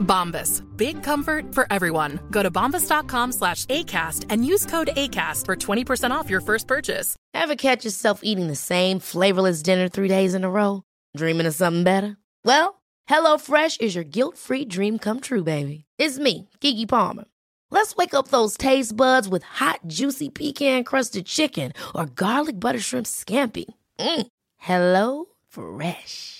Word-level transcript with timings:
Bombas. 0.00 0.62
Big 0.76 1.02
comfort 1.02 1.54
for 1.54 1.66
everyone. 1.70 2.20
Go 2.30 2.42
to 2.42 2.50
bombas.com 2.50 3.32
slash 3.32 3.66
ACAST 3.66 4.26
and 4.28 4.44
use 4.44 4.66
code 4.66 4.90
ACAST 4.96 5.46
for 5.46 5.56
20% 5.56 6.10
off 6.10 6.28
your 6.30 6.40
first 6.40 6.66
purchase. 6.66 7.16
Ever 7.34 7.56
catch 7.56 7.84
yourself 7.84 8.20
eating 8.22 8.48
the 8.48 8.56
same 8.56 8.98
flavorless 8.98 9.62
dinner 9.62 9.88
three 9.88 10.08
days 10.08 10.34
in 10.34 10.44
a 10.44 10.50
row? 10.50 10.82
Dreaming 11.16 11.46
of 11.46 11.54
something 11.54 11.84
better? 11.84 12.16
Well, 12.44 12.82
HelloFresh 13.08 13.80
is 13.80 13.94
your 13.94 14.04
guilt-free 14.04 14.66
dream 14.66 14.98
come 14.98 15.20
true, 15.20 15.44
baby. 15.44 15.84
It's 15.98 16.18
me, 16.18 16.48
Kiki 16.60 16.86
Palmer. 16.86 17.24
Let's 17.70 17.94
wake 17.96 18.14
up 18.14 18.28
those 18.28 18.56
taste 18.56 18.96
buds 18.96 19.28
with 19.28 19.42
hot, 19.44 19.80
juicy 19.86 20.28
pecan-crusted 20.28 21.26
chicken 21.26 21.72
or 21.94 22.06
garlic 22.06 22.58
butter 22.58 22.80
shrimp 22.80 23.06
scampi. 23.06 23.66
Mm. 23.98 24.26
Hello 24.56 25.26
Fresh. 25.48 26.39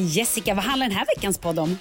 Jessica, 0.00 0.54
vad 0.54 0.64
handlar 0.64 0.88
den 0.88 0.96
här 0.96 1.06
veckans 1.16 1.38
podd 1.38 1.58
om? 1.58 1.78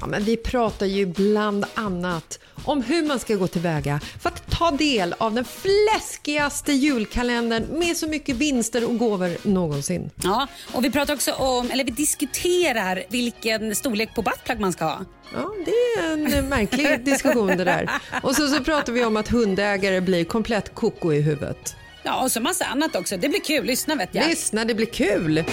Ja, 0.00 0.06
men 0.06 0.24
vi 0.24 0.36
pratar 0.36 0.86
ju 0.86 1.06
bland 1.06 1.64
annat 1.74 2.38
om 2.64 2.82
hur 2.82 3.06
man 3.06 3.18
ska 3.18 3.34
gå 3.34 3.46
tillväga 3.46 4.00
för 4.20 4.28
att 4.28 4.50
ta 4.50 4.70
del 4.70 5.14
av 5.18 5.34
den 5.34 5.44
fläskigaste 5.44 6.72
julkalendern 6.72 7.78
med 7.78 7.96
så 7.96 8.08
mycket 8.08 8.36
vinster 8.36 8.88
och 8.88 8.98
gåvor 8.98 9.36
någonsin. 9.48 10.10
Ja, 10.22 10.46
och 10.72 10.84
vi 10.84 10.90
pratar 10.90 11.14
också 11.14 11.32
om, 11.32 11.70
eller 11.70 11.84
vi 11.84 11.90
diskuterar 11.90 13.04
vilken 13.08 13.74
storlek 13.76 14.14
på 14.14 14.22
buttplug 14.22 14.60
man 14.60 14.72
ska 14.72 14.84
ha. 14.84 15.00
Ja, 15.34 15.52
det 15.64 16.00
är 16.02 16.38
en 16.38 16.48
märklig 16.48 17.04
diskussion 17.04 17.46
det 17.46 17.64
där. 17.64 17.90
Och 18.22 18.36
så, 18.36 18.48
så 18.48 18.64
pratar 18.64 18.92
vi 18.92 19.04
om 19.04 19.16
att 19.16 19.28
hundägare 19.28 20.00
blir 20.00 20.24
komplett 20.24 20.74
koko 20.74 21.12
i 21.12 21.20
huvudet. 21.20 21.76
Ja, 22.02 22.22
och 22.22 22.32
så 22.32 22.40
massa 22.40 22.64
annat 22.64 22.96
också. 22.96 23.16
Det 23.16 23.28
blir 23.28 23.40
kul. 23.40 23.64
Lyssna 23.66 23.94
vet 23.94 24.08
jag. 24.12 24.28
Lyssna, 24.28 24.64
det 24.64 24.74
blir 24.74 24.86
kul! 24.86 25.44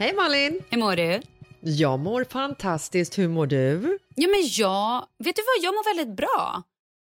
Hej 0.00 0.14
Malin! 0.14 0.60
Hur 0.70 0.78
mår 0.78 0.96
du? 0.96 1.22
Jag 1.60 2.00
mår 2.00 2.24
fantastiskt, 2.24 3.18
hur 3.18 3.28
mår 3.28 3.46
du? 3.46 3.98
Ja, 4.14 4.28
men 4.28 4.40
jag, 4.50 5.06
vet 5.24 5.36
du 5.36 5.42
vad, 5.42 5.64
jag 5.64 5.74
mår 5.74 5.94
väldigt 5.94 6.16
bra. 6.16 6.62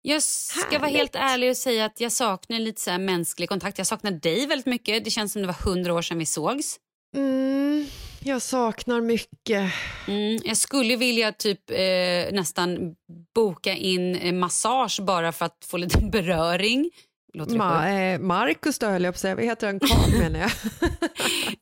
Jag 0.02 0.24
ska 0.24 0.70
vara 0.70 0.80
Härligt. 0.80 0.98
helt 0.98 1.16
ärlig 1.16 1.50
och 1.50 1.58
säga 1.58 1.86
att 1.86 2.00
jag 2.00 2.12
saknar 2.12 2.60
lite 2.60 2.82
så 2.82 2.98
mänsklig 2.98 3.50
kontakt. 3.50 3.78
Jag 3.78 3.88
saknar 3.88 4.12
dig 4.12 4.48
väldigt 4.48 4.66
mycket. 4.66 5.04
Det 5.04 5.10
känns 5.10 5.34
som 5.34 5.42
det 5.42 5.48
var 5.48 5.66
hundra 5.66 5.94
år 5.94 6.02
sedan 6.02 6.18
vi 6.20 6.26
sågs. 6.26 6.80
Mm, 7.16 7.88
jag 8.24 8.42
saknar 8.42 9.02
mycket. 9.02 9.74
Mm, 10.08 10.40
jag 10.44 10.58
skulle 10.58 10.96
vilja 10.96 11.32
typ 11.32 11.70
eh, 11.70 12.34
nästan 12.34 12.96
boka 13.36 13.74
in 13.74 14.16
eh, 14.16 14.34
massage 14.34 15.00
bara 15.02 15.32
för 15.32 15.46
att 15.46 15.66
få 15.66 15.78
lite 15.78 15.98
beröring. 16.12 16.92
Låter 17.34 17.58
Ma, 17.58 17.90
eh, 17.90 18.20
Marcus 18.20 18.80
då 18.80 18.88
höll 18.88 19.04
jag 19.04 19.14
på 19.14 19.16
att 19.16 19.20
säga, 19.22 19.36
vad 19.36 19.44
heter 19.44 19.68
han? 19.68 19.80
Karl 19.80 20.12
menar 20.20 20.40
jag. 20.40 20.52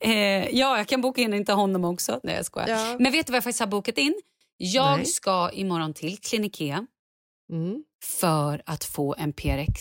Eh, 0.00 0.48
ja, 0.58 0.76
jag 0.78 0.86
kan 0.88 1.00
boka 1.00 1.20
in 1.22 1.34
inte 1.34 1.52
honom 1.52 1.84
också. 1.84 2.20
Nej, 2.22 2.34
jag 2.34 2.44
skojar. 2.46 2.68
Ja. 2.68 2.96
Men 2.98 3.12
vet 3.12 3.26
du 3.26 3.30
vad 3.30 3.36
jag 3.36 3.44
faktiskt 3.44 3.60
har 3.60 3.66
bokat 3.66 3.98
in? 3.98 4.14
Jag 4.56 4.96
Nej. 4.96 5.06
ska 5.06 5.50
imorgon 5.52 5.94
till 5.94 6.18
Klinikea 6.18 6.86
Mm. 7.52 7.84
för 8.20 8.62
att 8.66 8.84
få 8.84 9.14
en 9.18 9.32
PRX. 9.32 9.80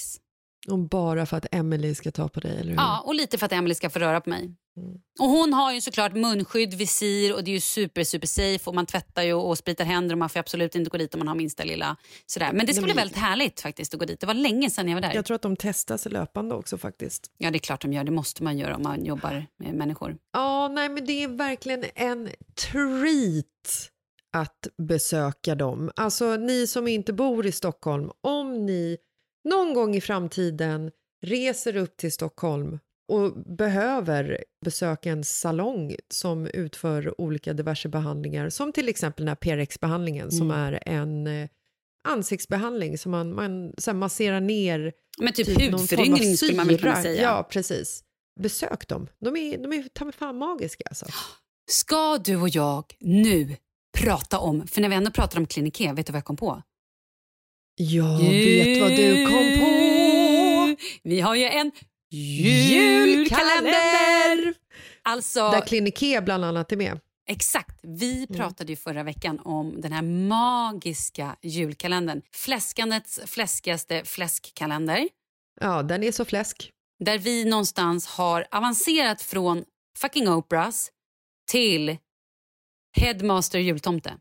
Och 0.68 0.80
bara 0.80 1.26
för 1.26 1.38
att 1.38 1.46
Emily 1.52 1.96
ska 1.96 2.12
ta 2.12 2.28
på 2.28 2.40
dig, 2.40 2.52
eller 2.60 2.70
hur? 2.70 2.76
Ja, 2.76 3.04
och 3.06 3.16
lite 3.16 3.38
för 3.38 3.46
att 3.46 3.52
Emily 3.52 3.76
ska 3.76 3.90
få 3.90 4.00
röra 4.00 4.22
på 4.22 4.30
mig. 4.30 4.56
Mm. 4.78 5.00
Och 5.20 5.28
Hon 5.28 5.54
har 5.54 5.74
ju 5.74 5.82
såklart 5.82 6.14
munskydd, 6.14 6.74
visir 6.74 7.36
och 7.36 7.44
det 7.44 7.52
är 7.52 7.54
ju 7.54 7.60
super, 7.60 8.04
super 8.04 8.28
safe 8.28 8.70
och 8.70 8.76
man 8.76 8.86
tvättar 8.86 9.24
ju 9.24 9.34
och 9.34 9.58
spritar 9.58 9.86
händer 9.86 10.16
och 10.16 10.20
man 10.20 10.30
får 10.30 10.40
absolut 10.40 10.76
inte 10.76 10.90
gå 10.90 10.98
dit 10.98 11.14
om 11.14 11.20
man 11.20 11.28
har 11.28 11.36
minsta 11.36 11.64
lilla 11.64 11.98
sådär. 12.26 12.52
Men 12.54 12.66
det 12.66 12.74
ska 12.74 12.84
bli 12.84 12.94
väldigt 12.94 13.18
härligt 13.18 13.62
faktiskt 13.62 13.94
att 13.94 14.00
gå 14.00 14.06
dit. 14.06 14.20
Det 14.20 14.28
var 14.28 14.34
länge 14.34 14.70
sedan 14.70 14.88
jag 14.88 14.96
var 14.96 15.02
där. 15.02 15.14
Jag 15.14 15.26
tror 15.26 15.36
att 15.36 15.42
de 15.42 15.56
testas 15.56 16.06
löpande 16.06 16.56
också 16.56 16.78
faktiskt. 16.78 17.32
Ja, 17.38 17.52
det 17.52 17.58
är 17.58 17.60
klart 17.60 17.82
de 17.82 17.94
gör. 17.94 18.04
Det 18.04 18.12
måste 18.12 18.44
man 18.44 18.58
göra 18.58 18.76
om 18.76 18.84
man 18.84 19.06
jobbar 19.06 19.46
med 19.60 19.74
människor. 19.74 20.18
Ja, 20.34 20.68
nej 20.68 20.90
men 20.90 21.06
det 21.06 21.24
är 21.24 21.28
verkligen 21.28 21.86
en 21.96 22.30
treat 22.72 23.92
att 24.34 24.68
besöka 24.88 25.56
dem. 25.56 25.92
Alltså 25.96 26.36
ni 26.36 26.68
som 26.68 26.88
inte 26.88 27.14
bor 27.14 27.46
i 27.46 27.52
Stockholm, 27.52 28.12
om 28.22 28.66
ni 28.66 28.98
någon 29.44 29.74
gång 29.74 29.96
i 29.96 30.02
framtiden 30.02 30.92
reser 31.22 31.76
upp 31.76 31.98
till 31.98 32.12
Stockholm 32.12 32.80
och 33.08 33.34
behöver 33.46 34.44
besöka 34.66 35.12
en 35.12 35.24
salong 35.24 35.96
som 36.10 36.48
utför 36.48 37.22
olika 37.22 37.54
diverse 37.54 37.90
behandlingar, 37.90 38.50
som 38.50 38.72
till 38.72 38.90
exempel 38.90 39.26
den 39.26 39.28
här 39.28 39.36
PRX-behandlingen 39.36 40.32
som 40.32 40.52
är 40.52 40.80
en 40.86 41.28
eh, 41.28 41.50
ansiktsbehandling 42.08 42.98
som 42.98 43.12
man, 43.12 43.36
man 43.36 43.74
så 43.78 43.92
här, 43.92 43.98
masserar 43.98 44.42
ner 44.42 44.94
Men 45.18 45.34
typ, 45.34 45.48
av 45.48 45.80
hudföryngring 45.80 46.38
skulle 46.38 46.58
man 46.58 46.68
väl 46.68 46.80
kunna 46.80 47.02
säga. 47.02 47.22
Ja, 47.22 47.48
precis. 47.52 48.04
Besök 48.40 48.88
dem. 48.88 49.08
De 49.20 49.38
är, 49.38 49.58
de 49.58 49.74
är 49.74 49.84
ta 49.94 50.06
mig 50.06 50.14
fan 50.14 50.38
magiska 50.38 50.84
alltså. 50.90 51.06
Ska 51.72 52.18
du 52.18 52.36
och 52.36 52.50
jag 52.50 52.96
nu 53.00 53.56
prata 53.98 54.40
om, 54.40 54.68
för 54.68 54.82
när 54.82 54.90
vi 54.90 54.96
ändå 54.96 55.12
pratar 55.12 55.40
om 55.40 55.48
kliniké, 55.48 55.94
vet 55.94 56.06
du 56.06 56.12
vad 56.12 56.18
jag 56.18 56.26
kom 56.26 56.38
på? 56.38 56.62
Jag 57.90 58.18
vet 58.20 58.82
vad 58.82 58.92
du 58.92 59.28
kom 59.28 59.60
på. 59.60 59.72
Vi 61.04 61.22
har 61.22 61.36
ju 61.36 61.44
en 61.46 61.72
Julkalender! 62.10 64.54
Alltså, 65.04 65.40
Där 65.52 65.62
Kliniké 65.62 66.22
bland 66.22 66.46
annat 66.46 66.72
är 66.72 66.78
med. 66.78 67.00
exakt. 67.28 67.80
Vi 67.84 68.18
Mm. 68.18 68.28
pratade 68.38 68.72
ju 68.72 68.76
förra 68.76 69.04
veckan 69.04 69.40
om 69.40 69.82
den 69.82 69.92
här 69.92 70.02
magiska 70.02 71.36
julkalendern. 71.42 72.22
Fläskandets 72.32 73.20
fläskigaste 73.26 74.06
fläskkalender. 74.06 75.10
Ja, 75.62 75.84
den 75.84 76.04
är 76.04 76.12
så 76.12 76.26
fläsk. 76.26 76.72
Där 77.00 77.18
vi 77.18 77.46
någonstans 77.46 78.08
har 78.08 78.46
avancerat 78.52 79.22
från 79.22 79.64
fucking 79.98 80.28
Oprahs 80.30 80.92
till 81.52 81.98
Headmaster 82.98 83.60
jultomte. 83.60 84.14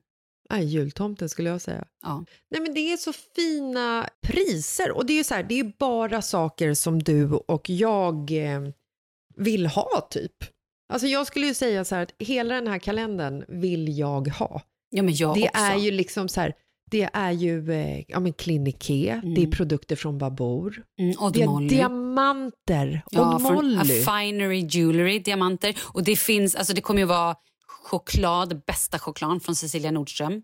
Nej, 0.51 0.65
jultomten 0.65 1.29
skulle 1.29 1.51
jag 1.51 1.61
säga. 1.61 1.85
Ja. 2.03 2.25
Nej, 2.51 2.61
men 2.61 2.75
det 2.75 2.93
är 2.93 2.97
så 2.97 3.13
fina 3.13 4.09
priser 4.23 4.91
och 4.91 5.07
det 5.07 5.19
är 5.19 5.25
så 5.25 5.35
här, 5.35 5.43
det 5.43 5.61
är 5.61 5.73
bara 5.79 6.23
saker 6.23 6.75
som 6.75 7.03
du 7.03 7.31
och 7.33 7.71
jag 7.71 8.31
eh, 8.31 8.61
vill 9.37 9.67
ha 9.67 10.09
typ. 10.11 10.33
Alltså 10.93 11.07
jag 11.09 11.27
skulle 11.27 11.47
ju 11.47 11.55
säga 11.55 11.85
så 11.85 11.95
här 11.95 12.03
att 12.03 12.15
hela 12.19 12.55
den 12.55 12.67
här 12.67 12.79
kalendern 12.79 13.45
vill 13.49 13.99
jag 13.99 14.29
ha. 14.29 14.63
Ja, 14.91 15.03
men 15.03 15.15
jag 15.15 15.35
det 15.35 15.49
också. 15.49 15.63
är 15.63 15.77
ju 15.77 15.91
liksom 15.91 16.29
så 16.29 16.41
här, 16.41 16.55
det 16.91 17.11
är 17.13 17.31
ju 17.33 17.73
eh, 17.73 18.05
ja, 18.09 18.21
men 18.21 18.33
kliniké, 18.33 19.21
det 19.37 19.43
är 19.43 19.47
produkter 19.51 19.97
från 19.97 20.19
Babour, 20.19 20.83
Mm, 21.01 21.15
Odd 21.19 21.33
det 21.35 21.43
är 21.43 21.47
Molly. 21.47 21.69
diamanter, 21.69 23.03
Ja, 23.11 23.35
Odd 23.35 23.43
från 23.43 23.55
Molly. 23.55 24.01
Affinery 24.03 24.67
Jewelry, 24.71 25.19
diamanter. 25.19 25.77
Och 25.83 26.05
det 26.05 26.17
finns, 26.17 26.55
alltså 26.55 26.73
det 26.75 26.81
kommer 26.81 27.01
ju 27.01 27.07
vara 27.07 27.37
choklad, 27.83 28.63
bästa 28.67 28.99
choklad 28.99 29.43
från 29.43 29.57
Cecilia 29.57 29.91
Nordström. 29.91 30.43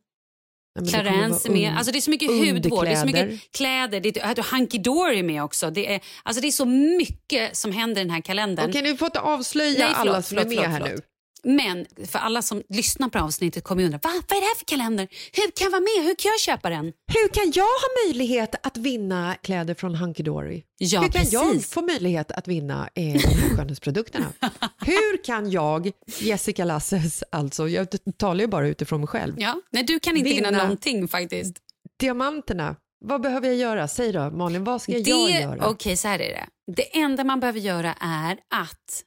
Nej, 0.80 0.90
Clarence 0.90 1.48
är 1.48 1.52
med. 1.52 1.76
Alltså 1.76 1.92
det 1.92 1.98
är 1.98 2.00
så 2.00 2.10
mycket 2.10 2.28
hudvård, 2.30 2.84
det 2.84 2.90
är 2.90 2.96
så 2.96 3.06
mycket 3.06 3.52
kläder, 3.52 4.00
det 4.00 4.16
är, 4.16 4.52
Hunky 4.56 4.78
Dory 4.78 5.22
med 5.22 5.44
också. 5.44 5.70
Det 5.70 5.94
är, 5.94 6.00
alltså 6.22 6.40
det 6.40 6.46
är 6.46 6.52
så 6.52 6.64
mycket 6.64 7.56
som 7.56 7.72
händer 7.72 8.00
i 8.00 8.04
den 8.04 8.10
här 8.10 8.20
kalendern. 8.20 8.70
Okej, 8.70 8.82
nu 8.82 8.96
får 8.96 9.06
inte 9.06 9.20
avslöja 9.20 9.78
Nej, 9.78 9.94
förlåt, 9.96 10.14
alla 10.14 10.22
som 10.22 10.36
förlåt, 10.36 10.52
är 10.52 10.56
med 10.56 10.72
förlåt, 10.72 10.88
här 10.88 10.96
nu. 10.96 11.02
Men 11.48 11.86
för 12.06 12.18
alla 12.18 12.42
som 12.42 12.62
lyssnar 12.68 13.08
på 13.08 13.18
avsnittet 13.18 13.64
kommer 13.64 13.84
undra, 13.84 13.98
Va? 14.02 14.10
vad 14.28 14.36
är 14.36 14.40
det 14.40 14.46
här 14.46 14.54
för 14.58 14.64
kalender? 14.64 15.08
Hur 15.32 15.50
kan 15.50 15.64
jag 15.64 15.70
vara 15.70 15.80
med? 15.80 16.04
Hur 16.06 16.14
kan 16.14 16.30
jag 16.30 16.40
köpa 16.40 16.70
den? 16.70 16.84
Hur 16.84 17.28
kan 17.28 17.52
jag 17.54 17.64
ha 17.64 18.06
möjlighet 18.06 18.54
att 18.66 18.76
vinna 18.76 19.34
kläder 19.42 19.74
från 19.74 19.94
Hunky 19.94 20.22
Dory? 20.22 20.62
Ja, 20.78 21.00
Hur 21.00 21.08
kan 21.08 21.22
jag 21.30 21.52
precis. 21.52 21.70
få 21.70 21.82
möjlighet 21.82 22.30
att 22.32 22.48
vinna 22.48 22.88
eh, 22.94 23.04
de 23.12 23.18
här 23.18 23.56
skönhetsprodukterna? 23.56 24.26
Hur 24.86 25.24
kan 25.24 25.50
jag, 25.50 25.90
Jessica 26.20 26.64
Lasses, 26.64 27.24
alltså, 27.32 27.68
jag 27.68 27.88
talar 28.16 28.40
ju 28.40 28.46
bara 28.46 28.68
utifrån 28.68 29.00
mig 29.00 29.08
själv, 29.08 29.34
Ja, 29.38 29.60
nej 29.70 29.82
du 29.82 30.00
kan 30.00 30.16
inte 30.16 30.30
vinna, 30.30 30.48
Vinna. 30.50 30.62
någonting 30.62 31.08
faktiskt. 31.08 31.56
diamanterna, 32.00 32.76
vad 33.04 33.20
behöver 33.20 33.48
jag 33.48 33.56
göra? 33.56 33.88
Säg 33.88 34.12
då, 34.12 34.30
Malin, 34.30 34.64
vad 34.64 34.82
ska 34.82 34.92
jag 34.92 35.04
Det, 35.04 35.10
göra? 35.40 35.68
Okej, 35.68 35.96
så 35.96 36.08
här 36.08 36.18
är 36.18 36.28
det. 36.28 36.46
Det 36.76 36.98
enda 36.98 37.24
man 37.24 37.40
behöver 37.40 37.60
göra 37.60 37.94
är 38.00 38.32
att 38.32 39.02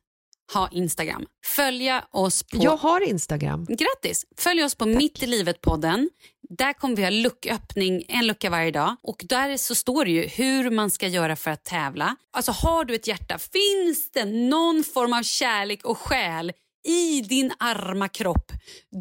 ha 0.53 0.69
Instagram. 0.71 1.25
Följa 1.45 2.05
oss 2.11 2.43
på... 2.43 2.57
Jag 2.63 2.77
har 2.77 3.01
Instagram. 3.01 3.65
Grattis! 3.65 4.25
Följ 4.37 4.63
oss 4.63 4.75
på 4.75 4.85
Mitt 4.85 5.23
i 5.23 5.27
livet-podden. 5.27 6.09
Där 6.49 6.73
kommer 6.73 6.95
vi 6.95 7.03
ha 7.03 7.09
lucköppning 7.09 8.03
en 8.07 8.27
lucka 8.27 8.49
varje 8.49 8.71
dag. 8.71 8.95
Och 9.01 9.25
Där 9.29 9.57
så 9.57 9.75
står 9.75 10.05
det 10.05 10.11
ju 10.11 10.27
hur 10.27 10.71
man 10.71 10.91
ska 10.91 11.07
göra 11.07 11.35
för 11.35 11.51
att 11.51 11.63
tävla. 11.63 12.15
Alltså 12.31 12.51
Har 12.51 12.85
du 12.85 12.95
ett 12.95 13.07
hjärta, 13.07 13.37
finns 13.37 14.11
det 14.11 14.25
någon 14.25 14.83
form 14.83 15.13
av 15.13 15.23
kärlek 15.23 15.85
och 15.85 15.97
själ 15.97 16.51
i 16.87 17.21
din 17.21 17.51
arma 17.59 18.07
kropp, 18.07 18.51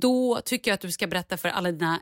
då 0.01 0.41
tycker 0.45 0.71
jag 0.71 0.75
att 0.75 0.81
du 0.81 0.93
ska 0.93 1.07
berätta 1.07 1.37
för 1.37 1.49
alla 1.49 1.73
dina 1.73 2.01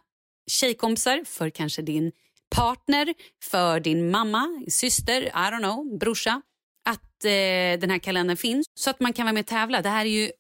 tjejkompisar, 0.51 1.25
för 1.27 1.51
kanske 1.51 1.83
din 1.83 2.13
partner, 2.51 3.15
för 3.43 3.81
din 3.81 4.11
mamma, 4.11 4.65
syster, 4.69 5.23
I 5.23 5.31
don't 5.31 5.59
know, 5.59 5.99
brorsa 5.99 6.43
att 6.87 7.25
eh, 7.25 7.81
den 7.81 7.91
här 7.91 7.99
kalendern 7.99 8.37
finns 8.37 8.67
så 8.75 8.91
att 8.91 9.01
man 9.01 9.13
kan 9.13 9.27
vara 9.27 9.33
med 9.33 9.41
och 9.41 9.47
tävla. 9.47 9.83
Det 9.83 9.89
här 9.89 10.05
är 10.05 10.11
ju 10.11 10.31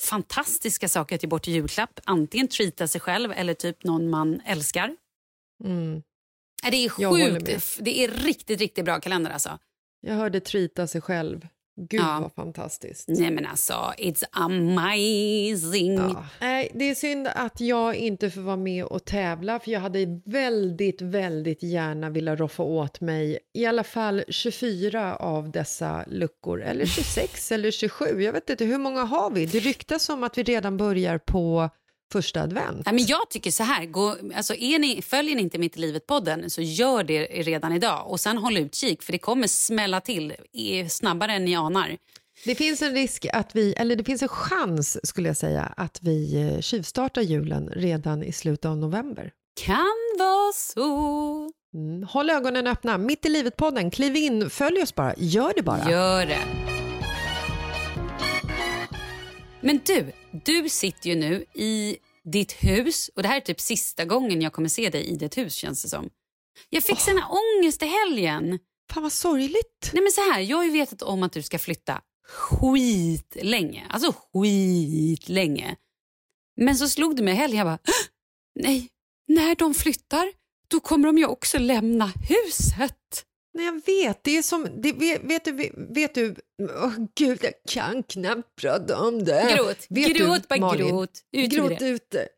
fantastiska 0.00 0.88
saker 0.88 1.16
att 1.16 1.22
ge 1.22 1.28
bort 1.28 1.48
i 1.48 1.52
julklapp. 1.52 2.00
Antingen 2.04 2.48
treata 2.48 2.88
sig 2.88 3.00
själv 3.00 3.32
eller 3.32 3.54
typ 3.54 3.84
någon 3.84 4.10
man 4.10 4.40
älskar. 4.46 4.96
Mm. 5.64 6.02
Ja, 6.62 6.70
Det 6.70 6.76
är 6.84 6.88
sjukt. 6.88 7.78
Det 7.80 8.04
är 8.04 8.08
riktigt, 8.08 8.60
riktigt 8.60 8.84
bra 8.84 9.00
kalender 9.00 9.30
alltså. 9.30 9.58
Jag 10.00 10.14
hörde 10.14 10.40
treata 10.40 10.86
sig 10.86 11.00
själv. 11.00 11.48
Gud 11.76 12.00
Ja. 12.00 12.18
vad 12.22 12.32
fantastiskt. 12.34 13.08
Nej 13.08 13.30
men 13.30 13.46
alltså, 13.46 13.72
it's 13.98 14.24
amazing. 14.32 15.94
Ja. 15.94 16.24
Nej, 16.40 16.70
det 16.74 16.84
är 16.90 16.94
synd 16.94 17.28
att 17.34 17.60
jag 17.60 17.94
inte 17.96 18.30
får 18.30 18.40
vara 18.40 18.56
med 18.56 18.84
och 18.84 19.04
tävla 19.04 19.60
för 19.60 19.70
jag 19.70 19.80
hade 19.80 20.20
väldigt, 20.24 21.00
väldigt 21.02 21.62
gärna 21.62 22.10
velat 22.10 22.38
roffa 22.38 22.62
åt 22.62 23.00
mig 23.00 23.38
i 23.54 23.66
alla 23.66 23.84
fall 23.84 24.24
24 24.28 25.16
av 25.16 25.50
dessa 25.50 26.04
luckor, 26.06 26.62
eller 26.62 26.86
26 26.86 27.52
eller 27.52 27.70
27. 27.70 28.04
Jag 28.22 28.32
vet 28.32 28.50
inte, 28.50 28.64
hur 28.64 28.78
många 28.78 29.02
har 29.04 29.30
vi? 29.30 29.46
Det 29.46 29.58
ryktas 29.58 30.08
om 30.08 30.22
att 30.24 30.38
vi 30.38 30.42
redan 30.42 30.76
börjar 30.76 31.18
på 31.18 31.70
första 32.12 32.42
advent. 32.42 32.86
Nej, 32.86 32.94
men 32.94 33.06
jag 33.06 33.30
tycker 33.30 33.50
så 33.50 33.62
här, 33.62 33.86
gå, 33.86 34.16
alltså 34.36 34.54
är 34.54 34.78
ni, 34.78 35.02
följer 35.02 35.36
ni 35.36 35.42
inte 35.42 35.58
Mitt 35.58 35.76
i 35.76 35.80
livet-podden 35.80 36.50
så 36.50 36.62
gör 36.62 37.04
det 37.04 37.24
redan 37.24 37.72
idag. 37.72 38.10
Och 38.10 38.20
sen 38.20 38.38
håll 38.38 38.56
utkik 38.56 39.02
för 39.02 39.12
det 39.12 39.18
kommer 39.18 39.46
smälla 39.46 40.00
till 40.00 40.34
snabbare 40.88 41.32
än 41.32 41.44
ni 41.44 41.54
anar. 41.54 41.96
Det 42.44 42.54
finns 42.54 42.82
en 42.82 42.92
risk 42.92 43.26
att 43.32 43.56
vi, 43.56 43.72
eller 43.72 43.96
det 43.96 44.04
finns 44.04 44.22
en 44.22 44.28
chans 44.28 45.06
skulle 45.08 45.28
jag 45.28 45.36
säga, 45.36 45.62
att 45.76 45.98
vi 46.02 46.34
eh, 46.40 46.60
tjuvstartar 46.60 47.22
julen 47.22 47.68
redan 47.68 48.22
i 48.22 48.32
slutet 48.32 48.64
av 48.64 48.76
november. 48.76 49.30
Kan 49.60 49.86
vara 50.18 50.52
så. 50.52 51.50
Mm. 51.74 52.02
Håll 52.02 52.30
ögonen 52.30 52.66
öppna. 52.66 52.98
Mitt 52.98 53.26
i 53.26 53.28
livet-podden, 53.28 53.90
kliv 53.90 54.16
in, 54.16 54.50
följ 54.50 54.82
oss 54.82 54.94
bara, 54.94 55.14
gör 55.16 55.52
det 55.56 55.62
bara. 55.62 55.90
Gör 55.90 56.26
det. 56.26 56.40
Men 59.60 59.80
du, 59.86 60.12
du 60.44 60.68
sitter 60.68 61.10
ju 61.10 61.16
nu 61.16 61.44
i 61.54 61.96
ditt 62.24 62.52
hus 62.52 63.10
och 63.16 63.22
det 63.22 63.28
här 63.28 63.36
är 63.36 63.40
typ 63.40 63.60
sista 63.60 64.04
gången 64.04 64.42
jag 64.42 64.52
kommer 64.52 64.68
se 64.68 64.90
dig 64.90 65.04
i 65.04 65.16
ditt 65.16 65.38
hus 65.38 65.54
känns 65.54 65.82
det 65.82 65.88
som. 65.88 66.10
Jag 66.70 66.84
fick 66.84 67.00
sån 67.00 67.16
här 67.18 67.26
ångest 67.30 67.82
i 67.82 67.86
helgen. 67.86 68.58
Fan 68.92 69.02
vad 69.02 69.12
sorgligt. 69.12 69.90
Nej 69.92 70.02
men 70.02 70.12
så 70.12 70.20
här, 70.20 70.40
jag 70.40 70.56
har 70.56 70.64
ju 70.64 70.70
vetat 70.70 71.02
om 71.02 71.22
att 71.22 71.32
du 71.32 71.42
ska 71.42 71.58
flytta 71.58 72.00
skitlänge. 72.28 73.86
Alltså 73.90 74.12
skitlänge. 74.32 75.76
Men 76.56 76.76
så 76.76 76.88
slog 76.88 77.16
det 77.16 77.22
mig 77.22 77.34
i 77.34 77.36
helgen, 77.36 77.58
jag 77.58 77.66
bara, 77.66 77.78
"Åh, 77.88 78.06
nej, 78.62 78.88
när 79.28 79.54
de 79.54 79.74
flyttar 79.74 80.32
då 80.68 80.80
kommer 80.80 81.06
de 81.06 81.18
ju 81.18 81.26
också 81.26 81.58
lämna 81.58 82.12
huset. 82.28 83.24
Nej, 83.54 83.66
jag 83.66 83.82
vet. 83.86 84.24
Det 84.24 84.36
är 84.38 84.42
som... 84.42 84.68
Det, 84.82 84.92
vet, 84.92 85.24
vet 85.24 85.44
du... 85.44 85.72
Vet 85.94 86.14
du 86.14 86.34
åh, 86.82 86.92
gud, 87.14 87.38
jag 87.42 87.52
kan 87.68 88.02
knappt 88.02 88.56
prata 88.60 88.98
om 89.00 89.24
det. 89.24 89.54
Gråt, 89.56 89.86
Vet 89.88 90.16
gråt, 90.16 90.42
du, 90.48 90.60
bara 90.60 90.76
gråt. 90.76 91.22
Ut 91.32 91.50
Gråt 91.50 91.82
ute. 91.82 92.28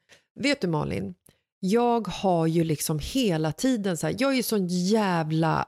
Vet 0.40 0.60
du, 0.60 0.66
Malin? 0.66 1.14
Jag 1.60 2.08
har 2.08 2.46
ju 2.46 2.64
liksom 2.64 2.98
hela 2.98 3.52
tiden 3.52 3.96
så 3.96 4.06
här, 4.06 4.16
jag 4.18 4.30
är 4.32 4.36
ju 4.36 4.42
sån 4.42 4.66
jävla 4.68 5.66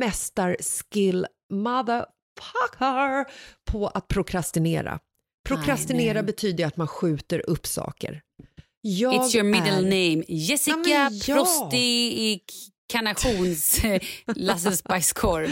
mästarskill 0.00 1.26
motherfucker 1.50 3.24
på 3.70 3.88
att 3.88 4.08
prokrastinera. 4.08 4.98
Prokrastinera 5.48 6.22
betyder 6.22 6.66
att 6.66 6.76
man 6.76 6.88
skjuter 6.88 7.50
upp 7.50 7.66
saker. 7.66 8.22
Jag 8.80 9.14
It's 9.14 9.36
your 9.36 9.44
middle 9.44 9.76
är, 9.76 9.82
name. 9.82 10.24
Jessica 10.28 10.78
Ja, 10.86 11.10
ja. 11.26 12.40
Prostik 12.88 13.24
Karnations 13.28 13.84
eh, 13.84 14.02
Lasses 14.36 14.84
bajskorv. 14.88 15.48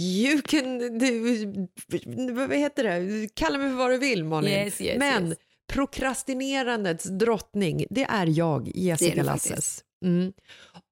You 0.00 0.42
can... 0.42 0.98
Du, 0.98 2.32
vad 2.32 2.56
heter 2.56 2.84
det? 2.84 3.28
Kalla 3.34 3.58
mig 3.58 3.68
för 3.68 3.76
vad 3.76 3.90
du 3.90 3.98
vill, 3.98 4.24
Malin. 4.24 4.52
Yes, 4.52 4.80
yes, 4.80 4.98
Men 4.98 5.28
yes. 5.28 5.38
prokrastinerandets 5.72 7.04
drottning, 7.04 7.86
det 7.90 8.04
är 8.04 8.26
jag, 8.26 8.70
Jessica 8.74 9.14
Det 9.14 9.20
du 9.20 9.26
Lasses. 9.26 9.84
Mm. 10.04 10.32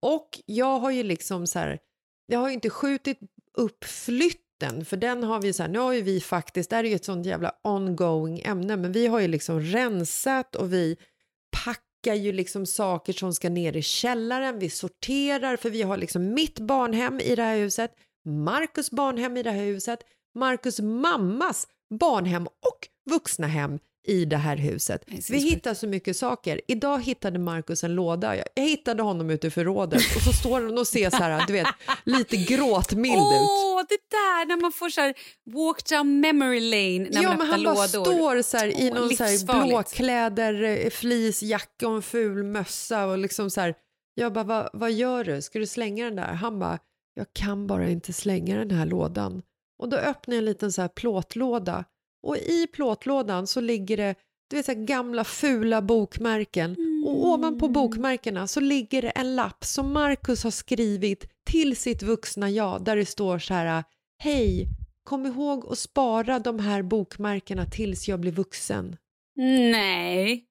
Och 0.03 0.29
jag 0.47 0.79
har 0.79 0.91
ju 0.91 1.03
liksom 1.03 1.47
så 1.47 1.59
här... 1.59 1.79
Jag 2.27 2.39
har 2.39 2.49
ju 2.49 2.55
inte 2.55 2.71
skjutit 2.71 3.19
upp 3.57 3.85
flytten, 3.85 4.85
för 4.85 4.97
den 4.97 5.23
har 5.25 5.41
vi 5.41 5.53
så 5.53 5.63
här... 5.63 5.71
Nu 5.71 5.79
har 5.79 5.93
ju 5.93 6.03
vi 6.03 6.21
faktiskt... 6.21 6.71
Det 6.71 6.77
här 6.77 6.85
är 6.85 6.89
ju 6.89 6.95
ett 6.95 7.05
sånt 7.05 7.27
jävla 7.27 7.53
ongoing 7.63 8.41
ämne, 8.41 8.77
men 8.77 8.93
vi 8.93 9.07
har 9.07 9.21
ju 9.21 9.29
liksom 9.29 9.61
rensat 9.61 10.57
och 10.57 10.73
vi 10.73 10.97
packar 12.05 12.15
ju 12.15 12.33
liksom 12.33 12.67
saker 12.67 13.13
som 13.13 13.35
ska 13.35 13.51
ner 13.51 13.77
i 13.77 13.83
källaren, 13.83 14.59
vi 14.59 14.71
sorterar 14.71 15.57
för 15.57 15.71
vi 15.71 15.83
har 15.83 15.97
liksom 15.97 16.35
mitt 16.35 16.61
barnhem 16.61 17.21
i 17.21 17.35
det 17.35 17.43
här 17.43 17.57
huset, 17.57 17.91
Marcus 18.25 18.91
barnhem 18.91 19.37
i 19.37 19.43
det 19.43 19.51
här 19.51 19.65
huset, 19.65 19.99
Marcus 20.35 20.81
mammas 20.81 21.69
barnhem 22.01 22.47
och 22.47 23.11
vuxna 23.11 23.47
hem 23.47 23.79
i 24.05 24.25
det 24.25 24.37
här 24.37 24.57
huset. 24.57 25.05
Vi 25.31 25.39
hittar 25.39 25.75
så 25.75 25.87
mycket 25.87 26.17
saker. 26.17 26.61
Idag 26.69 27.03
hittade 27.03 27.39
Marcus 27.39 27.85
en 27.85 27.95
låda. 27.95 28.37
Jag 28.37 28.45
hittade 28.57 29.03
honom 29.03 29.31
ute 29.31 29.47
i 29.47 29.51
förrådet 29.51 30.03
och 30.17 30.23
så 30.23 30.33
står 30.33 30.63
han 30.63 30.79
och 30.79 30.87
ser 30.87 31.11
så 31.11 31.17
här, 31.17 31.47
du 31.47 31.53
vet, 31.53 31.67
lite 32.05 32.37
gråtmild 32.37 33.15
ut. 33.15 33.23
Åh, 33.23 33.83
det 33.89 33.99
där 34.11 34.47
när 34.47 34.57
man 34.57 34.73
får 34.73 34.89
så 34.89 35.01
här 35.01 35.15
walk 35.45 35.89
down 35.89 36.21
memory 36.21 36.61
lane 36.61 37.11
när 37.11 37.23
ja, 37.23 37.29
man 37.29 37.39
men 37.39 37.47
öppnar 37.47 37.47
han 37.47 37.65
bara 37.65 37.87
lådor. 37.87 38.05
står 38.05 38.43
så 38.43 38.57
här, 38.57 38.67
i 38.67 38.91
Åh, 38.91 39.01
någon 39.01 39.17
så 39.17 39.25
här 39.25 39.67
blåkläder, 39.67 40.63
eh, 40.63 40.91
fleecejacka 40.91 41.89
och 41.89 41.95
en 41.95 42.03
ful 42.03 42.45
mössa 42.45 43.07
och 43.07 43.19
liksom 43.19 43.51
så 43.51 43.61
här. 43.61 43.75
Jag 44.15 44.33
bara, 44.33 44.45
vad, 44.45 44.71
vad 44.73 44.93
gör 44.93 45.25
du? 45.25 45.43
Ska 45.43 45.59
du 45.59 45.67
slänga 45.67 46.05
den 46.05 46.17
där? 46.17 46.33
Han 46.33 46.59
bara, 46.59 46.79
jag 47.15 47.27
kan 47.33 47.67
bara 47.67 47.89
inte 47.89 48.13
slänga 48.13 48.59
den 48.59 48.71
här 48.71 48.87
lådan. 48.87 49.43
Och 49.79 49.89
då 49.89 49.97
öppnar 49.97 50.35
jag 50.35 50.39
en 50.39 50.45
liten 50.45 50.73
så 50.73 50.81
här 50.81 50.89
plåtlåda 50.89 51.85
och 52.25 52.37
i 52.37 52.67
plåtlådan 52.73 53.47
så 53.47 53.61
ligger 53.61 53.97
det 53.97 54.15
du 54.51 54.57
vet, 54.57 54.67
så 54.67 54.75
gamla 54.75 55.25
fula 55.25 55.83
bokmärken 55.83 56.77
och 57.07 57.27
ovanpå 57.27 57.69
bokmärkena 57.69 58.47
så 58.47 58.61
ligger 58.61 59.03
det 59.03 59.11
en 59.11 59.37
lapp 59.37 59.65
som 59.65 59.93
Marcus 59.93 60.45
har 60.45 60.51
skrivit 60.51 61.25
till 61.51 61.77
sitt 61.77 62.03
vuxna 62.03 62.51
jag 62.51 62.85
där 62.85 62.97
det 62.97 63.07
står 63.07 63.39
så 63.39 63.55
här 63.55 63.85
Hej, 64.23 64.67
kom 65.05 65.27
ihåg 65.27 65.67
att 65.73 65.79
spara 65.79 66.39
de 66.39 66.59
här 66.59 66.83
bokmärkena 66.83 67.67
tills 67.67 68.09
jag 68.09 68.21
blir 68.21 68.33
vuxen. 68.33 68.97
Nej. 69.37 70.45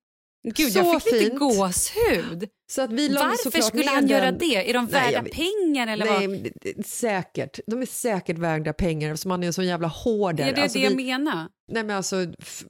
Gud, 0.55 0.71
Så 0.71 0.79
jag 0.79 1.03
fick 1.03 1.13
lite 1.13 1.25
fint. 1.25 1.39
gåshud. 1.39 2.49
Så 2.71 2.81
att 2.81 2.91
vi 2.91 3.09
Varför 3.13 3.61
skulle 3.61 3.89
han 3.89 4.07
göra 4.07 4.25
den- 4.25 4.37
det? 4.37 4.69
Är 4.69 4.73
de 4.73 4.85
Nej, 4.85 4.93
värda 4.93 5.11
jag 5.11 5.31
pengar 5.31 5.87
eller 5.87 6.05
Nej, 6.05 6.53
vad? 6.75 6.85
säkert. 6.85 7.59
De 7.67 7.81
är 7.81 7.85
säkert 7.85 8.37
värda 8.37 8.73
pengar 8.73 9.09
eftersom 9.13 9.31
han 9.31 9.43
är 9.43 9.47
en 9.47 9.53
sån 9.53 9.65
jävla 9.65 9.87
hoarder. 9.87 10.45
Ja, 10.47 10.51
det 10.53 10.59
är 10.59 10.63
Alltså, 10.63 10.77
det 10.77 10.83
jag 10.83 10.91
vi- 10.95 11.05
menar. 11.05 11.47
Nej 11.73 11.83
men 11.83 11.97
alltså, 11.97 12.25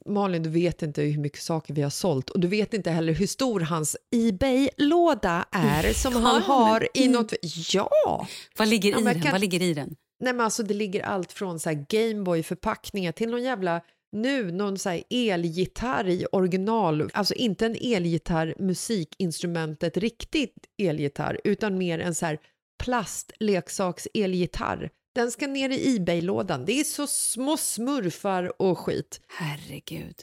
Malin, 0.06 0.42
du 0.42 0.50
vet 0.50 0.82
inte 0.82 1.02
hur 1.02 1.18
mycket 1.20 1.42
saker 1.42 1.74
vi 1.74 1.82
har 1.82 1.90
sålt 1.90 2.30
och 2.30 2.40
du 2.40 2.48
vet 2.48 2.74
inte 2.74 2.90
heller 2.90 3.12
hur 3.12 3.26
stor 3.26 3.60
hans 3.60 3.96
Ebay-låda 4.16 5.44
är 5.50 5.92
som 5.92 6.12
han 6.12 6.42
har 6.42 6.88
i 6.94 7.08
något... 7.08 7.32
Ja! 7.72 8.26
Vad 8.58 8.68
ligger 8.68 8.90
Ja, 8.90 9.00
i 9.00 9.04
den? 9.04 9.22
kan- 9.22 9.32
Vad 9.32 9.40
ligger 9.40 9.62
i 9.62 9.74
den? 9.74 9.96
Nej 10.20 10.32
men 10.32 10.40
alltså 10.44 10.62
det 10.62 10.74
ligger 10.74 11.02
allt 11.02 11.32
från 11.32 11.60
så 11.60 11.68
här 11.70 11.86
Gameboy-förpackningar 11.88 13.12
till 13.12 13.30
någon 13.30 13.42
jävla 13.42 13.80
nu 14.12 14.52
någon 14.52 14.78
så 14.78 14.88
här 14.88 15.02
elgitarr 15.10 16.08
i 16.08 16.26
original, 16.32 17.10
alltså 17.12 17.34
inte 17.34 17.66
en 17.66 17.76
elgitarr 17.80 18.54
musikinstrumentet 18.58 19.96
riktigt 19.96 20.54
elgitarr 20.82 21.40
utan 21.44 21.78
mer 21.78 21.98
en 21.98 22.14
så 22.14 22.26
här 22.26 22.38
plastleksaks 22.84 24.08
elgitarr. 24.14 24.90
Den 25.14 25.30
ska 25.30 25.46
ner 25.46 25.70
i 25.70 25.96
Ebay-lådan. 25.96 26.64
Det 26.64 26.80
är 26.80 26.84
så 26.84 27.06
små 27.06 27.56
smurfar 27.56 28.62
och 28.62 28.78
skit. 28.78 29.20
Herregud. 29.28 30.14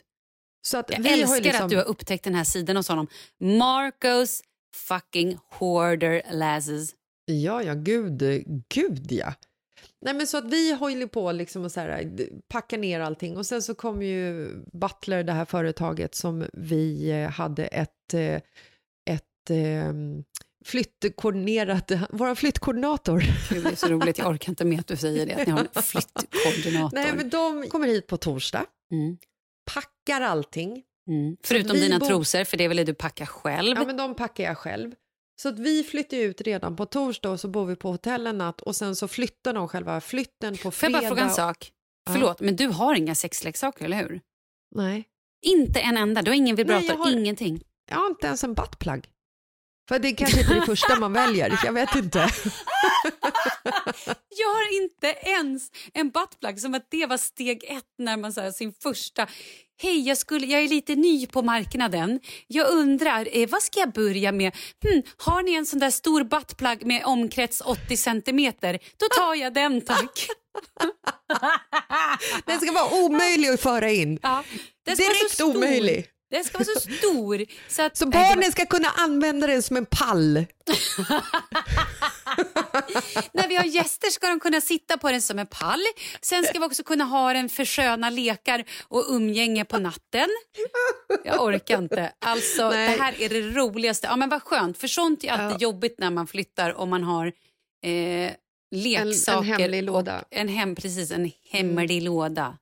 Så 0.61 0.77
att 0.77 0.91
Jag 0.91 1.05
älskar 1.05 1.41
liksom, 1.41 1.63
att 1.65 1.69
du 1.69 1.75
har 1.77 1.83
upptäckt 1.83 2.23
den 2.23 2.35
här 2.35 2.43
sidan 2.43 2.75
hos 2.75 2.87
honom. 2.87 3.07
Marcos 3.39 4.41
fucking 4.75 5.37
hoarder 5.59 6.21
lasses. 6.31 6.95
Ja, 7.25 7.63
ja, 7.63 7.73
gud, 7.73 8.23
gud 8.69 9.11
ja. 9.11 9.33
Nej, 10.05 10.13
men 10.13 10.27
så 10.27 10.37
att 10.37 10.45
vi 10.53 10.73
håller 10.73 11.07
på 11.07 11.31
liksom 11.31 11.63
och 11.65 11.71
så 11.71 11.79
här, 11.79 12.03
d- 12.03 12.27
packa 12.47 12.77
ner 12.77 12.99
allting 12.99 13.37
och 13.37 13.45
sen 13.45 13.61
så 13.61 13.75
kom 13.75 14.01
ju 14.03 14.49
Butler, 14.73 15.23
det 15.23 15.33
här 15.33 15.45
företaget 15.45 16.15
som 16.15 16.45
vi 16.53 17.11
eh, 17.11 17.29
hade 17.29 17.65
ett, 17.65 18.13
eh, 18.13 18.35
ett 19.09 19.49
eh, 19.49 19.93
flyttkoordinerat, 20.65 21.91
vår 22.09 22.35
flyttkoordinator. 22.35 23.23
Gud, 23.49 23.63
det 23.63 23.69
är 23.71 23.75
så 23.75 23.87
roligt, 23.87 24.17
jag 24.17 24.27
orkar 24.27 24.49
inte 24.49 24.65
med 24.65 24.79
att 24.79 24.87
du 24.87 24.97
säger 24.97 25.25
det, 25.25 25.33
att 25.33 25.47
ni 25.47 25.53
har 25.53 25.67
en 25.75 25.83
flyttkoordinator. 25.83 26.95
Nej, 26.97 27.13
men 27.15 27.29
de 27.29 27.67
kommer 27.69 27.87
hit 27.87 28.07
på 28.07 28.17
torsdag, 28.17 28.65
mm. 28.91 29.17
packar 29.73 30.21
allting. 30.21 30.83
Mm. 31.09 31.37
Förutom 31.43 31.75
dina 31.77 31.99
bor- 31.99 32.07
trosor, 32.07 32.43
för 32.43 32.57
det 32.57 32.67
vill 32.67 32.85
du 32.85 32.93
packa 32.93 33.25
själv. 33.25 33.77
Ja, 33.77 33.85
men 33.85 33.97
de 33.97 34.15
packar 34.15 34.43
jag 34.43 34.57
själv. 34.57 34.91
Så 35.41 35.49
att 35.49 35.59
vi 35.59 35.83
flyttar 35.83 36.17
ut 36.17 36.41
redan 36.41 36.75
på 36.75 36.85
torsdag 36.85 37.29
och 37.29 37.39
så 37.39 37.47
bor 37.47 37.65
vi 37.65 37.75
på 37.75 37.91
hotell 37.91 38.27
en 38.27 38.37
natt 38.37 38.61
och 38.61 38.75
sen 38.75 38.95
så 38.95 39.07
flyttar 39.07 39.53
de 39.53 39.67
själva 39.67 40.01
flytten 40.01 40.53
på 40.57 40.57
Får 40.57 40.65
jag 40.67 40.73
fredag. 40.73 40.99
bara 40.99 41.07
fråga 41.07 41.21
en 41.23 41.29
sak? 41.29 41.71
Ja. 42.05 42.11
Förlåt, 42.13 42.39
men 42.41 42.55
du 42.55 42.67
har 42.67 42.95
inga 42.95 43.15
sexleksaker, 43.15 43.85
eller 43.85 43.97
hur? 43.97 44.21
Nej. 44.75 45.03
Inte 45.45 45.79
en 45.79 45.97
enda? 45.97 46.21
Du 46.21 46.31
har 46.31 46.35
ingen 46.35 46.55
vibrator, 46.55 46.79
Nej, 46.81 46.89
jag 46.89 46.95
har- 46.97 47.11
ingenting? 47.11 47.63
Jag 47.89 47.97
har 47.97 48.07
inte 48.07 48.27
ens 48.27 48.43
en 48.43 48.53
buttplug. 48.53 49.09
För 49.89 49.99
det 49.99 50.07
är 50.07 50.15
kanske 50.15 50.39
inte 50.39 50.53
det 50.53 50.65
första 50.65 50.99
man 50.99 51.13
väljer, 51.13 51.59
jag 51.63 51.73
vet 51.73 51.95
inte. 51.95 52.19
Jag 54.37 54.47
har 54.47 54.83
inte 54.83 55.07
ens 55.07 55.71
en 55.93 56.09
buttplug, 56.09 56.59
som 56.59 56.73
att 56.73 56.87
det 56.89 57.05
var 57.05 57.17
steg 57.17 57.63
ett 57.63 57.93
när 57.97 58.17
man 58.17 58.33
sa 58.33 58.51
sin 58.51 58.73
första 58.73 59.27
Hej, 59.81 60.07
jag, 60.07 60.17
skulle, 60.17 60.45
jag 60.45 60.63
är 60.63 60.67
lite 60.67 60.95
ny 60.95 61.27
på 61.27 61.41
marknaden. 61.41 62.19
Jag 62.47 62.69
undrar, 62.69 63.27
eh, 63.31 63.49
vad 63.49 63.63
ska 63.63 63.79
jag 63.79 63.91
börja 63.91 64.31
med? 64.31 64.55
Hmm, 64.83 65.01
har 65.17 65.43
ni 65.43 65.53
en 65.53 65.65
sån 65.65 65.79
där 65.79 65.89
stor 65.89 66.23
buttplug 66.23 66.85
med 66.85 67.05
omkrets 67.05 67.61
80 67.61 67.97
centimeter? 67.97 68.79
Då 68.97 69.05
tar 69.07 69.35
jag 69.35 69.53
den, 69.53 69.81
tack. 69.81 70.27
Den 72.45 72.59
ska 72.59 72.71
vara 72.71 73.03
omöjlig 73.03 73.49
att 73.49 73.61
föra 73.61 73.91
in. 73.91 74.19
Ja, 74.21 74.43
Direkt 74.85 75.41
omöjlig. 75.41 76.05
Den 76.31 76.43
ska 76.43 76.57
vara 76.57 76.65
så 76.65 76.79
stor. 76.79 77.45
Så, 77.67 77.81
att, 77.81 77.97
Så 77.97 78.05
barnen 78.05 78.51
ska 78.51 78.65
kunna 78.65 78.87
använda 78.97 79.47
den 79.47 79.61
som 79.63 79.77
en 79.77 79.85
pall. 79.85 80.33
När 83.33 83.47
vi 83.47 83.55
har 83.55 83.63
gäster 83.65 84.09
ska 84.09 84.27
de 84.27 84.39
kunna 84.39 84.61
sitta 84.61 84.97
på 84.97 85.11
den 85.11 85.21
som 85.21 85.39
en 85.39 85.47
pall. 85.47 85.79
Sen 86.21 86.43
ska 86.43 86.59
vi 86.59 86.65
också 86.65 86.83
kunna 86.83 87.03
ha 87.03 87.33
den 87.33 87.49
för 87.49 87.65
sköna 87.65 88.09
lekar 88.09 88.63
och 88.87 89.05
umgänge 89.09 89.65
på 89.65 89.77
natten. 89.77 90.27
Jag 91.23 91.41
orkar 91.43 91.77
inte. 91.77 92.11
Alltså, 92.19 92.69
Nej. 92.69 92.97
det 92.97 93.03
här 93.03 93.21
är 93.21 93.29
det 93.29 93.41
roligaste. 93.41 94.07
Ja, 94.07 94.15
men 94.15 94.29
vad 94.29 94.43
skönt, 94.43 94.77
för 94.77 94.87
sånt 94.87 95.23
är 95.23 95.31
alltid 95.31 95.61
Ja. 95.61 95.67
jobbigt 95.67 95.95
när 95.99 96.09
man 96.09 96.27
flyttar 96.27 96.73
om 96.73 96.89
man 96.89 97.03
har 97.03 97.27
eh, 97.85 98.31
leksaker. 98.75 99.41
hemlig 99.43 99.79
och- 99.79 99.85
låda. 99.85 100.23
En 100.29 100.47
hem, 100.47 100.75
precis, 100.75 101.11
en 101.11 101.31
hemlig 101.51 102.01
låda. 102.03 102.57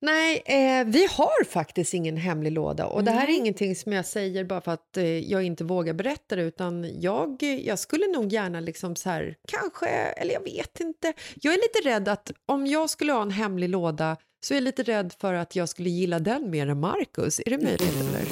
Nej, 0.00 0.42
eh, 0.46 0.86
vi 0.86 1.06
har 1.10 1.44
faktiskt 1.44 1.94
ingen 1.94 2.16
hemlig 2.16 2.52
låda 2.52 2.86
och 2.86 3.04
det 3.04 3.10
här 3.10 3.28
är 3.28 3.32
ingenting 3.32 3.76
som 3.76 3.92
jag 3.92 4.06
säger 4.06 4.44
bara 4.44 4.60
för 4.60 4.72
att 4.72 4.96
eh, 4.96 5.18
jag 5.18 5.42
inte 5.42 5.64
vågar 5.64 5.94
berätta 5.94 6.36
det 6.36 6.42
utan 6.42 7.00
jag, 7.00 7.42
jag 7.42 7.78
skulle 7.78 8.06
nog 8.06 8.32
gärna 8.32 8.60
liksom 8.60 8.96
så 8.96 9.10
här, 9.10 9.36
kanske, 9.48 9.86
eller 9.86 10.32
jag 10.32 10.42
vet 10.42 10.80
inte. 10.80 11.12
Jag 11.34 11.54
är 11.54 11.58
lite 11.58 11.88
rädd 11.88 12.08
att 12.08 12.32
om 12.46 12.66
jag 12.66 12.90
skulle 12.90 13.12
ha 13.12 13.22
en 13.22 13.30
hemlig 13.30 13.68
låda 13.68 14.16
så 14.40 14.54
är 14.54 14.56
jag 14.56 14.64
lite 14.64 14.82
rädd 14.82 15.14
för 15.20 15.34
att 15.34 15.56
jag 15.56 15.68
skulle 15.68 15.90
gilla 15.90 16.18
den 16.18 16.50
mer 16.50 16.66
än 16.66 16.80
Marcus. 16.80 17.40
Är 17.46 17.50
det 17.50 17.58
möjligt 17.58 17.96
eller? 18.00 18.24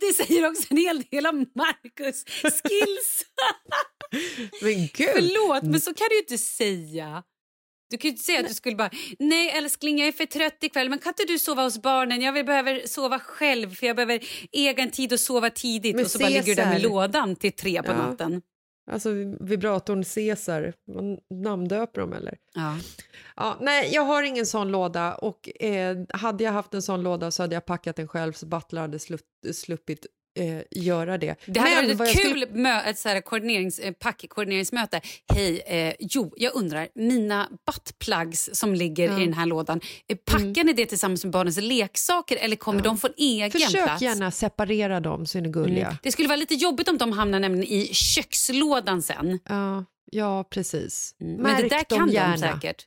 det 0.00 0.24
säger 0.24 0.50
också 0.50 0.66
en 0.70 0.76
hel 0.76 1.02
del 1.02 1.26
om 1.26 1.46
Marcus 1.54 2.24
skills. 2.24 3.26
Men 4.62 4.88
gud! 4.94 5.10
Förlåt, 5.14 5.62
men 5.62 5.80
så 5.80 5.94
kan 5.94 6.06
du 6.10 6.14
ju 6.14 6.20
inte 6.20 6.38
säga. 6.38 7.22
Du 7.90 7.96
kan 7.96 8.08
ju 8.08 8.12
inte 8.12 8.24
säga 8.24 8.40
att 8.40 8.48
du 8.48 8.54
skulle 8.54 8.76
bara, 8.76 8.90
nej 9.18 9.50
älskling 9.50 9.98
jag 9.98 10.08
är 10.08 10.12
för 10.12 10.26
trött 10.26 10.58
ikväll 10.64 10.88
men 10.90 10.98
kan 10.98 11.10
inte 11.10 11.24
du 11.32 11.38
sova 11.38 11.62
hos 11.62 11.82
barnen? 11.82 12.20
Jag 12.22 12.32
vill, 12.32 12.44
behöver 12.44 12.82
sova 12.86 13.18
själv 13.18 13.74
för 13.74 13.86
jag 13.86 13.96
behöver 13.96 14.20
egen 14.52 14.90
tid 14.90 15.12
och 15.12 15.20
sova 15.20 15.50
tidigt. 15.50 15.96
Men 15.96 16.04
och 16.04 16.10
så 16.10 16.18
bara 16.18 16.28
ligger 16.28 16.42
du 16.42 16.54
där 16.54 16.66
med 16.66 16.80
Cesar- 16.80 16.88
lådan 16.88 17.36
till 17.36 17.52
tre 17.52 17.82
på 17.82 17.92
Ja. 17.92 17.96
natten. 17.96 18.42
Alltså 18.90 19.10
vibratorn 19.40 20.04
Caesar, 20.04 20.72
man 20.96 21.18
namndöper 21.44 22.00
dem 22.00 22.12
eller? 22.12 22.36
Ja. 22.54 22.76
Ja, 23.36 23.56
nej, 23.60 23.90
jag 23.92 24.02
har 24.02 24.22
ingen 24.22 24.46
sån 24.46 24.68
låda 24.70 25.14
och 25.14 25.62
eh, 25.64 25.96
hade 26.08 26.44
jag 26.44 26.52
haft 26.52 26.74
en 26.74 26.82
sån 26.82 27.02
låda 27.02 27.30
så 27.30 27.42
hade 27.42 27.54
jag 27.54 27.64
packat 27.66 27.96
den 27.96 28.08
själv 28.08 28.32
så 28.32 28.46
Butler 28.46 28.80
hade 28.80 28.98
slupp, 28.98 29.20
sluppit 29.52 30.06
eh, 30.38 30.62
göra 30.70 31.18
det. 31.18 31.36
Det 31.46 31.60
hade 31.60 31.86
Men 31.86 31.96
varit 31.96 32.10
ett 32.14 32.18
skulle- 32.18 32.46
kul 32.46 32.56
mö- 32.56 32.84
ett 32.86 32.98
så 32.98 33.08
här 33.08 33.20
koordinerings, 33.20 33.78
eh, 33.78 33.92
packkoordineringsmöte. 33.92 35.00
Hej, 35.34 35.60
eh, 35.66 35.94
jo, 35.98 36.34
jag 36.36 36.54
undrar, 36.54 36.88
mina 36.94 37.48
buttplugs 37.66 38.50
som 38.52 38.74
ligger 38.74 39.18
i 39.20 39.24
den 39.24 39.34
här 39.34 39.46
lådan, 39.46 39.80
eh, 40.08 40.16
packar 40.16 40.64
ni 40.64 40.72
det 40.72 40.86
tillsammans 40.86 41.24
med 41.24 41.32
barnens 41.32 41.56
leksaker 41.60 42.36
eller 42.36 42.56
kommer 42.56 42.82
de 42.82 42.98
få 42.98 43.06
en 43.06 43.14
egen 43.16 43.50
Försök 43.50 43.84
plats? 43.84 44.02
gärna 44.02 44.30
separera 44.30 45.00
dem 45.00 45.26
så 45.26 45.38
är 45.38 45.42
ni 45.42 45.48
gulliga. 45.48 45.86
Mm. 45.86 45.98
Det 46.02 46.12
skulle 46.12 46.28
vara 46.28 46.36
lite 46.36 46.54
jobbigt 46.54 46.88
om 46.88 46.98
de 46.98 47.12
hamnar 47.12 47.40
nämligen 47.40 47.72
i 47.72 47.88
kökslådan 47.94 49.02
sen. 49.02 49.38
Ja, 49.48 49.84
ja, 50.12 50.44
precis. 50.50 51.14
Mm. 51.20 51.34
Märk 51.36 51.52
Men 51.52 51.62
det 51.62 51.68
där 51.76 51.84
kan 51.98 52.10
gärna. 52.10 52.32
de 52.36 52.38
säkert. 52.38 52.86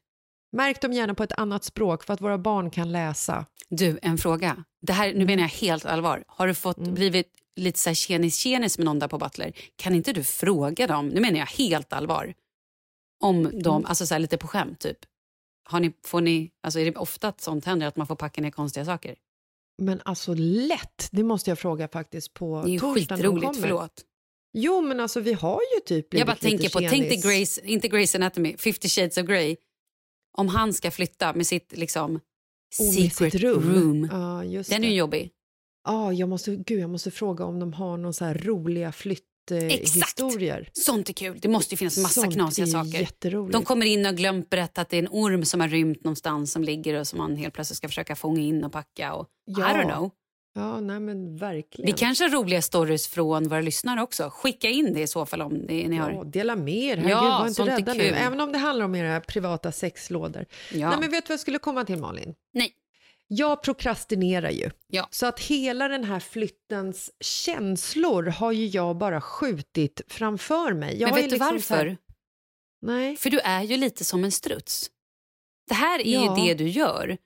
Märk 0.55 0.81
dem 0.81 0.93
gärna 0.93 1.13
på 1.15 1.23
ett 1.23 1.31
annat 1.31 1.63
språk 1.63 2.03
för 2.03 2.13
att 2.13 2.21
våra 2.21 2.37
barn 2.37 2.71
kan 2.71 2.91
läsa. 2.91 3.45
Du, 3.77 3.99
en 4.01 4.17
fråga. 4.17 4.63
Det 4.81 4.93
här, 4.93 5.13
nu 5.13 5.25
menar 5.25 5.43
jag 5.43 5.49
helt 5.49 5.85
allvar. 5.85 6.23
Har 6.27 6.47
du 6.47 6.53
fått 6.53 6.77
Mm. 6.77 6.93
blivit 6.93 7.27
lite 7.55 7.79
så 7.79 7.89
här 7.89 7.95
tjenis-tjenis 7.95 8.77
med 8.77 8.85
någon 8.85 8.99
där 8.99 9.07
på 9.07 9.17
Butler? 9.17 9.53
Kan 9.75 9.95
inte 9.95 10.13
du 10.13 10.23
fråga 10.23 10.87
dem, 10.87 11.07
nu 11.07 11.21
menar 11.21 11.39
jag 11.39 11.45
helt 11.45 11.93
allvar, 11.93 12.33
om 13.23 13.43
de, 13.43 13.75
Mm. 13.75 13.85
alltså 13.85 14.05
så 14.07 14.17
lite 14.17 14.37
på 14.37 14.47
skämt 14.47 14.79
typ. 14.79 14.97
Har 15.69 15.79
ni, 15.79 15.93
får 16.05 16.21
ni, 16.21 16.51
alltså 16.63 16.79
är 16.79 16.85
det 16.85 16.95
ofta 16.95 17.27
att 17.27 17.41
sånt 17.41 17.65
händer 17.65 17.87
att 17.87 17.95
man 17.97 18.07
får 18.07 18.15
packa 18.15 18.41
ner 18.41 18.51
konstiga 18.51 18.85
saker? 18.85 19.15
Men 19.81 20.01
alltså 20.05 20.33
lätt, 20.37 21.07
det 21.11 21.23
måste 21.23 21.51
jag 21.51 21.59
fråga 21.59 21.87
faktiskt 21.87 22.33
på 22.33 22.61
Det 22.65 22.69
är 22.69 22.73
ju 22.73 22.79
torsdagen 22.79 23.17
skitroligt, 23.17 23.61
förlåt. 23.61 24.01
Jo, 24.53 24.81
men 24.81 24.99
alltså 24.99 25.19
vi 25.19 25.33
har 25.33 25.59
ju 25.75 25.79
typ 25.85 26.09
blivit 26.09 26.19
Jag 26.19 26.27
bara 26.27 26.41
tänker 26.41 26.69
på, 26.69 26.79
tänk 26.79 27.09
dig. 27.09 27.17
Grace, 27.39 27.61
inte 27.65 27.87
Grace 27.87 28.17
Anatomy, 28.17 28.57
50 28.57 28.89
shades 28.89 29.17
of 29.17 29.25
Grey. 29.25 29.55
Om 30.37 30.47
han 30.47 30.73
ska 30.73 30.91
flytta 30.91 31.33
med 31.33 31.47
sitt 31.47 31.77
liksom 31.77 32.19
secret 32.93 33.35
rum. 33.35 33.73
room. 33.73 34.09
Ja, 34.11 34.43
just 34.43 34.69
Den 34.69 34.77
är 34.77 34.81
det. 34.87 34.91
ju 34.91 34.97
jobbig. 34.97 35.31
Ja, 35.85 36.13
jag 36.13 36.29
måste, 36.29 36.55
gud, 36.55 36.79
jag 36.79 36.89
måste 36.89 37.11
fråga 37.11 37.45
om 37.45 37.59
de 37.59 37.73
har 37.73 37.97
någon 37.97 38.13
så 38.13 38.25
här 38.25 38.35
roliga 38.35 38.91
flytthistorier. 38.91 40.69
Sånt 40.73 41.09
är 41.09 41.13
kul. 41.13 41.37
Det 41.41 41.47
måste 41.47 41.73
ju 41.73 41.77
finnas 41.77 41.97
massa 41.97 42.21
Sånt 42.21 42.33
knasiga 42.33 42.65
är 42.65 42.69
saker. 42.69 43.51
De 43.51 43.63
kommer 43.65 43.85
in 43.85 44.05
och 44.05 44.15
glömt 44.15 44.49
berätta 44.49 44.81
att 44.81 44.89
det 44.89 44.97
är 44.97 45.01
en 45.03 45.07
orm 45.11 45.45
som 45.45 45.59
har 45.61 45.67
rymt 45.67 46.03
någonstans 46.03 46.51
som 46.51 46.63
ligger 46.63 46.99
och 46.99 47.07
som 47.07 47.17
man 47.19 47.35
helt 47.35 47.53
plötsligt 47.53 47.77
ska 47.77 47.87
försöka 47.87 48.15
fånga 48.15 48.41
in 48.41 48.63
och 48.63 48.71
packa. 48.71 49.13
Och, 49.13 49.25
I 49.25 49.29
Ja, 49.45 49.65
don't 49.67 49.95
know. 49.95 50.11
Ja, 50.55 50.79
nej 50.79 50.99
men 50.99 51.37
verkligen. 51.37 51.85
Vi 51.91 51.97
kanske 51.97 52.23
har 52.23 52.29
roliga 52.31 52.61
stories 52.61 53.07
från 53.07 53.47
våra 53.47 53.61
lyssnare 53.61 54.01
också. 54.01 54.29
Skicka 54.33 54.69
in 54.69 54.93
det 54.93 55.01
i 55.01 55.07
så 55.07 55.25
fall 55.25 55.41
om 55.41 55.67
det 55.67 55.87
ni 55.87 55.95
har. 55.97 56.11
Ja, 56.11 56.23
dela 56.23 56.55
med 56.55 56.73
er. 56.73 56.97
Herregud, 56.97 57.11
Ja, 57.11 57.37
var 57.39 57.47
inte 57.47 57.65
rädda 57.65 57.93
nu. 57.93 58.03
Även 58.03 58.39
om 58.39 58.51
det 58.51 58.57
handlar 58.57 58.85
om 58.85 58.95
era 58.95 59.19
privata 59.21 59.71
sexlådor. 59.71 60.45
Ja. 60.73 60.89
Nej, 60.89 60.99
men 60.99 61.11
vet 61.11 61.25
du 61.25 61.27
vad 61.29 61.33
jag 61.33 61.39
skulle 61.39 61.59
komma 61.59 61.85
till, 61.85 61.97
Malin? 61.97 62.33
Nej. 62.53 62.71
Jag 63.27 63.63
prokrastinerar 63.63 64.49
ju. 64.49 64.69
Ja. 64.87 65.07
Så 65.11 65.25
att 65.25 65.39
hela 65.39 65.87
den 65.87 66.03
här 66.03 66.19
flyttens 66.19 67.11
känslor 67.19 68.23
har 68.23 68.51
ju 68.51 68.65
jag 68.67 68.97
bara 68.97 69.21
skjutit 69.21 70.01
framför 70.07 70.73
mig. 70.73 70.99
Jag 71.01 71.07
Men 71.07 71.15
vet 71.15 71.25
du 71.25 71.29
liksom 71.31 71.47
varför? 71.53 71.75
här- 71.75 71.97
Nej. 72.81 73.15
För 73.17 73.29
du 73.29 73.39
är 73.39 73.61
ju 73.61 73.77
lite 73.77 74.05
som 74.05 74.23
en 74.23 74.31
struts. 74.31 74.89
Det 75.67 75.73
här 75.73 75.99
är 75.99 76.13
Ja. 76.13 76.37
ju 76.39 76.45
det 76.47 76.53
du 76.63 76.69
gör. 76.69 77.17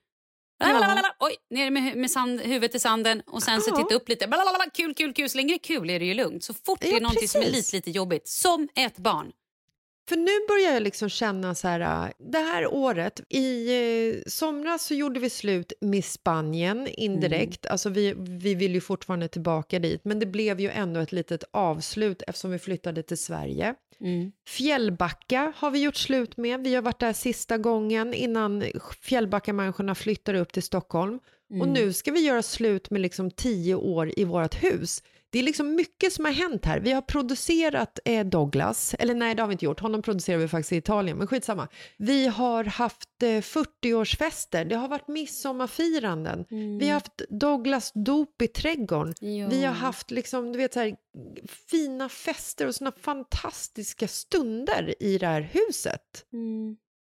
Ja. 0.59 0.67
Lalalala, 0.67 1.15
Oj, 1.19 1.35
ner 1.49 1.71
med, 1.71 1.97
med 1.97 2.11
sand, 2.11 2.41
huvudet 2.41 2.75
i 2.75 2.79
sanden 2.79 3.21
och 3.27 3.43
sen 3.43 3.61
så 3.61 3.69
Ja. 3.71 3.75
titta 3.77 3.95
upp 3.95 4.09
lite. 4.09 4.27
Lalalala, 4.27 4.65
Kul, 4.73 4.93
kul, 4.95 5.13
kul. 5.13 5.29
Så 5.29 5.37
länge 5.37 5.53
det 5.53 5.55
är 5.55 5.75
kul 5.75 5.89
är 5.89 5.99
det 5.99 6.05
ju 6.05 6.13
lugnt. 6.13 6.43
Så 6.43 6.53
fort 6.53 6.79
det 6.81 6.89
Ja, 6.89 6.97
är 6.97 7.01
någonting 7.01 7.27
som 7.27 7.41
är 7.41 7.45
lite, 7.45 7.75
lite 7.75 7.91
jobbigt, 7.91 8.27
som 8.27 8.67
ett 8.75 8.97
barn. 8.97 9.31
För 10.09 10.15
nu 10.15 10.47
börjar 10.47 10.73
jag 10.73 10.83
liksom 10.83 11.09
känna 11.09 11.55
så 11.55 11.67
här, 11.67 11.79
äh, 11.79 12.11
det 12.17 12.37
här 12.37 12.73
året, 12.73 13.21
i 13.29 13.67
eh, 14.09 14.21
somras 14.27 14.85
så 14.85 14.93
gjorde 14.93 15.19
vi 15.19 15.29
slut 15.29 15.73
med 15.81 16.05
Spanien 16.05 16.87
indirekt, 16.87 17.65
Mm. 17.65 17.71
alltså 17.71 17.89
vi, 17.89 18.13
vi 18.17 18.55
vill 18.55 18.73
ju 18.73 18.81
fortfarande 18.81 19.27
tillbaka 19.27 19.79
dit, 19.79 20.01
men 20.05 20.19
det 20.19 20.25
blev 20.25 20.59
ju 20.59 20.69
ändå 20.69 20.99
ett 20.99 21.11
litet 21.11 21.43
avslut 21.51 22.21
eftersom 22.27 22.51
vi 22.51 22.59
flyttade 22.59 23.03
till 23.03 23.17
Sverige. 23.17 23.75
Fjällbacka 24.47 25.53
har 25.55 25.71
vi 25.71 25.79
gjort 25.81 25.95
slut 25.95 26.37
med, 26.37 26.63
vi 26.63 26.75
har 26.75 26.81
varit 26.81 26.99
där 26.99 27.13
sista 27.13 27.57
gången 27.57 28.13
innan 28.13 28.63
Fjällbackamänniskorna 29.01 29.95
flyttar 29.95 30.33
upp 30.33 30.53
till 30.53 30.63
Stockholm. 30.63 31.19
Och 31.61 31.67
nu 31.67 31.93
ska 31.93 32.11
vi 32.11 32.19
göra 32.19 32.41
slut 32.43 32.89
med 32.89 33.01
liksom 33.01 33.31
tio 33.31 33.75
år 33.75 34.11
i 34.19 34.23
vårt 34.23 34.63
hus. 34.63 35.03
Det 35.37 35.41
är 35.41 35.43
liksom 35.43 35.75
mycket 35.75 36.13
som 36.13 36.25
har 36.25 36.31
hänt 36.31 36.65
här. 36.65 36.79
Vi 36.79 36.91
har 36.91 37.01
producerat 37.01 37.99
eh, 38.05 38.25
Douglas, 38.25 38.95
eller 38.99 39.13
nej 39.15 39.35
det 39.35 39.41
har 39.43 39.47
vi 39.47 39.51
inte 39.51 39.65
gjort, 39.65 39.79
honom 39.79 40.01
producerar 40.01 40.37
vi 40.37 40.47
faktiskt 40.47 40.71
i 40.71 40.75
Italien, 40.75 41.17
men 41.17 41.27
skitsamma. 41.27 41.67
Vi 41.97 42.27
har 42.27 42.63
haft 42.63 43.23
eh, 43.23 43.27
40-årsfester, 43.27 44.65
det 44.65 44.75
har 44.75 44.87
varit 44.87 45.07
midsommarfiranden, 45.07 46.45
vi 46.79 46.85
har 46.87 46.93
haft 46.93 47.21
Douglas 47.29 47.91
dop 47.95 48.41
i 48.41 48.47
trädgården, 48.47 49.13
Ja. 49.19 49.47
vi 49.47 49.63
har 49.65 49.73
haft 49.73 50.11
liksom, 50.11 50.51
du 50.51 50.57
vet, 50.57 50.73
så 50.73 50.79
här, 50.79 50.95
fina 51.69 52.09
fester 52.09 52.67
och 52.67 52.75
såna 52.75 52.91
fantastiska 53.01 54.07
stunder 54.07 54.95
i 55.03 55.17
det 55.17 55.27
här 55.27 55.41
huset. 55.41 56.25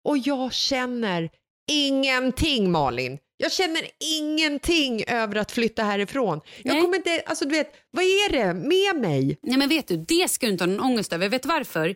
Och 0.05 0.19
jag 0.19 0.53
känner 0.53 1.31
ingenting, 1.71 2.71
Malin. 2.71 3.19
Jag 3.43 3.53
känner 3.53 3.83
ingenting 4.19 5.05
över 5.07 5.37
att 5.37 5.53
flytta 5.53 5.83
härifrån. 5.83 6.41
Jag 6.63 6.73
Nej. 6.73 6.83
kommer 6.83 6.97
inte, 6.97 7.23
alltså 7.27 7.45
du 7.45 7.51
vet, 7.51 7.75
vad 7.91 8.05
är 8.05 8.33
det 8.33 8.55
med 8.55 9.11
mig? 9.11 9.39
Nej 9.43 9.59
men 9.59 9.69
vet 9.69 9.89
du, 9.89 9.97
det 9.97 10.31
ska 10.31 10.47
du 10.47 10.53
inte 10.53 10.65
ha 10.65 10.71
någon 10.71 10.81
ångest 10.81 11.13
över. 11.13 11.29
Vet 11.29 11.43
du 11.43 11.49
varför? 11.49 11.95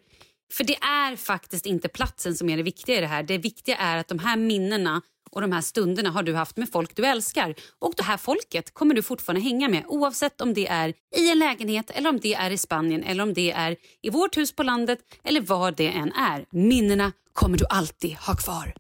För 0.53 0.65
det 0.65 0.77
är 0.77 1.17
faktiskt 1.17 1.67
inte 1.67 1.89
platsen 1.89 2.35
som 2.35 2.49
är 2.49 2.57
det 2.57 2.63
viktiga 2.63 2.99
i 2.99 3.01
det 3.01 3.07
här. 3.07 3.23
Det 3.23 3.39
viktiga 3.39 3.77
är 3.77 3.97
att 3.97 4.09
de 4.09 4.19
här 4.19 4.37
minnena 4.37 5.03
och 5.31 5.41
de 5.41 5.53
här 5.53 5.61
stunderna 5.61 6.11
har 6.11 6.23
du 6.23 6.35
haft 6.35 6.57
med 6.57 6.69
folk 6.73 6.97
du 6.97 7.07
älskar. 7.07 7.55
Och 7.79 7.95
det 7.97 8.03
här 8.03 8.17
folket 8.17 8.75
kommer 8.75 8.95
du 8.95 9.03
fortfarande 9.03 9.41
hänga 9.41 9.69
med 9.69 9.85
oavsett 9.87 10.41
om 10.41 10.55
det 10.55 10.67
är 10.67 10.95
i 11.17 11.31
en 11.31 11.39
lägenhet 11.39 11.91
eller 11.91 12.11
om 12.11 12.21
det 12.21 12.35
är 12.35 12.51
i 12.51 12.59
Spanien 12.59 13.03
eller 13.03 13.23
om 13.23 13.35
det 13.35 13.53
är 13.53 13.77
i 14.03 14.11
vårt 14.11 14.37
hus 14.37 14.53
på 14.53 14.63
landet 14.63 14.99
eller 15.25 15.41
vad 15.41 15.77
det 15.77 15.89
än 15.89 16.13
är. 16.13 16.45
Minnena 16.51 17.13
kommer 17.33 17.59
du 17.59 17.65
alltid 17.71 18.15
ha 18.15 18.37
kvar. 18.37 18.75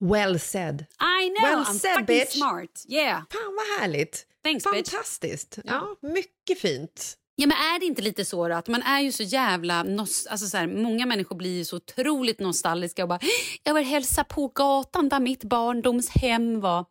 Well 0.00 0.38
said. 0.38 0.86
I 1.00 1.28
know, 1.28 1.48
Well 1.50 1.64
I'm 1.64 1.78
said, 1.78 1.90
fucking 1.94 2.06
bitch. 2.06 2.30
smart. 2.32 2.84
Yeah. 2.88 3.16
Fan 3.30 3.56
vad 3.56 3.80
härligt. 3.80 4.26
Thanks, 4.44 4.64
bitch. 4.64 4.90
Fantastiskt. 4.90 5.58
Ja, 5.64 5.96
mycket 6.02 6.58
fint. 6.60 7.16
Ja, 7.36 7.46
men 7.46 7.56
är 7.56 7.80
det 7.80 7.86
inte 7.86 8.02
lite 8.02 8.24
så 8.24 8.48
då, 8.48 8.54
att 8.54 8.68
man 8.68 8.82
är 8.82 9.00
ju 9.00 9.12
så 9.12 9.22
jävla... 9.22 9.82
Nos- 9.84 10.26
alltså 10.30 10.46
så 10.46 10.56
här, 10.56 10.66
många 10.66 11.06
människor 11.06 11.36
blir 11.36 11.56
ju 11.58 11.64
så 11.64 11.76
otroligt 11.76 12.40
nostalgiska 12.40 13.02
och 13.02 13.08
bara 13.08 13.20
jag 13.62 13.74
vill 13.74 13.84
hälsa 13.84 14.24
på 14.24 14.48
gatan 14.48 15.08
där 15.08 15.20
mitt 15.20 15.44
barndomshem 15.44 16.60
var. 16.60 16.84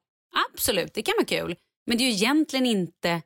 Absolut, 0.53 0.93
det 0.93 1.01
kan 1.01 1.13
vara 1.17 1.25
kul. 1.25 1.55
Men 1.87 1.97
det 1.97 2.03
är 2.03 2.05
ju 2.05 2.11
egentligen 2.13 2.65
inte 2.65 3.21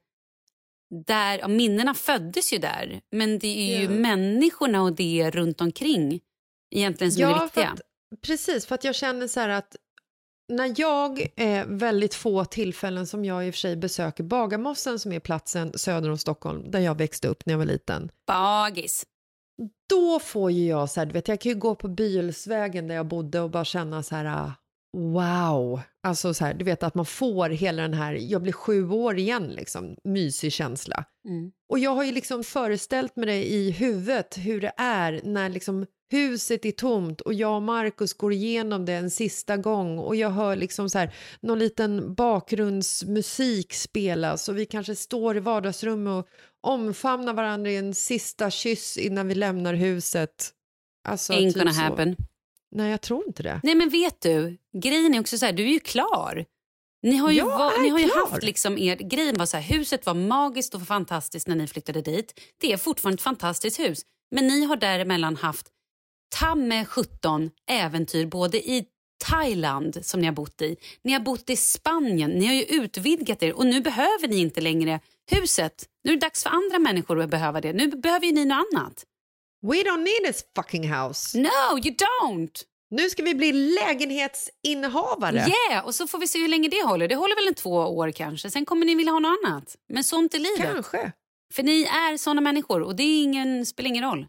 där... 1.07 1.39
Ja, 1.39 1.47
minnena 1.47 1.93
föddes 1.93 2.53
ju 2.53 2.57
där, 2.57 3.01
men 3.11 3.39
det 3.39 3.47
är 3.47 3.77
ju 3.79 3.83
Ja. 3.83 3.89
människorna 3.89 4.81
och 4.81 4.93
det 4.93 5.31
runt 5.31 5.61
omkring 5.61 6.19
egentligen 6.75 7.11
som 7.13 7.23
är 7.23 7.33
för 7.33 7.41
viktiga. 7.43 7.75
Precis, 8.21 8.65
för 8.65 8.75
att 8.75 8.83
jag 8.83 8.95
känner 8.95 9.27
så 9.27 9.39
här 9.39 9.49
att 9.49 9.75
när 10.53 10.73
jag, 10.77 11.27
eh, 11.35 11.65
väldigt 11.67 12.13
få 12.13 12.45
tillfällen 12.45 13.07
som 13.07 13.25
jag 13.25 13.47
i 13.47 13.49
och 13.49 13.53
för 13.53 13.59
sig 13.59 13.75
besöker 13.75 14.23
Bagarmossen 14.23 14.99
som 14.99 15.11
är 15.11 15.19
platsen 15.19 15.71
söder 15.77 16.09
om 16.09 16.17
Stockholm 16.17 16.71
där 16.71 16.79
jag 16.79 16.97
växte 16.97 17.27
upp 17.27 17.45
när 17.45 17.53
jag 17.53 17.57
var 17.57 17.65
liten. 17.65 18.11
Bagis. 18.27 19.05
Då 19.89 20.19
får 20.19 20.51
ju 20.51 20.67
jag 20.67 20.89
så 20.89 20.99
här, 20.99 21.05
du 21.05 21.13
vet, 21.13 21.27
jag 21.27 21.41
kan 21.41 21.51
ju 21.51 21.57
gå 21.57 21.75
på 21.75 21.87
Bylsvägen 21.87 22.87
där 22.87 22.95
jag 22.95 23.07
bodde 23.07 23.39
och 23.39 23.49
bara 23.49 23.65
känna 23.65 24.03
så 24.03 24.15
här, 24.15 24.51
wow. 24.97 25.81
Alltså 26.03 26.33
så 26.33 26.45
här, 26.45 26.53
du 26.53 26.65
vet 26.65 26.83
att 26.83 26.95
man 26.95 27.05
får 27.05 27.49
hela 27.49 27.81
den 27.81 27.93
här, 27.93 28.13
jag 28.13 28.41
blir 28.41 28.53
sju 28.53 28.89
år 28.89 29.17
igen 29.17 29.47
liksom, 29.47 29.95
mysig 30.03 30.53
känsla. 30.53 31.05
Mm. 31.27 31.51
Och 31.69 31.79
jag 31.79 31.91
har 31.91 32.03
ju 32.03 32.11
liksom 32.11 32.43
föreställt 32.43 33.15
mig 33.15 33.25
det 33.25 33.49
i 33.49 33.71
huvudet 33.71 34.37
hur 34.37 34.61
det 34.61 34.73
är 34.77 35.21
när 35.23 35.49
liksom 35.49 35.85
huset 36.09 36.65
är 36.65 36.71
tomt 36.71 37.21
och 37.21 37.33
jag 37.33 37.55
och 37.55 37.61
Markus 37.61 38.13
går 38.13 38.33
igenom 38.33 38.85
det 38.85 38.93
en 38.93 39.09
sista 39.11 39.57
gång 39.57 39.97
och 39.99 40.15
jag 40.15 40.29
hör 40.29 40.55
liksom 40.55 40.89
så 40.89 40.97
här 40.97 41.13
någon 41.41 41.59
liten 41.59 42.13
bakgrundsmusik 42.13 43.73
spelas 43.73 44.49
och 44.49 44.57
vi 44.57 44.65
kanske 44.65 44.95
står 44.95 45.37
i 45.37 45.39
vardagsrummet 45.39 46.11
och 46.11 46.27
omfamnar 46.71 47.33
varandra 47.33 47.71
i 47.71 47.77
en 47.77 47.93
sista 47.93 48.49
kyss 48.51 48.97
innan 48.97 49.27
vi 49.27 49.35
lämnar 49.35 49.73
huset. 49.73 50.51
Alltså, 51.07 51.33
Ain't 51.33 51.47
typ 51.53 51.57
gonna 51.57 51.73
så. 51.73 51.81
happen. 51.81 52.15
Nej, 52.75 52.91
jag 52.91 53.01
tror 53.01 53.27
inte 53.27 53.43
det. 53.43 53.59
Nej 53.63 53.75
men 53.75 53.89
vet 53.89 54.21
du, 54.21 54.57
grejen 54.81 55.13
är 55.13 55.19
också 55.19 55.37
så 55.37 55.45
här, 55.45 55.53
du 55.53 55.63
är 55.63 55.67
ju 55.73 55.79
klar. 55.79 56.45
Ni 57.03 57.15
har 57.17 57.31
ju, 57.31 57.37
Jag 57.37 57.45
va- 57.45 57.71
är 57.77 57.81
ni 57.81 57.89
har 57.89 57.99
ju 57.99 58.09
haft 58.13 58.43
liksom 58.43 58.77
er, 58.77 58.95
grejen 58.95 59.37
var 59.37 59.45
så 59.45 59.57
här, 59.57 59.77
huset 59.77 60.05
var 60.05 60.13
magiskt 60.13 60.75
och 60.75 60.87
fantastiskt 60.87 61.47
när 61.47 61.55
ni 61.55 61.67
flyttade 61.67 62.01
dit. 62.01 62.39
Det 62.61 62.73
är 62.73 62.77
fortfarande 62.77 63.15
ett 63.15 63.21
fantastiskt 63.21 63.79
hus. 63.79 64.01
Men 64.35 64.47
ni 64.47 64.65
har 64.65 64.75
däremellan 64.75 65.35
haft 65.35 65.67
tamme 66.29 66.85
17 66.85 67.51
äventyr 67.69 68.25
både 68.25 68.57
i 68.57 68.85
Thailand 69.25 70.05
som 70.05 70.19
ni 70.19 70.25
har 70.25 70.33
bott 70.33 70.61
i, 70.61 70.77
ni 71.03 71.13
har 71.13 71.19
bott 71.19 71.49
i 71.49 71.55
Spanien, 71.55 72.31
ni 72.31 72.45
har 72.45 72.53
ju 72.53 72.63
utvidgat 72.63 73.43
er 73.43 73.53
och 73.53 73.65
nu 73.65 73.81
behöver 73.81 74.27
ni 74.27 74.37
inte 74.37 74.61
längre 74.61 74.99
huset. 75.31 75.85
Nu 76.03 76.11
är 76.11 76.15
det 76.15 76.25
dags 76.25 76.43
för 76.43 76.49
andra 76.49 76.79
människor 76.79 77.21
att 77.21 77.29
behöva 77.29 77.61
det. 77.61 77.73
Nu 77.73 77.87
behöver 77.87 78.25
ju 78.25 78.31
ni 78.31 78.45
något 78.45 78.67
annat. 78.73 79.05
We 79.61 79.75
don't 79.75 80.03
need 80.03 80.33
this 80.33 80.43
fucking 80.55 80.93
house. 80.93 81.37
No, 81.37 81.77
you 81.83 81.95
don't! 81.95 82.63
Nu 82.89 83.09
ska 83.09 83.23
vi 83.23 83.35
bli 83.35 83.51
lägenhetsinnehavare. 83.51 85.35
Yeah, 85.69 85.85
och 85.85 85.95
så 85.95 86.07
får 86.07 86.19
vi 86.19 86.27
se 86.27 86.39
hur 86.39 86.47
länge 86.47 86.69
det 86.69 86.83
håller. 86.83 87.07
Det 87.07 87.15
håller 87.15 87.35
väl 87.35 87.47
en 87.47 87.53
två 87.53 87.71
år 87.71 88.11
kanske. 88.11 88.51
Sen 88.51 88.65
kommer 88.65 88.85
ni 88.85 88.95
vilja 88.95 89.11
ha 89.11 89.19
något 89.19 89.39
annat. 89.45 89.75
Men 89.89 90.03
sånt 90.03 90.33
är 90.33 90.39
livet. 90.39 90.73
Kanske. 90.73 91.11
För 91.53 91.63
ni 91.63 91.83
är 91.83 92.17
såna 92.17 92.41
människor 92.41 92.81
och 92.81 92.95
det 92.95 93.03
är 93.03 93.23
ingen, 93.23 93.65
spelar 93.65 93.89
ingen 93.89 94.03
roll. 94.03 94.27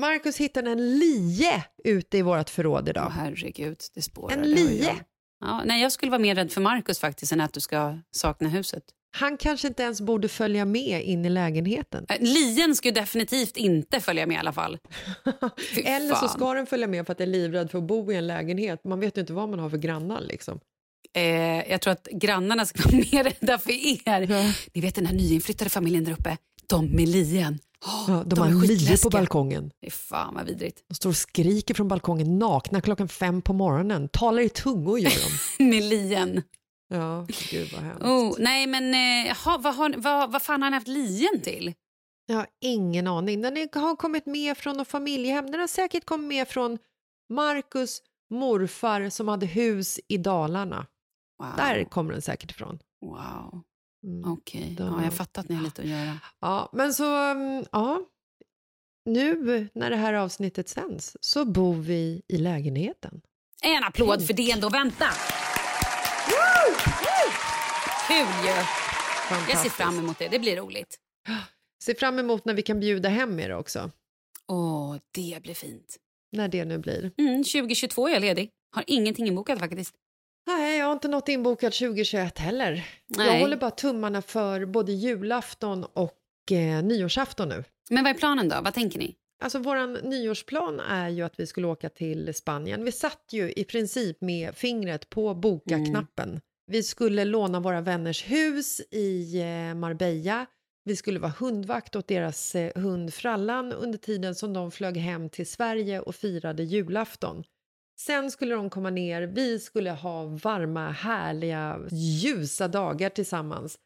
Marcus 0.00 0.36
hittade 0.38 0.70
en 0.70 0.98
lie 0.98 1.64
ute 1.84 2.18
i 2.18 2.22
vårt 2.22 2.50
förråd 2.50 2.82
Åh 2.84 2.90
idag. 2.90 3.12
herregud, 3.16 3.76
det 3.94 4.02
spårar. 4.02 4.36
En 4.36 4.50
lie? 4.50 4.94
Ja, 5.40 5.62
nej, 5.64 5.82
jag 5.82 5.92
skulle 5.92 6.10
vara 6.10 6.20
mer 6.20 6.34
rädd 6.34 6.52
för 6.52 6.60
Markus 6.60 6.98
faktiskt 6.98 7.32
än 7.32 7.40
att 7.40 7.52
du 7.52 7.60
ska 7.60 7.98
sakna 8.10 8.48
huset. 8.48 8.82
Han 9.14 9.36
kanske 9.36 9.68
inte 9.68 9.82
ens 9.82 10.00
borde 10.00 10.28
följa 10.28 10.64
med 10.64 11.04
in 11.04 11.24
i 11.24 11.30
lägenheten. 11.30 12.06
Äh, 12.08 12.16
Lien 12.20 12.74
ska 12.76 12.90
definitivt 12.90 13.56
inte 13.56 14.00
följa 14.00 14.26
med 14.26 14.34
i 14.34 14.38
alla 14.38 14.52
fall. 14.52 14.78
Eller 15.84 16.14
så 16.14 16.28
ska 16.28 16.54
den 16.54 16.66
följa 16.66 16.86
med 16.86 17.06
för 17.06 17.12
att 17.12 17.20
jag 17.20 17.28
är 17.28 17.32
livrädd 17.32 17.70
för 17.70 17.78
att 17.78 17.84
bo 17.84 18.12
i 18.12 18.16
en 18.16 18.26
lägenhet. 18.26 18.84
Man 18.84 19.00
vet 19.00 19.16
ju 19.16 19.20
inte 19.20 19.32
vad 19.32 19.48
man 19.48 19.58
har 19.58 19.70
för 19.70 19.78
grannar 19.78 20.20
liksom. 20.20 20.60
Eh, 21.14 21.70
jag 21.70 21.80
tror 21.80 21.92
att 21.92 22.08
grannarna 22.12 22.66
ska 22.66 22.82
vara 22.82 22.96
mer 23.12 23.24
rädda 23.24 23.58
för 23.58 23.70
er. 23.72 24.54
Ni 24.74 24.80
vet 24.80 24.94
den 24.94 25.06
här 25.06 25.14
nyinflyttade 25.14 25.70
familjen 25.70 26.04
där 26.04 26.12
uppe, 26.12 26.36
de 26.66 26.86
med 26.86 27.08
lien. 27.08 27.58
Ja, 27.84 28.22
de, 28.26 28.38
är 28.38 28.42
har 28.42 28.66
lie 28.66 28.98
på 29.02 29.10
balkongen. 29.10 29.70
Fan 29.90 30.34
vad 30.34 30.46
vidrigt. 30.46 30.84
De 30.88 30.94
står 30.94 31.10
och 31.10 31.16
skriker 31.16 31.74
från 31.74 31.88
balkongen 31.88 32.38
nakna 32.38 32.80
klockan 32.80 33.08
fem 33.08 33.42
på 33.42 33.52
morgonen. 33.52 34.08
Talar 34.08 34.42
i 34.42 34.48
tungor 34.48 34.98
gör 34.98 35.10
de. 35.58 35.64
med 35.70 35.82
lien. 35.82 36.42
Ja, 36.88 37.26
gud 37.50 37.72
vad 37.72 37.82
hemskt. 37.82 38.04
Oh, 38.04 38.34
nej 38.38 38.66
men 38.66 38.94
eh, 38.94 39.36
ha, 39.36 39.58
vad, 39.58 39.74
har, 39.74 39.94
vad, 39.96 40.32
vad 40.32 40.42
fan 40.42 40.62
har 40.62 40.70
ni 40.70 40.76
haft 40.76 40.88
lien 40.88 41.40
till? 41.42 41.74
Jag 42.26 42.36
har 42.36 42.46
ingen 42.60 43.06
aning. 43.06 43.42
Den 43.42 43.68
har 43.74 43.96
kommit 43.96 44.26
med 44.26 44.56
från 44.56 44.76
något 44.76 44.88
familjehem. 44.88 45.50
Den 45.50 45.60
har 45.60 45.66
säkert 45.66 46.04
kommit 46.04 46.28
med 46.28 46.48
från 46.48 46.78
Marcus 47.28 48.02
morfar 48.30 49.08
som 49.08 49.28
hade 49.28 49.46
hus 49.46 50.00
i 50.08 50.16
Dalarna. 50.16 50.86
Wow. 51.38 51.48
Där 51.56 51.84
kommer 51.84 52.12
den 52.12 52.22
säkert 52.22 52.50
ifrån. 52.50 52.78
Wow, 53.00 53.62
Mm. 54.04 54.32
okej. 54.32 54.74
De- 54.78 54.82
Ja, 54.98 55.04
jag 55.04 55.14
fattar 55.14 55.42
att 55.42 55.48
ni 55.48 55.54
har 55.54 55.62
lite 55.64 55.82
att 55.82 55.88
göra. 55.88 56.18
Ja, 56.40 56.70
men 56.72 56.94
så, 56.94 57.04
mm, 57.16 57.64
ja. 57.72 58.00
Nu 59.04 59.68
när 59.74 59.90
det 59.90 59.96
här 59.96 60.14
avsnittet 60.14 60.68
sänds 60.68 61.16
så 61.20 61.44
bor 61.44 61.74
vi 61.74 62.22
i 62.28 62.36
lägenheten. 62.38 63.20
En 63.62 63.84
applåd 63.84 64.26
för 64.26 64.34
det 64.34 64.50
ändå. 64.50 64.68
Vänta! 64.68 65.06
Kul 68.08 68.26
ju! 68.44 68.54
Jag 69.48 69.58
ser 69.58 69.70
fram 69.70 69.98
emot 69.98 70.18
det. 70.18 70.28
Det 70.28 70.38
blir 70.38 70.56
roligt. 70.56 70.98
Ser 71.84 71.94
fram 71.94 72.18
emot 72.18 72.44
när 72.44 72.54
vi 72.54 72.62
kan 72.62 72.80
bjuda 72.80 73.08
hem 73.08 73.40
er 73.40 73.50
också. 73.54 73.90
Åh, 74.48 74.96
det 75.14 75.42
blir 75.42 75.54
fint. 75.54 75.96
När 76.32 76.48
det 76.48 76.64
nu 76.64 76.78
blir. 76.78 77.12
Mm, 77.18 77.44
2022 77.44 78.08
är 78.08 78.12
jag 78.12 78.20
ledig. 78.20 78.50
Har 78.74 78.84
ingenting 78.86 79.26
inbokat 79.26 79.58
faktiskt. 79.58 79.94
Nej, 80.46 80.78
jag 80.78 80.86
har 80.86 80.92
inte 80.92 81.08
något 81.08 81.28
inbokat 81.28 81.72
2021 81.72 82.38
heller. 82.38 82.86
Jag 83.06 83.18
Nej. 83.18 83.40
håller 83.40 83.56
bara 83.56 83.70
tummarna 83.70 84.22
för 84.22 84.66
både 84.66 84.92
julafton 84.92 85.84
och 85.84 86.52
eh, 86.52 86.82
nyårsafton 86.84 87.48
nu. 87.48 87.64
Men 87.90 88.04
vad 88.04 88.14
är 88.14 88.18
planen 88.18 88.48
då? 88.48 88.60
Vad 88.64 88.74
tänker 88.74 88.98
ni? 88.98 89.14
Alltså 89.42 89.58
våran 89.58 89.92
nyårsplan 89.92 90.80
är 90.80 91.08
ju 91.08 91.22
att 91.22 91.40
vi 91.40 91.46
skulle 91.46 91.66
åka 91.66 91.88
till 91.88 92.34
Spanien. 92.34 92.84
Vi 92.84 92.92
satt 92.92 93.24
ju 93.30 93.52
i 93.52 93.64
princip 93.64 94.20
med 94.20 94.54
fingret 94.54 95.10
på 95.10 95.34
boka-knappen. 95.34 96.40
Vi 96.66 96.82
skulle 96.82 97.24
låna 97.24 97.60
våra 97.60 97.80
vänners 97.80 98.30
hus 98.30 98.80
i 98.90 99.40
eh, 99.40 99.74
Marbella. 99.74 100.46
Vi 100.84 100.96
skulle 100.96 101.18
vara 101.18 101.32
hundvakt 101.38 101.96
åt 101.96 102.08
deras 102.08 102.54
eh, 102.54 102.82
hund 102.82 103.14
Frallan 103.14 103.72
under 103.72 103.98
tiden 103.98 104.34
som 104.34 104.52
de 104.52 104.70
flög 104.70 104.96
hem 104.96 105.28
till 105.28 105.46
Sverige 105.46 106.00
och 106.00 106.14
firade 106.14 106.62
julafton. 106.62 107.44
Sen 107.98 108.30
skulle 108.30 108.54
de 108.54 108.70
komma 108.70 108.90
ner, 108.90 109.22
vi 109.22 109.58
skulle 109.58 109.90
ha 109.90 110.24
varma, 110.24 110.90
härliga, 110.90 111.80
ljusa 111.92 112.68
dagar 112.68 113.08
tillsammans. 113.08 113.78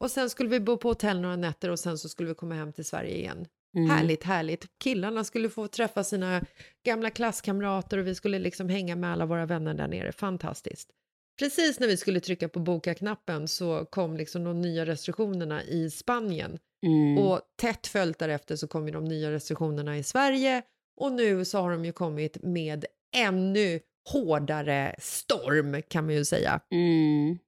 Och 0.00 0.10
sen 0.10 0.30
skulle 0.30 0.48
vi 0.48 0.60
bo 0.60 0.76
på 0.76 0.88
hotell 0.88 1.20
några 1.20 1.36
nätter 1.36 1.70
och 1.70 1.78
sen 1.78 1.98
så 1.98 2.08
skulle 2.08 2.28
vi 2.28 2.34
komma 2.34 2.54
hem 2.54 2.72
till 2.72 2.84
Sverige 2.84 3.16
igen. 3.16 3.46
Mm. 3.76 3.90
Härligt, 3.90 4.24
härligt. 4.24 4.66
Killarna 4.78 5.24
skulle 5.24 5.48
få 5.48 5.66
träffa 5.68 6.04
sina 6.04 6.44
gamla 6.84 7.10
klasskamrater 7.10 7.98
och 7.98 8.06
vi 8.06 8.14
skulle 8.14 8.38
liksom 8.38 8.68
hänga 8.68 8.96
med 8.96 9.12
alla 9.12 9.26
våra 9.26 9.46
vänner 9.46 9.74
där 9.74 9.88
nere. 9.88 10.12
Fantastiskt. 10.12 10.90
Precis 11.38 11.80
när 11.80 11.86
vi 11.86 11.96
skulle 11.96 12.20
trycka 12.20 12.48
på 12.48 12.60
boka-knappen 12.60 13.48
så 13.48 13.84
kom 13.84 14.16
liksom 14.16 14.44
de 14.44 14.60
nya 14.60 14.86
restriktionerna 14.86 15.64
i 15.64 15.90
Spanien. 15.90 16.58
Mm. 16.86 17.18
Och 17.18 17.40
tätt 17.60 17.86
följt 17.86 18.18
därefter 18.18 18.56
så 18.56 18.68
kom 18.68 18.86
ju 18.86 18.92
de 18.92 19.04
nya 19.04 19.30
restriktionerna 19.30 19.98
i 19.98 20.02
Sverige 20.02 20.62
och 21.00 21.12
nu 21.12 21.44
så 21.44 21.58
har 21.58 21.70
de 21.70 21.84
ju 21.84 21.92
kommit 21.92 22.42
med 22.42 22.84
ännu 23.12 23.80
hårdare 24.12 24.94
storm 24.98 25.82
kan 25.88 26.06
man 26.06 26.14
ju 26.14 26.24
säga. 26.24 26.60
Mm. 26.70 27.38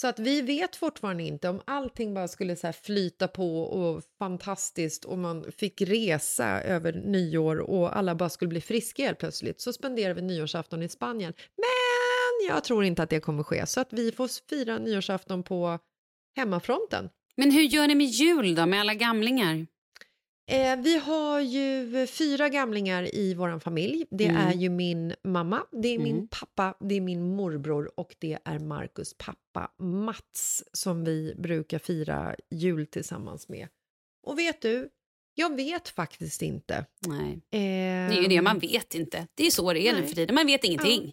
Så 0.00 0.06
att 0.06 0.18
vi 0.18 0.42
vet 0.42 0.76
fortfarande 0.76 1.22
inte 1.22 1.48
om 1.48 1.60
allting 1.64 2.14
bara 2.14 2.28
skulle 2.28 2.56
så 2.56 2.72
flyta 2.72 3.28
på 3.28 3.62
och 3.62 4.02
fantastiskt 4.18 5.04
och 5.04 5.18
man 5.18 5.52
fick 5.52 5.80
resa 5.80 6.62
över 6.62 6.92
nyår 6.92 7.58
och 7.58 7.96
alla 7.96 8.14
bara 8.14 8.28
skulle 8.28 8.48
bli 8.48 8.60
friska 8.60 9.02
helt 9.02 9.18
plötsligt 9.18 9.60
så 9.60 9.72
spenderar 9.72 10.14
vi 10.14 10.22
nyårsafton 10.22 10.82
i 10.82 10.88
Spanien. 10.88 11.32
Men 11.56 12.48
jag 12.48 12.64
tror 12.64 12.84
inte 12.84 13.02
att 13.02 13.10
det 13.10 13.20
kommer 13.20 13.42
ske 13.42 13.66
så 13.66 13.80
att 13.80 13.92
vi 13.92 14.12
får 14.12 14.48
fira 14.48 14.78
nyårsafton 14.78 15.42
på 15.42 15.78
hemmafronten. 16.36 17.08
Men 17.36 17.50
hur 17.50 17.62
gör 17.62 17.86
ni 17.86 17.94
med 17.94 18.06
jul 18.06 18.54
då, 18.54 18.66
med 18.66 18.80
alla 18.80 18.94
gamlingar? 18.94 19.66
Eh, 20.50 20.76
vi 20.76 20.98
har 20.98 21.40
ju 21.40 22.06
fyra 22.06 22.48
gamlingar 22.48 23.14
i 23.14 23.34
vår 23.34 23.58
familj. 23.60 24.04
Det 24.10 24.24
Mm. 24.24 24.36
är 24.36 24.52
ju 24.54 24.68
min 24.70 25.14
mamma, 25.24 25.66
det 25.72 25.88
är 25.88 25.98
min 25.98 26.14
Mm. 26.14 26.28
pappa, 26.28 26.74
det 26.80 26.94
är 26.94 27.00
min 27.00 27.36
morbror 27.36 27.90
och 28.00 28.16
det 28.18 28.38
är 28.44 28.58
Markus 28.58 29.14
pappa 29.18 29.70
Mats 29.78 30.64
som 30.72 31.04
vi 31.04 31.34
brukar 31.38 31.78
fira 31.78 32.34
jul 32.50 32.86
tillsammans 32.86 33.48
med. 33.48 33.68
Och 34.26 34.38
vet 34.38 34.62
du, 34.62 34.88
jag 35.34 35.56
vet 35.56 35.88
faktiskt 35.88 36.42
inte. 36.42 36.84
Nej, 37.06 37.32
Eh, 37.32 38.10
det 38.10 38.18
är 38.18 38.22
ju 38.22 38.28
det, 38.28 38.42
man 38.42 38.58
vet 38.58 38.94
inte. 38.94 39.26
Det 39.34 39.46
är 39.46 39.50
så 39.50 39.72
det 39.72 39.88
är 39.88 39.92
nu 40.00 40.06
för 40.06 40.14
tiden. 40.14 40.34
Man 40.34 40.46
vet 40.46 40.64
ingenting. 40.64 41.12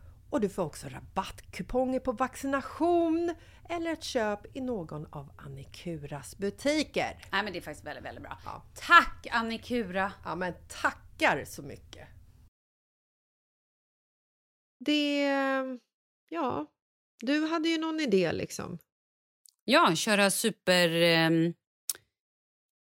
och 0.31 0.41
du 0.41 0.49
får 0.49 0.63
också 0.63 0.87
rabattkuponger 0.87 1.99
på 1.99 2.11
vaccination 2.11 3.35
eller 3.69 3.91
ett 3.91 4.03
köp 4.03 4.57
i 4.57 4.61
någon 4.61 5.05
av 5.05 5.31
Annikuras 5.37 6.37
butiker. 6.37 7.25
Nej 7.31 7.43
men 7.43 7.53
det 7.53 7.59
är 7.59 7.61
faktiskt 7.61 7.85
väldigt, 7.85 8.05
väldigt 8.05 8.23
bra. 8.23 8.37
Ja. 8.45 8.63
Tack 8.75 9.27
Annikura! 9.31 10.13
Ja, 10.25 10.35
men 10.35 10.53
tackar 10.67 11.45
så 11.45 11.61
mycket! 11.61 12.07
Det... 14.79 15.27
Ja, 16.29 16.65
du 17.19 17.45
hade 17.45 17.69
ju 17.69 17.77
någon 17.77 17.99
idé 17.99 18.31
liksom. 18.31 18.77
Ja, 19.63 19.95
köra 19.95 20.31
super 20.31 20.89
eh, 20.89 21.29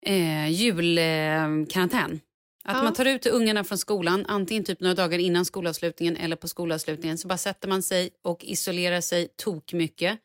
eh, 0.07 0.49
julkarantän. 0.49 2.21
Att 2.65 2.77
Ja. 2.77 2.83
man 2.83 2.93
tar 2.93 3.05
ut 3.05 3.27
ungarna 3.27 3.65
från 3.65 3.79
skolan, 3.79 4.25
antingen 4.29 4.65
typ 4.65 4.81
några 4.81 4.95
dagar 4.95 5.19
innan 5.19 5.45
skolavslutningen 5.45 6.17
eller 6.17 6.37
på 6.37 6.49
skolavslutningen. 6.49 7.19
Så 7.19 7.29
bara 7.29 7.39
sätter 7.39 7.69
man 7.69 7.83
sig 7.83 8.11
och 8.23 8.45
isolerar 8.45 9.01
sig 9.01 9.29
tok 9.37 9.73
mycket 9.73 10.19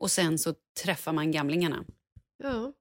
och 0.00 0.10
sen 0.10 0.38
så 0.38 0.54
träffar 0.84 1.12
man 1.12 1.30
gamlingarna. 1.32 1.84
Ja. 2.42 2.72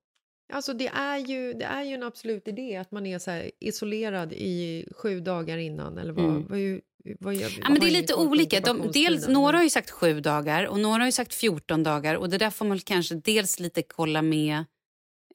Alltså 0.53 0.73
det 0.73 0.87
är, 0.87 1.17
ju, 1.17 1.53
det 1.53 1.65
är 1.65 1.83
ju 1.83 1.93
en 1.93 2.03
absolut 2.03 2.47
idé 2.47 2.75
att 2.75 2.91
man 2.91 3.05
är 3.05 3.19
så 3.19 3.49
isolerad 3.59 4.33
i 4.33 4.85
sju 4.95 5.19
dagar 5.19 5.57
innan. 5.57 5.97
Eller 5.97 6.13
vad, 6.13 6.25
Mm. 6.25 6.41
vad, 6.49 6.79
vad, 7.19 7.35
gör- 7.35 7.51
Ja, 7.61 7.69
men 7.69 7.79
det 7.79 7.87
är 7.87 7.91
lite 7.91 8.13
olika. 8.15 8.59
De, 8.59 8.91
dels, 8.93 9.27
några 9.27 9.57
har 9.57 9.63
ju 9.63 9.69
sagt 9.69 9.91
sju 9.91 10.19
dagar 10.19 10.65
och 10.67 10.79
några 10.79 10.97
har 10.99 11.05
ju 11.05 11.11
sagt 11.11 11.33
14 11.33 11.83
dagar. 11.83 12.15
Och 12.15 12.29
Det 12.29 12.37
där 12.37 12.49
får 12.49 12.65
man 12.65 12.79
kanske 12.79 13.15
dels 13.15 13.59
lite 13.59 13.81
kolla 13.81 14.21
med, 14.21 14.63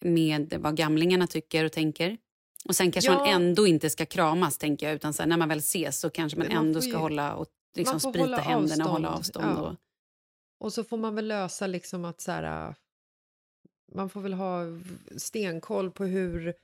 med 0.01 0.55
vad 0.59 0.77
gamlingarna 0.77 1.27
tycker 1.27 1.65
och 1.65 1.73
tänker. 1.73 2.17
Och 2.65 2.77
Sen 2.77 2.91
kanske 2.93 3.13
Ja. 3.13 3.19
man 3.19 3.29
ändå 3.29 3.67
inte 3.67 3.91
ska 3.91 4.07
kramas, 4.07 4.59
tänker 4.59 4.87
jag. 4.87 4.95
Utan 4.95 5.13
så 5.13 5.23
här, 5.23 5.29
när 5.29 5.37
man 5.37 5.49
väl 5.49 5.59
ses 5.59 6.01
så 6.01 6.11
kanske 6.11 6.39
man, 6.39 6.49
man 6.49 6.57
ändå 6.67 6.81
ska 6.81 6.91
ju- 6.91 6.97
hålla 6.97 7.35
och 7.35 7.47
liksom 7.77 8.01
sprita 8.01 8.37
händerna 8.37 8.85
och 8.85 8.91
hålla 8.91 9.09
avstånd, 9.09 9.47
ja. 9.59 9.61
Och, 9.63 9.77
Och 10.67 10.73
så 10.73 10.85
får 10.85 10.97
man 10.97 11.15
väl 11.15 11.29
lösa 11.29 11.67
liksom 11.67 12.05
att 12.05 12.21
så 12.21 12.33
här, 12.33 12.69
äh, 12.69 12.75
man 13.95 14.09
får 14.11 14.21
väl 14.21 14.33
ha 14.33 14.63
stenkoll 15.17 15.91
på 15.91 16.05
hur 16.05 16.55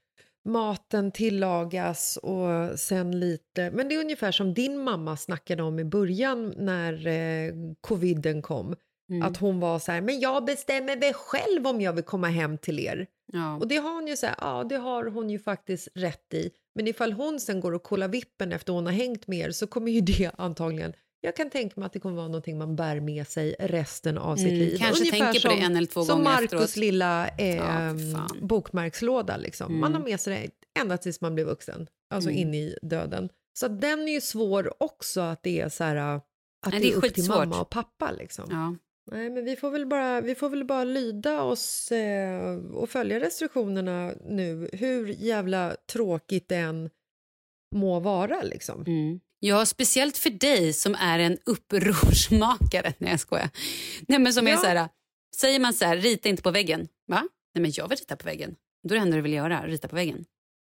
maten 0.48 1.12
tillagas 1.12 2.16
och 2.16 2.78
sen 2.80 3.20
lite, 3.20 3.70
men 3.70 3.88
det 3.88 3.94
är 3.94 4.00
ungefär 4.00 4.32
som 4.32 4.54
din 4.54 4.78
mamma 4.78 5.16
snackade 5.16 5.62
om 5.62 5.78
i 5.78 5.84
början 5.84 6.54
när 6.56 7.06
eh, 7.06 7.52
coviden 7.80 8.42
kom. 8.42 8.76
Mm. 9.10 9.22
Att 9.22 9.36
hon 9.36 9.60
var 9.60 9.78
så 9.78 9.92
här, 9.92 10.00
men 10.00 10.20
jag 10.20 10.44
bestämmer 10.44 10.96
väl 10.96 11.12
själv 11.14 11.66
om 11.66 11.80
jag 11.80 11.92
vill 11.92 12.04
komma 12.04 12.28
hem 12.28 12.58
till 12.58 12.80
er. 12.80 13.06
Ja. 13.32 13.56
Och 13.56 13.68
det 13.68 13.76
har 13.76 13.94
hon 13.94 14.06
ju 14.06 14.16
så 14.16 14.26
här, 14.26 14.36
ja 14.40 14.64
det 14.68 14.76
har 14.76 15.04
hon 15.06 15.30
ju 15.30 15.38
faktiskt 15.38 15.88
rätt 15.94 16.34
i. 16.34 16.50
Men 16.74 16.86
ifall 16.88 17.12
hon 17.12 17.40
sen 17.40 17.60
går 17.60 17.72
och 17.72 17.82
kollar 17.82 18.08
vippen 18.08 18.52
efter 18.52 18.72
hon 18.72 18.86
har 18.86 18.92
hängt 18.92 19.26
med 19.26 19.38
er 19.38 19.50
så 19.50 19.66
kommer 19.66 19.92
ju 19.92 20.00
det 20.18 20.30
antagligen 20.38 20.92
jag 21.20 21.36
kan 21.36 21.50
tänka 21.50 21.80
mig 21.80 21.86
att 21.86 21.92
det 21.92 22.00
kommer 22.00 22.16
vara 22.16 22.26
någonting 22.28 22.58
man 22.58 22.76
bär 22.76 23.00
med 23.00 23.28
sig 23.28 23.56
resten 23.58 24.18
av 24.18 24.36
sitt 24.36 24.46
Mm, 24.46 24.58
liv. 24.58 24.76
kanske 24.78 25.10
tänker 25.10 25.48
på 25.48 25.54
det 25.54 25.60
en 25.60 25.76
eller 25.76 25.86
två 25.86 26.04
som 26.04 26.18
gånger 26.18 26.30
Marcus 26.30 26.44
efteråt. 26.52 26.76
lilla 26.76 27.28
eh, 27.28 27.56
Ja, 27.56 27.64
fan. 28.14 28.38
bokmärkslåda. 28.42 29.36
Liksom. 29.36 29.80
Man 29.80 29.90
Mm. 29.90 30.02
har 30.02 30.08
med 30.10 30.20
sig 30.20 30.52
det 30.74 30.80
ända 30.80 30.96
tills 30.98 31.20
man 31.20 31.34
blir 31.34 31.44
vuxen, 31.44 31.86
alltså 32.10 32.30
Mm. 32.30 32.40
in 32.42 32.54
i 32.54 32.76
döden. 32.82 33.28
Så 33.58 33.68
den 33.68 34.08
är 34.08 34.12
ju 34.12 34.20
svår 34.20 34.82
också 34.82 35.20
att 35.20 35.42
det 35.42 35.60
är 35.60 35.68
så 35.68 35.84
här, 35.84 35.96
att 35.96 36.22
Nej, 36.66 36.72
det 36.72 36.78
det 36.86 36.92
är 36.92 36.92
är 36.92 37.06
upp 37.08 37.14
till 37.14 37.28
mamma 37.28 37.60
och 37.60 37.70
pappa. 37.70 38.10
Liksom. 38.10 38.44
ja. 38.50 38.74
Nej, 39.10 39.30
men 39.30 39.44
vi 39.44 39.56
får 39.56 39.70
väl 39.70 39.86
bara, 39.86 40.20
vi 40.20 40.34
får 40.34 40.48
väl 40.48 40.64
bara 40.64 40.84
lyda 40.84 41.42
oss 41.42 41.92
eh, 41.92 42.56
och 42.56 42.90
följa 42.90 43.20
restriktionerna 43.20 44.14
nu, 44.24 44.68
hur 44.72 45.06
jävla 45.08 45.76
tråkigt 45.92 46.48
det 46.48 46.56
än 46.56 46.90
må 47.74 48.00
vara. 48.00 48.42
Liksom. 48.42 48.80
Mm. 48.86 49.20
Ja, 49.38 49.66
speciellt 49.66 50.16
för 50.18 50.30
dig 50.30 50.72
som 50.72 50.94
är 50.94 51.18
en 51.18 51.38
upprorsmakare. 51.46 52.92
Nej, 52.98 53.10
jag 53.10 53.20
skojar. 53.20 53.50
Nej, 54.08 54.18
men 54.18 54.32
som 54.32 54.46
är 54.46 54.50
Ja. 54.50 54.56
så 54.58 54.66
här, 54.66 54.88
säger 55.36 55.60
man 55.60 55.74
så 55.74 55.84
här, 55.84 55.96
rita 55.96 56.28
inte 56.28 56.42
på 56.42 56.50
väggen. 56.50 56.88
Va? 57.06 57.28
Nej, 57.54 57.62
men 57.62 57.72
jag 57.74 57.88
vill 57.88 57.98
rita 57.98 58.16
på 58.16 58.24
väggen. 58.26 58.56
Då 58.88 58.94
är 58.94 58.98
det 58.98 59.02
enda 59.02 59.16
du 59.16 59.22
vill 59.22 59.32
göra, 59.32 59.66
rita 59.66 59.88
på 59.88 59.96
väggen. 59.96 60.24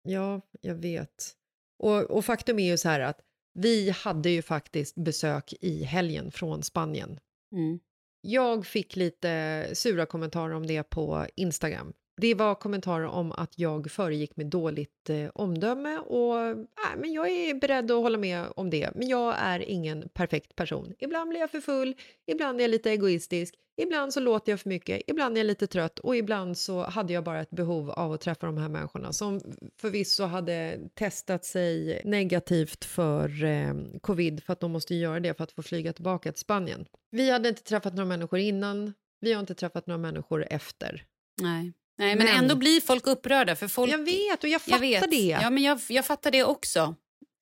Ja, 0.02 0.40
jag 0.60 0.74
vet. 0.74 1.32
Och, 1.78 2.02
och 2.02 2.24
faktum 2.24 2.58
är 2.58 2.70
ju 2.70 2.78
så 2.78 2.88
här 2.88 3.00
att 3.00 3.20
vi 3.54 3.90
hade 3.90 4.30
ju 4.30 4.42
faktiskt 4.42 4.94
besök 4.94 5.54
i 5.60 5.82
helgen 5.84 6.30
från 6.30 6.62
Spanien. 6.62 7.18
Mm. 7.52 7.80
Jag 8.20 8.66
fick 8.66 8.96
lite 8.96 9.66
sura 9.72 10.06
kommentarer 10.06 10.54
om 10.54 10.66
det 10.66 10.82
på 10.82 11.26
Instagram. 11.36 11.92
Det 12.20 12.34
var 12.34 12.54
kommentarer 12.54 13.06
om 13.06 13.32
att 13.32 13.58
jag 13.58 13.90
föregick 13.90 14.36
med 14.36 14.46
dåligt 14.46 15.10
eh, 15.10 15.28
omdöme 15.34 15.98
och 15.98 16.40
äh, 16.40 16.56
men 16.96 17.12
jag 17.12 17.30
är 17.30 17.54
beredd 17.54 17.90
att 17.90 18.02
hålla 18.02 18.18
med 18.18 18.46
om 18.56 18.70
det. 18.70 18.90
Men 18.94 19.08
jag 19.08 19.34
är 19.38 19.60
ingen 19.60 20.08
perfekt 20.08 20.56
person. 20.56 20.94
Ibland 20.98 21.30
blir 21.30 21.40
jag 21.40 21.50
för 21.50 21.60
full, 21.60 21.94
ibland 22.26 22.60
är 22.60 22.64
jag 22.64 22.70
lite 22.70 22.90
egoistisk, 22.90 23.54
ibland 23.82 24.12
så 24.12 24.20
låter 24.20 24.52
jag 24.52 24.60
för 24.60 24.68
mycket, 24.68 25.02
ibland 25.06 25.36
är 25.36 25.40
jag 25.40 25.46
lite 25.46 25.66
trött 25.66 25.98
och 25.98 26.16
ibland 26.16 26.58
så 26.58 26.82
hade 26.84 27.12
jag 27.12 27.24
bara 27.24 27.40
ett 27.40 27.50
behov 27.50 27.90
av 27.90 28.12
att 28.12 28.20
träffa 28.20 28.46
de 28.46 28.58
här 28.58 28.68
människorna 28.68 29.12
som 29.12 29.40
förvisso 29.80 30.24
hade 30.24 30.78
testat 30.94 31.44
sig 31.44 32.02
negativt 32.04 32.84
för 32.84 33.44
eh, 33.44 33.74
covid 34.00 34.42
för 34.44 34.52
att 34.52 34.60
de 34.60 34.70
måste 34.72 34.94
göra 34.94 35.20
det 35.20 35.34
för 35.36 35.44
att 35.44 35.52
få 35.52 35.62
flyga 35.62 35.92
tillbaka 35.92 36.32
till 36.32 36.40
Spanien. 36.40 36.86
Vi 37.10 37.30
hade 37.30 37.48
inte 37.48 37.62
träffat 37.62 37.94
några 37.94 38.06
människor 38.08 38.38
innan, 38.38 38.94
vi 39.20 39.32
har 39.32 39.40
inte 39.40 39.54
träffat 39.54 39.86
några 39.86 39.98
människor 39.98 40.46
efter. 40.50 41.04
Nej. 41.42 41.72
Nej, 41.98 42.16
men, 42.16 42.26
Men- 42.26 42.36
ändå 42.36 42.56
blir 42.56 42.80
folk 42.80 43.06
upprörda. 43.06 43.56
För 43.56 43.68
folk, 43.68 43.92
Jag 43.92 44.04
vet 44.04 44.42
och 44.44 44.48
jag 44.48 44.62
fattar 44.62 44.78
vet. 44.78 45.10
det. 45.10 45.16
Ja, 45.42 45.50
men 45.50 45.62
jag, 45.62 45.80
jag 45.88 46.06
fattar 46.06 46.30
det 46.30 46.44
också. 46.44 46.94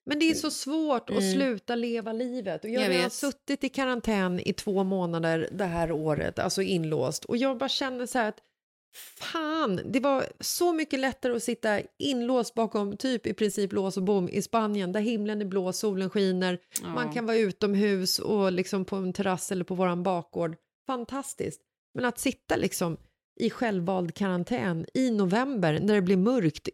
Men 0.08 0.18
det 0.18 0.30
är 0.30 0.34
så 0.34 0.50
svårt 0.50 1.10
att 1.10 1.16
Mm. 1.16 1.32
sluta 1.32 1.74
leva 1.74 2.12
livet. 2.12 2.64
Och 2.64 2.70
jag, 2.70 2.94
Jag 2.94 3.02
har 3.02 3.08
suttit 3.10 3.64
i 3.64 3.68
karantän 3.68 4.40
i 4.40 4.52
två 4.52 4.84
månader 4.84 5.48
det 5.52 5.64
här 5.64 5.92
året, 5.92 6.38
alltså 6.38 6.62
inlåst. 6.62 7.24
Och 7.24 7.36
jag 7.36 7.58
bara 7.58 7.68
känner 7.68 8.06
så 8.06 8.18
här 8.18 8.28
att 8.28 8.40
fan, 9.18 9.80
det 9.84 10.00
var 10.00 10.24
så 10.40 10.72
mycket 10.72 11.00
lättare 11.00 11.36
att 11.36 11.42
sitta 11.42 11.80
inlåst 11.98 12.54
bakom 12.54 12.96
typ 12.96 13.26
i 13.26 13.34
princip 13.34 13.72
lås 13.72 13.96
och 13.96 14.02
bom 14.02 14.28
i 14.28 14.42
Spanien 14.42 14.92
där 14.92 15.00
himlen 15.00 15.40
är 15.40 15.44
blå, 15.44 15.72
solen 15.72 16.10
skiner, 16.10 16.58
Ja. 16.82 16.88
man 16.88 17.12
kan 17.12 17.26
vara 17.26 17.36
utomhus 17.36 18.18
och 18.18 18.52
liksom 18.52 18.84
på 18.84 18.96
en 18.96 19.12
terrass 19.12 19.52
eller 19.52 19.64
på 19.64 19.74
våran 19.74 20.02
bakgård. 20.02 20.56
Fantastiskt. 20.86 21.60
Men 21.94 22.04
att 22.04 22.18
sitta 22.18 22.56
liksom 22.56 22.96
i 23.40 23.50
självvald 23.50 24.14
karantän 24.14 24.86
i 24.94 25.10
november 25.10 25.78
när 25.82 25.94
det 25.94 26.02
blir 26.02 26.16
mörkt 26.16 26.68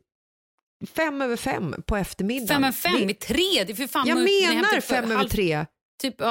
fem 0.87 1.23
över 1.23 1.37
fem 1.37 1.75
på 1.87 1.97
eftermiddagen. 1.97 2.49
Fem 2.49 2.65
över 2.65 2.73
fem 2.73 3.07
Det- 3.07 3.13
i 3.13 3.15
tre? 3.15 3.65
Det 3.65 3.73
är 3.73 3.75
för 3.75 3.87
fan 3.87 4.09
jag 4.09 4.17
menar 4.19 4.81
fem 4.81 5.05
över 5.05 5.17
halv- 5.17 5.29
tre. 5.29 5.67
Typ, 6.03 6.15
ja, 6.19 6.29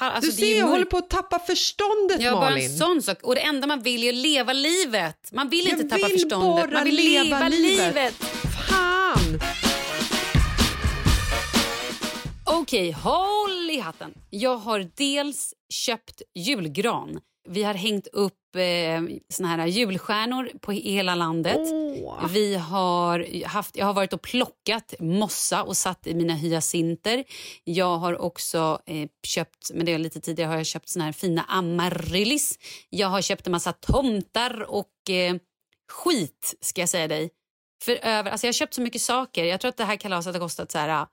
ha- 0.00 0.10
alltså, 0.10 0.30
du 0.30 0.36
ser, 0.36 0.50
jag 0.50 0.58
mörkt. 0.60 0.70
håller 0.70 0.84
på 0.84 0.96
att 0.96 1.10
tappa 1.10 1.38
förståndet, 1.38 2.20
Ja, 2.20 2.32
bara 2.32 2.50
Malin. 2.50 2.70
en 2.70 2.76
sån 2.78 3.02
sak. 3.02 3.18
Och 3.22 3.34
det 3.34 3.40
enda 3.40 3.66
man 3.66 3.82
vill 3.82 4.04
är 4.04 4.08
att 4.08 4.14
leva 4.14 4.52
livet. 4.52 5.16
Man 5.32 5.48
vill 5.48 5.64
Jag 5.68 5.72
inte 5.80 5.88
tappa 5.96 6.08
vill 6.08 6.20
förståndet. 6.20 6.70
bara 6.70 6.70
Man 6.78 6.84
vill 6.84 6.94
leva 6.94 7.22
leva, 7.24 7.48
livet. 7.48 7.94
livet. 7.94 8.14
Fan! 8.68 9.40
Okej, 12.46 12.92
håll 12.92 13.70
i 13.70 13.78
hatten. 13.78 14.14
Jag 14.30 14.56
har 14.56 14.90
dels 14.96 15.54
köpt 15.74 16.22
julgran. 16.34 17.18
Vi 17.48 17.62
har 17.62 17.74
hängt 17.74 18.06
upp 18.06 18.56
eh, 18.56 19.02
såna 19.28 19.48
här 19.48 19.66
julstjärnor 19.66 20.50
på 20.60 20.72
hela 20.72 21.14
landet. 21.14 21.60
Åh. 21.60 22.26
Vi 22.28 22.54
har 22.54 23.44
haft, 23.46 23.76
jag 23.76 23.86
har 23.86 23.94
varit 23.94 24.12
och 24.12 24.22
plockat 24.22 24.94
mossa 24.98 25.62
och 25.62 25.76
satt 25.76 26.06
i 26.06 26.14
mina 26.14 26.34
hyacinter. 26.34 27.24
Jag 27.64 27.98
har 27.98 28.20
också 28.20 28.78
eh, 28.86 29.08
köpt, 29.22 29.70
men 29.74 29.86
det 29.86 29.92
är 29.92 29.98
lite 29.98 30.20
tidigare, 30.20 30.48
har 30.48 30.56
jag 30.56 30.66
köpt 30.66 30.88
såna 30.88 31.04
här 31.04 31.12
fina 31.12 31.42
amaryllis. 31.42 32.58
Jag 32.90 33.08
har 33.08 33.22
köpt 33.22 33.46
en 33.46 33.50
massa 33.52 33.72
tomtar 33.72 34.62
och 34.62 35.10
eh, 35.10 35.36
skit, 35.92 36.54
ska 36.60 36.80
jag 36.80 36.88
säga 36.88 37.08
dig. 37.08 37.30
För 37.84 37.92
över, 38.02 38.30
alltså 38.30 38.46
jag 38.46 38.48
har 38.48 38.52
köpt 38.52 38.74
så 38.74 38.80
mycket 38.80 39.02
saker. 39.02 39.44
Jag 39.44 39.60
tror 39.60 39.68
att 39.68 39.76
det 39.76 39.84
här 39.84 39.96
kalaset 39.96 40.34
har 40.34 40.40
kostat 40.40 40.70
så 40.70 40.78
här... 40.78 41.06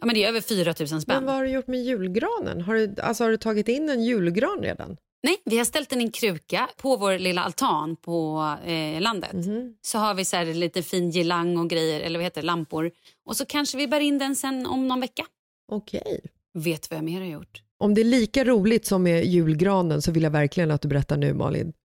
Ja, 0.00 0.06
men 0.06 0.14
det 0.14 0.24
är 0.24 0.28
över 0.28 0.40
4 0.40 0.74
000 0.80 0.88
spänn. 0.88 1.02
Men 1.06 1.24
vad 1.24 1.34
har 1.34 1.44
du 1.44 1.50
gjort 1.50 1.66
med 1.66 1.84
julgranen? 1.84 2.60
Har 2.60 2.74
du, 2.74 2.94
alltså, 3.02 3.24
har 3.24 3.30
du 3.30 3.36
tagit 3.36 3.68
in 3.68 3.88
en 3.88 4.04
julgran 4.04 4.58
redan? 4.62 4.96
Nej, 5.22 5.36
vi 5.44 5.58
har 5.58 5.64
ställt 5.64 5.90
den 5.90 6.00
i 6.00 6.04
en 6.04 6.10
kruka 6.10 6.68
på 6.76 6.96
vår 6.96 7.18
lilla 7.18 7.42
altan 7.42 7.96
på 7.96 8.42
eh, 8.66 9.00
landet. 9.00 9.32
Mhm. 9.32 9.74
Så 9.82 9.98
har 9.98 10.14
vi 10.14 10.24
så 10.24 10.36
här 10.36 10.54
lite 10.54 10.82
fin 10.82 11.10
girlang 11.10 11.58
och 11.58 11.70
grejer, 11.70 12.00
eller 12.00 12.18
vad 12.18 12.24
heter 12.24 12.40
det, 12.40 12.46
lampor. 12.46 12.90
Och 13.26 13.36
så 13.36 13.46
kanske 13.46 13.78
vi 13.78 13.88
bär 13.88 14.00
in 14.00 14.18
den 14.18 14.36
sen 14.36 14.66
om 14.66 14.88
någon 14.88 15.00
vecka. 15.00 15.26
Okej. 15.72 16.20
Vet 16.54 16.82
du 16.82 16.86
vad 16.90 16.96
jag 16.98 17.04
mer 17.04 17.20
har 17.20 17.26
gjort? 17.26 17.62
Om 17.78 17.94
det 17.94 18.00
är 18.00 18.04
lika 18.04 18.44
roligt 18.44 18.86
som 18.86 19.02
med 19.02 19.24
julgranen 19.24 20.02
så 20.02 20.12
vill 20.12 20.22
jag 20.22 20.30
verkligen 20.30 20.70
att 20.70 20.82
du 20.82 20.88
berättar 20.88 21.16
nu, 21.16 21.34
Malin. 21.34 21.72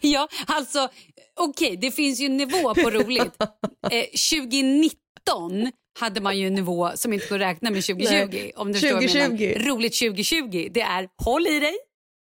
Ja, 0.00 0.28
alltså 0.46 0.88
okej, 1.40 1.76
det 1.76 1.90
finns 1.90 2.20
ju 2.20 2.26
en 2.26 2.36
nivå 2.36 2.74
på 2.74 2.90
roligt. 2.90 3.36
Eh, 3.90 4.04
2019 4.32 5.72
hade 5.98 6.20
man 6.20 6.38
ju 6.38 6.46
en 6.46 6.54
nivå 6.54 6.90
som 6.94 7.12
inte 7.12 7.28
går 7.28 7.36
att 7.36 7.40
räkna 7.40 7.70
med 7.70 7.84
2020. 7.84 8.12
Nej, 8.32 8.52
Om 8.56 8.68
du 8.68 8.74
förstår 8.74 8.94
vad 8.94 9.02
jag 9.02 9.10
2020. 9.12 9.46
menar. 9.46 9.70
Roligt 9.70 9.98
2020, 9.98 10.68
det 10.70 10.80
är 10.80 11.08
håll 11.24 11.46
i 11.46 11.60
dig, 11.60 11.76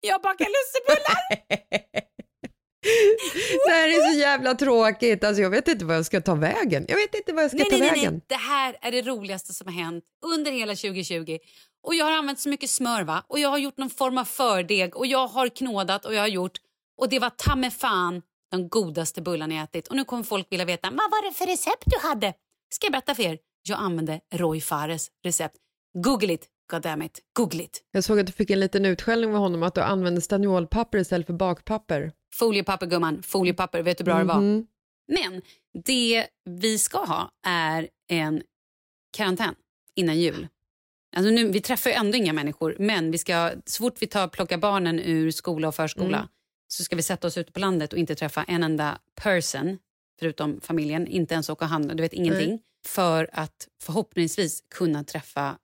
jag 0.00 0.22
bakar 0.22 0.46
lussebullar. 0.46 1.18
Det 3.66 3.70
här 3.70 3.88
är 3.88 4.12
så 4.12 4.18
jävla 4.18 4.54
tråkigt. 4.54 5.24
Alltså, 5.24 5.42
jag 5.42 5.50
vet 5.50 5.68
inte 5.68 5.84
vad 5.84 5.96
jag 5.96 6.06
ska 6.06 6.20
ta 6.20 6.34
vägen. 6.34 6.84
Jag 6.88 6.96
vet 6.96 7.14
inte 7.14 7.32
vad 7.32 7.44
jag 7.44 7.50
ska 7.50 7.58
nej, 7.58 7.70
ta 7.70 7.76
nej, 7.76 7.90
vägen. 7.90 8.12
nej, 8.12 8.22
det 8.26 8.34
här 8.34 8.76
är 8.80 8.92
det 8.92 9.02
roligaste 9.02 9.54
som 9.54 9.66
har 9.66 9.74
hänt 9.84 10.04
under 10.34 10.52
hela 10.52 10.74
2020. 10.74 11.38
Och 11.86 11.94
jag 11.94 12.04
har 12.04 12.12
använt 12.12 12.40
så 12.40 12.48
mycket 12.48 12.70
smör 12.70 13.02
va? 13.02 13.24
Och 13.28 13.38
jag 13.38 13.48
har 13.48 13.58
gjort 13.58 13.76
någon 13.76 13.90
form 13.90 14.18
av 14.18 14.24
fördeg 14.24 14.96
och 14.96 15.06
jag 15.06 15.26
har 15.26 15.48
knådat 15.48 16.04
och 16.04 16.14
jag 16.14 16.20
har 16.20 16.28
gjort 16.28 16.58
och 17.00 17.08
det 17.08 17.18
var 17.18 17.30
ta 17.30 17.56
mig 17.56 17.70
fan 17.70 18.22
de 18.50 18.68
godaste 18.68 19.22
bullarna 19.22 19.54
jag 19.54 19.64
ätit. 19.64 19.88
Och 19.88 19.96
nu 19.96 20.04
kommer 20.04 20.22
folk 20.22 20.52
vilja 20.52 20.64
veta 20.64 20.90
vad 20.90 21.10
var 21.10 21.28
det 21.28 21.34
för 21.34 21.46
recept 21.46 21.84
du 21.86 22.08
hade? 22.08 22.32
Ska 22.74 22.86
jag 22.86 22.92
berätta 22.92 23.14
för 23.14 23.22
er? 23.22 23.38
Jag 23.68 23.78
använde 23.78 24.20
Roy 24.34 24.60
Fares 24.60 25.08
recept. 25.24 25.56
Google 25.98 26.32
it, 26.32 26.46
goddammit, 26.72 27.20
google 27.38 27.62
it. 27.64 27.82
Jag 27.90 28.04
såg 28.04 28.20
att 28.20 28.26
du 28.26 28.32
fick 28.32 28.50
en 28.50 28.60
liten 28.60 28.84
utskällning 28.84 29.30
med 29.30 29.40
honom 29.40 29.62
att 29.62 29.74
du 29.74 29.80
använde 29.80 30.20
staniolpapper 30.20 30.98
istället 30.98 31.26
för 31.26 31.34
bakpapper. 31.34 32.12
Foliepapper 32.34 32.86
gumman, 32.86 33.22
foliepapper, 33.22 33.82
vet 33.82 33.98
du 33.98 34.02
hur 34.04 34.06
bra 34.06 34.18
det 34.18 34.24
var? 34.24 34.40
Mhm. 34.40 34.66
Men 35.08 35.42
det 35.84 36.26
vi 36.44 36.78
ska 36.78 36.98
ha 36.98 37.30
är 37.46 37.88
en 38.08 38.42
karantän 39.16 39.54
innan 39.94 40.20
jul. 40.20 40.48
Alltså 41.16 41.30
nu, 41.30 41.48
vi 41.50 41.60
träffar 41.60 41.90
ju 41.90 41.96
ändå 41.96 42.16
inga 42.18 42.32
människor, 42.32 42.76
men 42.78 43.10
vi 43.10 43.18
ska, 43.18 43.52
så 43.66 43.82
fort 43.82 43.96
vi 44.00 44.06
tar, 44.06 44.28
plockar 44.28 44.58
barnen 44.58 45.00
ur 45.00 45.30
skola 45.30 45.68
och 45.68 45.74
förskola 45.74 46.16
Mm. 46.16 46.28
så 46.68 46.84
ska 46.84 46.96
vi 46.96 47.02
sätta 47.02 47.26
oss 47.26 47.38
ute 47.38 47.52
på 47.52 47.60
landet 47.60 47.92
och 47.92 47.98
inte 47.98 48.14
träffa 48.14 48.44
en 48.44 48.62
enda 48.62 48.98
person, 49.22 49.78
förutom 50.18 50.60
familjen, 50.60 51.06
inte 51.06 51.34
ens 51.34 51.48
åka 51.50 51.64
och 51.64 51.68
handla, 51.68 51.94
du 51.94 52.02
vet 52.02 52.12
ingenting, 52.12 52.60
för 52.86 53.30
att 53.32 53.68
förhoppningsvis 53.82 54.64
kunna 54.74 55.04
träffa 55.04 55.58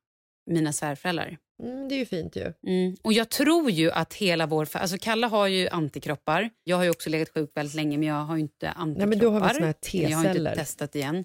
mina 0.51 0.73
svärföräldrar. 0.73 1.39
Mm, 1.63 1.89
det 1.89 1.95
är 1.95 1.99
ju 1.99 2.07
fint 2.07 2.37
ju. 2.37 2.53
Mm. 2.67 2.97
Och 3.03 3.13
jag 3.13 3.29
tror 3.29 3.71
ju 3.71 3.91
att 3.91 4.15
hela 4.15 4.47
vår... 4.47 4.69
Alltså 4.77 4.99
Kalle 5.01 5.27
har 5.27 5.47
ju 5.47 5.69
antikroppar. 5.69 6.51
Jag 6.65 6.77
har 6.77 6.85
ju 6.85 6.91
också 6.91 7.11
legat 7.11 7.29
sjuk 7.29 7.51
väldigt 7.55 7.75
länge 7.75 7.99
men 7.99 8.09
jag 8.09 8.25
har 8.25 8.37
inte 8.37 8.71
antikroppar. 8.71 9.07
men 9.07 9.19
du 9.19 9.27
har 9.27 9.41
väl 9.41 9.55
såna 9.55 9.67
här 9.67 9.75
Jag 9.93 10.17
har 10.17 10.25
inte 10.25 10.33
T-celler? 10.33 10.55
testat 10.55 10.95
igen. 10.95 11.25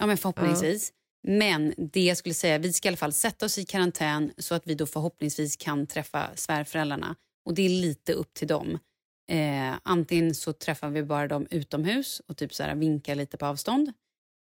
Ja 0.00 0.06
men 0.06 0.16
förhoppningsvis. 0.16 0.92
Men 1.28 1.74
det 1.76 2.00
jag 2.00 2.16
skulle 2.16 2.34
säga, 2.34 2.58
vi 2.58 2.72
ska 2.72 2.88
i 2.88 2.90
alla 2.90 2.96
fall 2.96 3.12
sätta 3.12 3.46
oss 3.46 3.58
i 3.58 3.64
karantän 3.64 4.32
så 4.38 4.54
att 4.54 4.66
vi 4.66 4.74
då 4.74 4.86
förhoppningsvis 4.86 5.56
kan 5.56 5.86
träffa 5.86 6.30
svärföräldrarna. 6.34 7.16
Och 7.46 7.54
det 7.54 7.62
är 7.62 7.68
lite 7.68 8.12
upp 8.12 8.34
till 8.34 8.48
dem. 8.48 8.78
Eh, 9.30 9.74
antingen 9.82 10.34
så 10.34 10.52
träffar 10.52 10.90
vi 10.90 11.02
bara 11.02 11.28
dem 11.28 11.46
utomhus 11.50 12.22
och 12.26 12.36
typ 12.36 12.54
så 12.54 12.62
här 12.62 12.74
vinkar 12.74 13.14
lite 13.14 13.36
på 13.36 13.46
avstånd. 13.46 13.92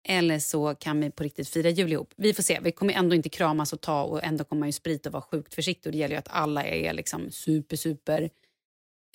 Eller 0.08 0.38
så 0.38 0.74
kan 0.74 1.00
vi 1.00 1.10
på 1.10 1.22
riktigt 1.22 1.48
fira 1.48 1.70
jul 1.70 1.92
ihop. 1.92 2.14
Vi 2.16 2.34
får 2.34 2.42
se. 2.42 2.60
Vi 2.62 2.72
kommer 2.72 2.94
ändå 2.94 3.14
inte 3.14 3.28
kramas 3.28 3.72
och 3.72 3.80
ta 3.80 4.02
och 4.02 4.24
ändå 4.24 4.44
kommer 4.44 4.60
man 4.60 4.68
ju 4.68 4.72
sprita 4.72 5.08
och 5.08 5.12
vara 5.12 5.22
sjukt 5.22 5.54
försiktig. 5.54 5.90
Och 5.90 5.92
det 5.92 5.98
gäller 5.98 6.14
ju 6.14 6.18
att 6.18 6.28
alla 6.30 6.64
är 6.64 6.92
liksom 6.92 7.30
super, 7.30 7.76
super 7.76 8.30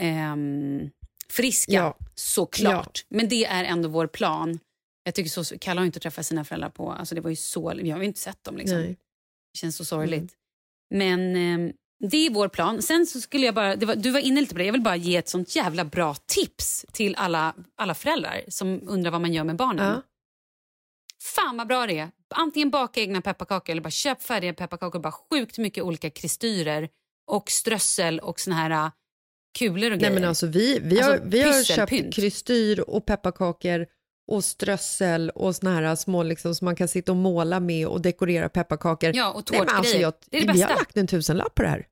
ehm, 0.01 0.89
friska. 1.29 1.71
Ja. 1.71 1.97
Såklart. 2.15 3.05
Men 3.09 3.29
det 3.29 3.45
är 3.45 3.63
ändå 3.63 3.89
vår 3.89 4.07
plan. 4.07 4.59
Jag 5.03 5.15
tycker 5.15 5.29
så, 5.29 5.57
Kalle 5.59 5.79
har 5.79 5.85
ju 5.85 5.87
inte 5.87 5.99
träffat 5.99 6.25
sina 6.25 6.43
föräldrar 6.43 6.69
på... 6.69 6.91
Alltså 6.91 7.15
det 7.15 7.21
var 7.21 7.29
ju 7.29 7.35
så, 7.35 7.73
vi 7.75 7.89
har 7.89 7.99
ju 7.99 8.05
inte 8.05 8.19
sett 8.19 8.43
dem. 8.43 8.57
Liksom. 8.57 8.77
Nej. 8.77 8.85
Mm. 8.85 8.97
Det 9.53 9.57
känns 9.57 9.75
så 9.75 9.85
sorgligt. 9.85 10.33
Men 10.89 11.35
ehm, 11.35 11.73
det 12.09 12.25
är 12.25 12.29
vår 12.29 12.47
plan. 12.47 12.81
Sen 12.81 13.05
så 13.05 13.21
skulle 13.21 13.45
jag 13.45 13.55
bara, 13.55 13.75
var, 13.75 13.95
du 13.95 14.11
var 14.11 14.19
inne 14.19 14.41
lite 14.41 14.53
på 14.53 14.57
det, 14.57 14.65
jag 14.65 14.73
vill 14.73 14.81
bara 14.81 14.95
ge 14.95 15.17
ett 15.17 15.29
sånt 15.29 15.55
jävla 15.55 15.85
bra 15.85 16.15
tips 16.25 16.85
till 16.91 17.15
alla, 17.15 17.55
alla 17.75 17.93
föräldrar 17.93 18.41
som 18.47 18.81
undrar 18.87 19.11
vad 19.11 19.21
man 19.21 19.33
gör 19.33 19.43
med 19.43 19.55
barnen. 19.55 19.85
Ja. 19.85 20.01
Fan 21.21 21.57
vad 21.57 21.67
bra 21.67 21.87
det 21.87 21.99
är. 21.99 22.11
Antingen 22.35 22.69
baka 22.69 23.01
egna 23.01 23.21
pepparkakor 23.21 23.71
eller 23.71 23.81
bara 23.81 23.89
köp 23.91 24.21
färdiga 24.23 24.53
pepparkakor. 24.53 24.99
Bara 24.99 25.11
sjukt 25.29 25.57
mycket 25.57 25.83
olika 25.83 26.09
kristyrer 26.09 26.89
och 27.31 27.51
strössel 27.51 28.19
och 28.19 28.39
såna 28.39 28.55
här 28.55 28.69
äh, 28.69 28.91
kulor 29.59 29.75
och 29.91 29.97
Nej, 29.97 29.99
grejer. 29.99 30.13
men 30.13 30.23
alltså, 30.29 30.47
vi, 30.47 30.79
vi 30.79 30.99
har, 30.99 31.11
Alltså, 31.11 31.27
vi 31.27 31.41
har 31.41 31.63
köpt 31.63 32.13
kristyr 32.15 32.79
och 32.79 33.05
pepparkakor 33.05 33.87
och 34.31 34.43
strössel 34.43 35.29
och 35.29 35.55
såna 35.55 35.75
här 35.75 35.95
små 35.95 36.23
liksom, 36.23 36.55
som 36.55 36.65
man 36.65 36.75
kan 36.75 36.87
sitta 36.87 37.11
och 37.11 37.17
måla 37.17 37.59
med 37.59 37.87
och 37.87 38.01
dekorera 38.01 38.49
pepparkakor. 38.49 39.11
Ja, 39.15 39.31
och 39.31 39.43
Nej, 39.51 39.59
alltså, 39.59 39.75
tårtgrejer. 39.75 40.01
jag, 40.01 40.13
Det 40.29 40.37
är 40.37 40.41
det 40.41 40.47
vi 40.47 40.53
bästa. 40.53 40.67
har 40.67 40.75
lagt 40.79 40.97
en 40.97 41.07
tusenlapp 41.07 41.55
på 41.55 41.61
det 41.63 41.69
här. 41.69 41.87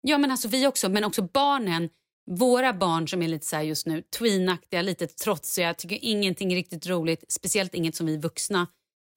Ja, 0.00 0.18
men 0.18 0.30
alltså 0.30 0.48
vi 0.48 0.66
också. 0.66 0.88
Men 0.88 1.04
också 1.04 1.22
barnen. 1.22 1.88
Våra 2.30 2.72
barn 2.72 3.08
som 3.08 3.22
är 3.22 3.28
lite 3.28 3.46
så 3.46 3.56
här 3.56 3.62
just 3.62 3.86
nu, 3.86 4.02
tweenaktiga, 4.18 4.82
lite 4.82 5.06
trotsiga, 5.06 5.74
tycker 5.74 5.98
ingenting 6.02 6.52
är 6.52 6.56
riktigt 6.56 6.86
roligt. 6.86 7.24
Speciellt 7.28 7.74
inget 7.74 7.94
som 7.96 8.06
vi 8.06 8.16
vuxna 8.16 8.66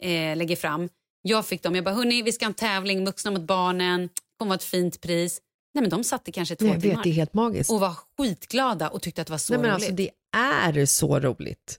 eh, 0.03 0.37
lägger 0.37 0.55
fram. 0.55 0.89
Jag 1.21 1.45
fick 1.45 1.63
dem, 1.63 1.75
jag 1.75 1.83
bara, 1.83 1.95
hörni, 1.95 2.21
vi 2.21 2.31
ska 2.31 2.45
ha 2.45 2.49
en 2.49 2.53
tävling, 2.53 3.05
vuxna 3.05 3.31
mot 3.31 3.41
barnen. 3.41 4.09
Kommer 4.37 4.49
vara 4.49 4.55
ett 4.55 4.63
fint 4.63 5.01
pris. 5.01 5.41
Nej, 5.73 5.81
men 5.81 5.89
de 5.89 6.03
satt 6.03 6.27
i 6.27 6.31
kanske 6.31 6.55
två 6.55 6.65
Nej, 6.65 6.81
timmar 6.81 6.95
vet, 6.95 7.03
det 7.03 7.09
är 7.09 7.13
helt 7.13 7.33
magiskt. 7.33 7.71
och 7.71 7.79
var 7.79 7.95
skitglada 8.17 8.89
och 8.89 9.01
tyckte 9.01 9.21
att 9.21 9.27
det 9.27 9.31
var 9.31 9.37
så 9.37 9.53
Nej, 9.53 9.61
men 9.61 9.71
roligt. 9.71 9.75
alltså, 9.75 9.95
det 9.95 10.09
är 10.37 10.85
så 10.85 11.19
roligt. 11.19 11.77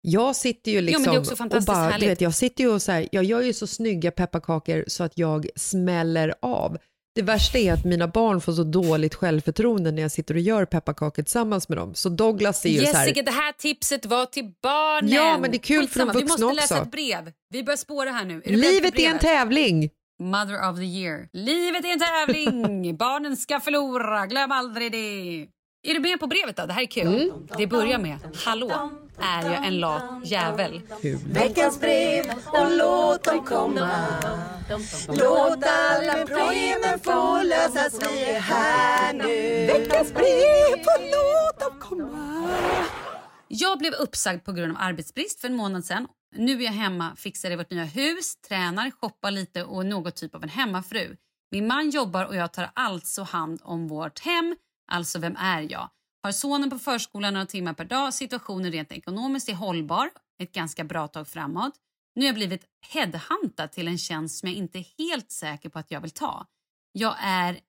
Jag 0.00 0.36
sitter 0.36 0.70
ju 0.70 0.80
liksom 0.80 1.18
också 1.18 1.32
och 1.32 1.48
bara, 1.48 1.86
du 1.86 1.92
härligt. 1.92 2.08
vet, 2.08 2.20
jag 2.20 2.34
sitter 2.34 2.64
ju 2.64 2.70
och 2.70 2.82
så 2.82 2.92
här, 2.92 3.08
jag 3.12 3.24
gör 3.24 3.40
ju 3.40 3.52
så 3.52 3.66
snygga 3.66 4.10
pepparkakor 4.10 4.84
så 4.86 5.04
att 5.04 5.18
jag 5.18 5.46
smäller 5.56 6.34
av. 6.42 6.78
Det 7.14 7.22
värsta 7.22 7.58
är 7.58 7.72
att 7.72 7.84
mina 7.84 8.08
barn 8.08 8.40
får 8.40 8.52
så 8.52 8.64
dåligt 8.64 9.14
självförtroende 9.14 9.90
när 9.90 10.02
jag 10.02 10.10
sitter 10.10 10.34
och 10.34 10.40
gör 10.40 10.64
pepparkakor 10.64 11.22
tillsammans 11.22 11.68
med 11.68 11.78
dem. 11.78 11.94
Så 11.94 12.08
Douglas 12.08 12.64
är 12.64 12.68
ju 12.68 12.86
så 12.86 12.96
här, 12.96 13.06
Jessica, 13.06 13.22
det 13.22 13.30
här 13.30 13.52
tipset 13.52 14.06
var 14.06 14.26
till 14.26 14.52
barnen. 14.62 15.10
Ja, 15.12 15.38
men 15.38 15.50
det 15.50 15.56
är 15.56 15.58
kul 15.58 15.88
för 15.88 16.00
de 16.00 16.06
Skitsamma, 16.06 16.12
Vi 16.12 16.20
vuxna 16.20 16.46
måste 16.46 16.60
läsa 16.62 16.74
också. 16.74 16.84
ett 16.84 16.90
brev. 16.92 17.32
Vi 17.50 17.64
börjar 17.64 17.76
spåra 17.76 18.10
här 18.10 18.24
nu. 18.24 18.42
Är 18.44 18.56
livet 18.56 18.98
är 18.98 19.10
en 19.10 19.18
tävling. 19.18 19.90
Mother 20.22 20.70
of 20.70 20.76
the 20.76 20.84
year. 20.84 21.28
Livet 21.32 21.84
är 21.84 21.88
en 21.88 21.98
tävling. 22.00 22.96
Barnen 23.04 23.36
ska 23.36 23.60
förlora. 23.60 24.26
Glöm 24.26 24.52
aldrig 24.52 24.92
det. 24.92 25.46
Är 25.86 25.94
du 25.94 26.00
med 26.00 26.20
på 26.20 26.26
brevet 26.26 26.56
då? 26.56 26.66
Det 26.66 26.72
här 26.72 26.82
är 26.82 26.86
kul. 26.86 27.06
Mm. 27.06 27.46
Det 27.58 27.66
börjar 27.66 27.98
med 27.98 28.18
Hallå, 28.44 28.90
är 29.20 29.50
jag 29.50 29.66
en 29.66 29.80
lat 29.80 30.02
jävel? 30.24 30.80
Veckans 31.26 31.80
brev 31.80 32.24
och 32.46 32.70
låt 32.78 33.24
dem 33.24 33.44
komma 33.44 33.90
Låt 35.08 35.64
alla 35.64 36.26
problemen 36.26 36.98
få 37.02 37.42
lösas, 37.42 38.12
vi 38.12 38.24
är 38.24 38.40
här 38.40 39.12
nu 39.12 39.66
Veckans 39.66 40.14
brev 40.14 40.80
och 40.80 41.02
låt 41.02 41.60
dem 41.60 41.80
komma 41.80 42.48
Jag 43.48 43.78
blev 43.78 43.92
uppsagd 43.92 44.44
på 44.44 44.52
grund 44.52 44.72
av 44.72 44.78
arbetsbrist 44.80 45.40
för 45.40 45.48
en 45.48 45.56
månad 45.56 45.84
sedan. 45.84 46.06
Nu 46.36 46.60
är 46.60 46.64
jag 46.64 46.72
hemma, 46.72 47.16
fixar 47.16 47.50
i 47.50 47.56
vårt 47.56 47.70
nya 47.70 47.84
hus, 47.84 48.36
tränar, 48.36 48.90
shoppar 48.90 49.30
lite 49.30 49.64
och 49.64 49.80
är 49.82 49.86
något 49.86 50.16
typ 50.16 50.34
av 50.34 50.42
en 50.42 50.48
hemmafru. 50.48 51.16
Min 51.50 51.66
man 51.66 51.90
jobbar 51.90 52.24
och 52.24 52.36
jag 52.36 52.52
tar 52.52 52.70
alltså 52.74 53.22
hand 53.22 53.60
om 53.62 53.88
vårt 53.88 54.18
hem. 54.18 54.56
Alltså, 54.92 55.18
vem 55.18 55.36
är 55.36 55.66
jag? 55.70 55.90
Har 56.22 56.32
sonen 56.32 56.70
på 56.70 56.78
förskolan 56.78 57.34
några 57.34 57.46
timmar 57.46 57.74
per 57.74 57.84
dag. 57.84 58.14
Situationen 58.14 58.72
rent 58.72 58.92
ekonomiskt 58.92 59.48
är 59.48 59.54
hållbar 59.54 60.10
ett 60.38 60.52
ganska 60.52 60.84
bra 60.84 61.08
tag 61.08 61.28
framåt. 61.28 61.74
Nu 62.14 62.22
har 62.22 62.26
jag 62.26 62.34
blivit 62.34 62.64
headhuntad 62.92 63.72
till 63.72 63.88
en 63.88 63.98
tjänst 63.98 64.38
som 64.38 64.48
jag 64.48 64.58
inte 64.58 64.78
är 64.78 64.86
helt 64.98 65.32
säker 65.32 65.68
på 65.68 65.78
att 65.78 65.90
jag 65.90 66.00
vill 66.00 66.10
ta. 66.10 66.46
Jag 66.92 67.14
är 67.20 67.60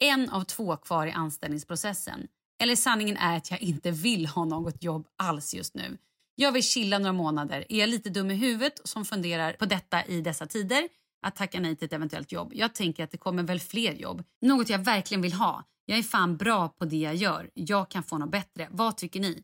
en 0.00 0.30
av 0.30 0.44
två 0.44 0.76
kvar 0.76 1.06
i 1.06 1.12
anställningsprocessen. 1.12 2.28
Eller 2.62 2.76
sanningen 2.76 3.16
är 3.16 3.36
att 3.36 3.50
jag 3.50 3.62
inte 3.62 3.90
vill 3.90 4.26
ha 4.26 4.44
något 4.44 4.82
jobb 4.82 5.08
alls 5.16 5.54
just 5.54 5.74
nu. 5.74 5.98
Jag 6.34 6.52
vill 6.52 6.62
chilla 6.62 6.98
några 6.98 7.12
månader. 7.12 7.64
Är 7.68 7.78
jag 7.78 7.88
lite 7.88 8.10
dum 8.10 8.30
i 8.30 8.34
huvudet 8.34 8.80
som 8.84 9.04
funderar 9.04 9.52
på 9.52 9.66
detta 9.66 10.04
i 10.04 10.20
dessa 10.20 10.46
tider? 10.46 10.88
Att 11.26 11.36
tacka 11.36 11.60
nej 11.60 11.76
till 11.76 11.86
ett 11.86 11.92
eventuellt 11.92 12.32
jobb. 12.32 12.52
Jag 12.54 12.74
tänker 12.74 13.04
att 13.04 13.10
det 13.10 13.18
kommer 13.18 13.42
väl 13.42 13.60
fler 13.60 13.92
jobb. 13.92 14.24
Något 14.40 14.68
jag 14.68 14.78
verkligen 14.78 15.22
vill 15.22 15.32
ha. 15.32 15.64
Jag 15.86 15.98
är 15.98 16.02
fan 16.02 16.36
bra 16.36 16.68
på 16.68 16.84
det 16.84 16.96
jag 16.96 17.14
gör. 17.14 17.50
Jag 17.54 17.90
kan 17.90 18.02
få 18.02 18.18
något 18.18 18.30
bättre. 18.30 18.68
Vad 18.70 18.96
tycker 18.96 19.20
ni? 19.20 19.42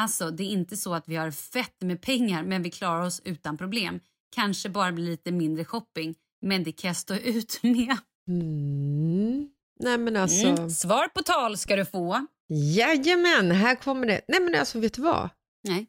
Alltså, 0.00 0.30
det 0.30 0.42
är 0.42 0.50
inte 0.50 0.76
så 0.76 0.94
att 0.94 1.08
vi 1.08 1.16
har 1.16 1.30
fett 1.30 1.82
med 1.82 2.02
pengar 2.02 2.42
men 2.42 2.62
vi 2.62 2.70
klarar 2.70 3.06
oss 3.06 3.20
utan 3.24 3.58
problem. 3.58 4.00
Kanske 4.34 4.68
bara 4.68 4.92
blir 4.92 5.04
lite 5.04 5.32
mindre 5.32 5.64
shopping. 5.64 6.14
Men 6.42 6.64
det 6.64 6.72
kan 6.72 6.88
jag 6.88 6.96
stå 6.96 7.14
ut 7.24 7.62
med. 7.62 7.96
Mm. 8.28 9.48
Nej 9.80 9.98
men 9.98 10.16
alltså, 10.16 10.46
Mm. 10.46 10.70
Svar 10.70 11.08
på 11.08 11.22
tal 11.22 11.56
ska 11.58 11.76
du 11.76 11.84
få. 11.84 12.26
jajamän, 12.48 13.50
här 13.50 13.74
kommer 13.74 14.06
det. 14.06 14.20
Nej 14.28 14.40
men 14.40 14.54
alltså 14.54 14.78
vet 14.78 14.94
du 14.94 15.02
vad? 15.02 15.28
Nej. 15.68 15.86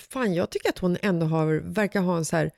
Fan, 0.00 0.34
jag 0.34 0.50
tycker 0.50 0.68
att 0.68 0.78
hon 0.78 0.96
ändå 1.02 1.26
har, 1.26 1.46
verkar 1.54 2.00
ha 2.00 2.16
en 2.16 2.24
så 2.24 2.36
här 2.36 2.50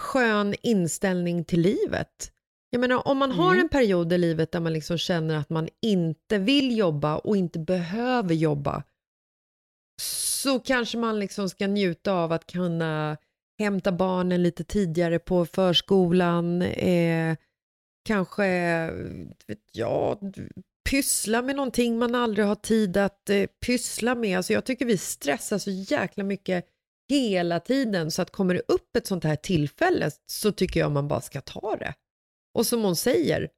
skön 0.00 0.54
inställning 0.62 1.44
till 1.44 1.60
livet. 1.60 2.32
Jag 2.70 2.80
menar, 2.80 3.08
om 3.08 3.18
man 3.18 3.30
har 3.30 3.50
Mm. 3.50 3.60
en 3.60 3.68
period 3.68 4.12
i 4.12 4.18
livet 4.18 4.52
där 4.52 4.60
man 4.60 4.72
liksom 4.72 4.98
känner 4.98 5.36
att 5.36 5.50
man 5.50 5.68
inte 5.82 6.38
vill 6.38 6.78
jobba 6.78 7.16
och 7.18 7.36
inte 7.36 7.58
behöver 7.58 8.34
jobba, 8.34 8.82
så 10.00 10.58
kanske 10.60 10.98
man 10.98 11.18
liksom 11.20 11.48
ska 11.48 11.66
njuta 11.66 12.12
av 12.12 12.32
att 12.32 12.46
kunna 12.46 13.16
hämta 13.58 13.92
barnen 13.92 14.42
lite 14.42 14.64
tidigare 14.64 15.18
på 15.18 15.46
förskolan, 15.46 16.62
eh, 16.62 17.36
kanske, 18.08 18.46
vet 19.46 19.58
jag, 19.72 20.34
pyssla 20.90 21.42
med 21.42 21.56
någonting 21.56 21.98
man 21.98 22.14
aldrig 22.14 22.46
har 22.46 22.54
tid 22.54 22.96
att 22.96 23.30
eh, 23.30 23.46
pyssla 23.66 24.14
med. 24.14 24.36
Alltså 24.36 24.52
jag 24.52 24.64
tycker 24.64 24.86
vi 24.86 24.98
stressar 24.98 25.58
så 25.58 25.70
jäkla 25.70 26.24
mycket 26.24 26.66
hela 27.08 27.60
tiden 27.60 28.10
så 28.10 28.22
att 28.22 28.30
kommer 28.30 28.54
det 28.54 28.62
upp 28.68 28.96
ett 28.96 29.06
sånt 29.06 29.24
här 29.24 29.36
tillfälle 29.36 30.10
så 30.26 30.52
tycker 30.52 30.80
jag 30.80 30.92
man 30.92 31.08
bara 31.08 31.20
ska 31.20 31.40
ta 31.40 31.76
det. 31.76 31.94
Och 32.58 32.66
som 32.66 32.82
hon 32.82 32.96
säger, 32.96 33.48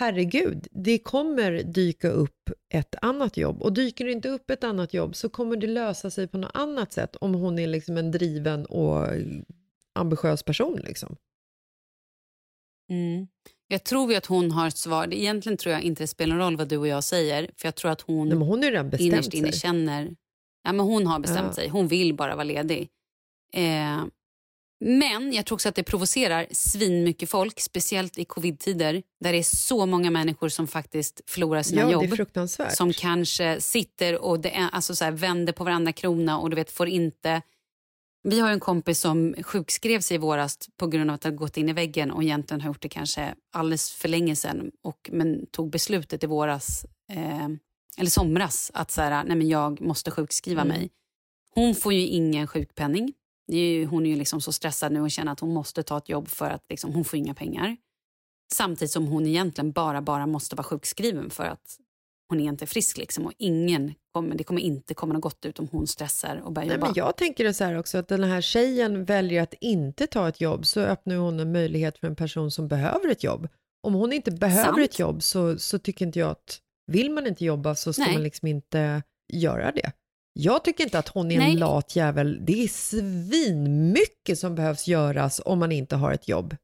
herregud, 0.00 0.66
det 0.70 0.98
kommer 0.98 1.62
dyka 1.62 2.08
upp 2.08 2.50
ett 2.74 2.94
annat 3.02 3.36
jobb 3.36 3.62
och 3.62 3.72
dyker 3.72 4.04
det 4.04 4.12
inte 4.12 4.28
upp 4.28 4.50
ett 4.50 4.64
annat 4.64 4.94
jobb 4.94 5.16
så 5.16 5.28
kommer 5.28 5.56
det 5.56 5.66
lösa 5.66 6.10
sig 6.10 6.28
på 6.28 6.38
något 6.38 6.50
annat 6.54 6.92
sätt 6.92 7.16
om 7.16 7.34
hon 7.34 7.58
är 7.58 7.66
liksom 7.66 7.96
en 7.96 8.10
driven 8.10 8.66
och 8.66 9.06
ambitiös 9.94 10.42
person. 10.42 10.80
Liksom. 10.84 11.16
Mm. 12.90 13.28
Jag 13.68 13.84
tror 13.84 14.10
ju 14.10 14.16
att 14.16 14.26
hon 14.26 14.50
har 14.50 14.68
ett 14.68 14.76
svar. 14.76 15.14
Egentligen 15.14 15.56
tror 15.56 15.72
jag 15.72 15.82
inte 15.82 16.02
det 16.02 16.06
spelar 16.06 16.36
någon 16.36 16.44
roll 16.44 16.56
vad 16.56 16.68
du 16.68 16.76
och 16.76 16.88
jag 16.88 17.04
säger. 17.04 17.50
För 17.56 17.68
jag 17.68 17.74
tror 17.74 17.90
att 17.90 18.00
hon 18.00 18.28
Nej, 18.28 18.38
hon 18.38 18.62
ju 18.62 18.70
redan 18.70 18.90
bestämt 18.90 19.12
innerst 19.12 19.34
inne 19.34 19.52
känner... 19.52 20.16
Ja, 20.62 20.72
men 20.72 20.86
hon 20.86 21.06
har 21.06 21.18
bestämt 21.18 21.46
Ja. 21.46 21.52
sig. 21.52 21.68
Hon 21.68 21.88
vill 21.88 22.14
bara 22.14 22.34
vara 22.34 22.44
ledig. 22.44 22.88
Eh, 23.54 24.04
men 24.80 25.32
jag 25.32 25.46
tror 25.46 25.56
också 25.56 25.68
att 25.68 25.74
det 25.74 25.82
provocerar 25.82 26.46
svin 26.50 27.04
mycket 27.04 27.30
folk, 27.30 27.60
speciellt 27.60 28.18
i 28.18 28.24
covid-tider 28.24 29.02
där 29.20 29.32
det 29.32 29.38
är 29.38 29.42
så 29.56 29.86
många 29.86 30.10
människor 30.10 30.48
som 30.48 30.66
faktiskt 30.68 31.20
förlorar 31.26 31.62
sina 31.62 31.80
Ja, 31.82 31.90
jobb. 31.90 32.16
fruktansvärt. 32.16 32.76
Som 32.76 32.92
kanske 32.92 33.60
sitter 33.60 34.18
och 34.24 34.40
det 34.40 34.50
är, 34.56 34.68
alltså 34.72 34.94
så 34.96 35.04
här, 35.04 35.12
vänder 35.12 35.52
på 35.52 35.64
varandra 35.64 35.92
krona 35.92 36.38
och 36.38 36.50
du 36.50 36.56
vet 36.56 36.70
får 36.70 36.88
inte... 36.88 37.42
Vi 38.22 38.40
har 38.40 38.50
en 38.50 38.60
kompis 38.60 39.00
som 39.00 39.34
sjukskrev 39.42 40.00
sig 40.00 40.14
i 40.14 40.18
våras 40.18 40.58
på 40.76 40.86
grund 40.86 41.10
av 41.10 41.14
att 41.14 41.24
ha 41.24 41.30
gått 41.30 41.56
in 41.56 41.68
i 41.68 41.72
väggen 41.72 42.10
och 42.10 42.22
egentligen 42.22 42.60
har 42.60 42.68
gjort 42.68 42.82
det 42.82 42.88
kanske 42.88 43.34
alldeles 43.52 43.90
för 43.90 44.08
länge 44.08 44.36
sedan 44.36 44.70
och, 44.84 45.10
men 45.12 45.46
tog 45.46 45.70
beslutet 45.70 46.24
i 46.24 46.26
våras, 46.26 46.86
eh, 47.12 47.48
eller 47.98 48.10
somras 48.10 48.70
att 48.74 48.90
så 48.90 49.00
här, 49.00 49.24
nej 49.24 49.36
men 49.36 49.48
jag 49.48 49.80
måste 49.80 50.10
sjukskriva 50.10 50.62
Mm. 50.62 50.76
mig. 50.78 50.90
Hon 51.54 51.74
får 51.74 51.92
ju 51.92 52.00
ingen 52.06 52.46
sjukpenning. 52.46 53.12
Är 53.48 53.58
ju, 53.58 53.86
hon 53.86 54.06
är 54.06 54.10
ju 54.10 54.16
liksom 54.16 54.40
så 54.40 54.52
stressad 54.52 54.92
nu 54.92 55.00
och 55.00 55.10
känner 55.10 55.32
att 55.32 55.40
hon 55.40 55.54
måste 55.54 55.82
ta 55.82 55.98
ett 55.98 56.08
jobb 56.08 56.28
för 56.28 56.50
att 56.50 56.64
liksom, 56.68 56.92
hon 56.92 57.04
får 57.04 57.18
inga 57.18 57.34
pengar. 57.34 57.76
Samtidigt 58.54 58.92
som 58.92 59.06
hon 59.06 59.26
egentligen 59.26 59.72
bara, 59.72 60.02
bara 60.02 60.26
måste 60.26 60.56
vara 60.56 60.64
sjukskriven 60.64 61.30
för 61.30 61.44
att 61.44 61.78
hon 62.28 62.40
är 62.40 62.44
inte 62.44 62.66
frisk. 62.66 62.98
Liksom, 62.98 63.26
och 63.26 63.32
ingen 63.38 63.94
kommer, 64.12 64.34
det 64.36 64.44
kommer 64.44 64.60
inte 64.60 64.94
komma 64.94 65.12
något 65.12 65.22
gott 65.22 65.44
ut 65.44 65.58
om 65.58 65.68
hon 65.72 65.86
stressar 65.86 66.36
och 66.44 66.52
börjar 66.52 66.66
Nej, 66.66 66.76
jobba. 66.76 66.86
men 66.86 66.94
jag 66.96 67.16
tänker 67.16 67.44
det 67.44 67.54
så 67.54 67.64
här 67.64 67.74
också, 67.78 67.98
att 67.98 68.08
den 68.08 68.24
här 68.24 68.40
tjejen 68.40 69.04
väljer 69.04 69.42
att 69.42 69.54
inte 69.60 70.06
ta 70.06 70.28
ett 70.28 70.40
jobb 70.40 70.66
så 70.66 70.80
öppnar 70.80 71.16
hon 71.16 71.40
en 71.40 71.52
möjlighet 71.52 71.98
för 71.98 72.06
en 72.06 72.16
person 72.16 72.50
som 72.50 72.68
behöver 72.68 73.08
ett 73.08 73.24
jobb. 73.24 73.48
Om 73.82 73.94
hon 73.94 74.12
inte 74.12 74.30
behöver 74.30 74.64
Sant. 74.64 74.78
ett 74.78 74.98
jobb 74.98 75.22
så, 75.22 75.58
så 75.58 75.78
tycker 75.78 76.06
inte 76.06 76.18
jag 76.18 76.30
att 76.30 76.60
vill 76.86 77.10
man 77.10 77.26
inte 77.26 77.44
jobba 77.44 77.74
så 77.74 77.92
ska 77.92 78.02
Nej. 78.02 78.12
man 78.12 78.22
liksom 78.22 78.48
inte 78.48 79.02
göra 79.32 79.72
det. 79.72 79.92
Jag 80.40 80.64
tycker 80.64 80.84
inte 80.84 80.98
att 80.98 81.08
hon 81.08 81.30
är 81.30 81.38
Nej. 81.38 81.52
en 81.52 81.58
lat 81.58 81.96
jävel. 81.96 82.38
Det 82.44 82.64
är 82.64 82.68
svinmycket 82.68 84.38
som 84.38 84.54
behövs 84.54 84.88
göras 84.88 85.40
om 85.44 85.58
man 85.58 85.72
inte 85.72 85.96
har 85.96 86.12
ett 86.12 86.28
jobb. 86.28 86.56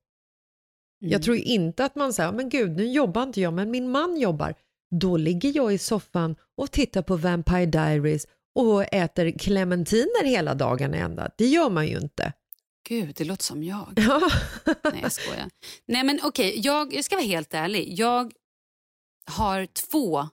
Mm. 1.03 1.13
Jag 1.13 1.23
tror 1.23 1.37
inte 1.37 1.85
att 1.85 1.95
man 1.95 2.13
säger, 2.13 2.33
men 2.33 2.49
gud 2.49 2.77
nu 2.77 2.87
jobbar 2.87 3.23
inte 3.23 3.41
jag 3.41 3.53
men 3.53 3.71
min 3.71 3.91
man 3.91 4.17
jobbar. 4.17 4.55
Då 5.01 5.17
ligger 5.17 5.57
jag 5.57 5.75
i 5.75 5.79
soffan 5.79 6.37
och 6.57 6.71
tittar 6.71 7.03
på 7.03 7.17
Vampire 7.17 7.67
Diaries 7.67 8.27
och 8.55 8.95
äter 8.95 9.39
clementiner 9.39 10.25
hela 10.25 10.55
dagen 10.55 10.95
ända. 10.95 11.31
Det 11.39 11.47
gör 11.47 11.71
man 11.71 11.87
ju 11.87 11.97
inte. 11.99 12.33
Gud, 12.89 13.15
det 13.17 13.25
låter 13.25 13.45
som 13.45 13.63
jag. 13.63 13.89
Ja. 13.97 14.31
Nej, 14.65 15.01
jag 15.03 15.13
skojar. 15.13 15.51
Nej, 15.87 16.05
men 16.05 16.21
okej, 16.23 16.61
jag, 16.61 16.95
jag 16.95 17.05
ska 17.05 17.17
vara 17.17 17.27
helt 17.27 17.55
ärlig. 17.55 17.99
Jag 17.99 18.33
har 19.31 19.67
två... 19.67 20.29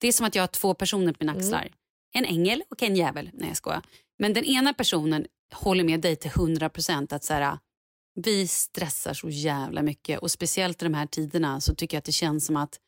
Det 0.00 0.08
är 0.08 0.12
som 0.12 0.26
att 0.26 0.34
jag 0.34 0.42
har 0.42 0.48
två 0.48 0.74
personer 0.74 1.12
på 1.12 1.16
mina 1.20 1.32
Mm. 1.32 1.44
En 2.14 2.24
ängel 2.24 2.62
och 2.70 2.82
en 2.82 2.96
djävul. 2.96 3.30
Nej, 3.34 3.48
jag 3.48 3.56
skojar. 3.56 3.82
Men 4.18 4.32
den 4.32 4.44
ena 4.44 4.74
personen 4.74 5.26
håller 5.54 5.84
med 5.84 6.00
dig 6.00 6.16
till 6.16 6.30
100 6.30 6.68
procent 6.68 7.12
att 7.12 7.24
så 7.24 7.34
här, 7.34 7.58
vi 8.14 8.46
stressar 8.48 9.14
så 9.14 9.28
jävla 9.28 9.82
mycket. 9.82 10.18
Och 10.20 10.30
speciellt 10.30 10.82
i 10.82 10.84
de 10.84 10.94
här 10.94 11.06
tiderna 11.06 11.60
så 11.60 11.74
tycker 11.74 11.96
jag 11.96 11.98
att 11.98 12.04
det 12.04 12.12
känns 12.12 12.46
som 12.46 12.56
att 12.56 12.78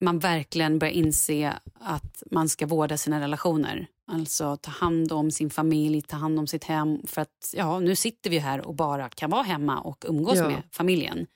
man 0.00 0.18
verkligen 0.18 0.78
börjar 0.78 0.92
inse 0.94 1.58
att 1.74 2.22
man 2.30 2.48
ska 2.48 2.66
vårda 2.66 2.96
sina 2.96 3.20
relationer. 3.20 3.86
Alltså 4.12 4.56
ta 4.56 4.70
hand 4.70 5.12
om 5.12 5.30
sin 5.30 5.50
familj, 5.50 6.02
ta 6.02 6.16
hand 6.16 6.38
om 6.38 6.46
sitt 6.46 6.64
hem. 6.64 7.06
För 7.06 7.22
att 7.22 7.54
ja, 7.56 7.80
nu 7.80 7.96
sitter 7.96 8.30
vi 8.30 8.38
här 8.38 8.60
och 8.66 8.74
bara 8.74 9.08
kan 9.08 9.30
vara 9.30 9.42
hemma 9.42 9.80
och 9.80 10.04
umgås 10.08 10.36
Ja. 10.38 10.48
med 10.48 10.62
familjen. 10.72 11.26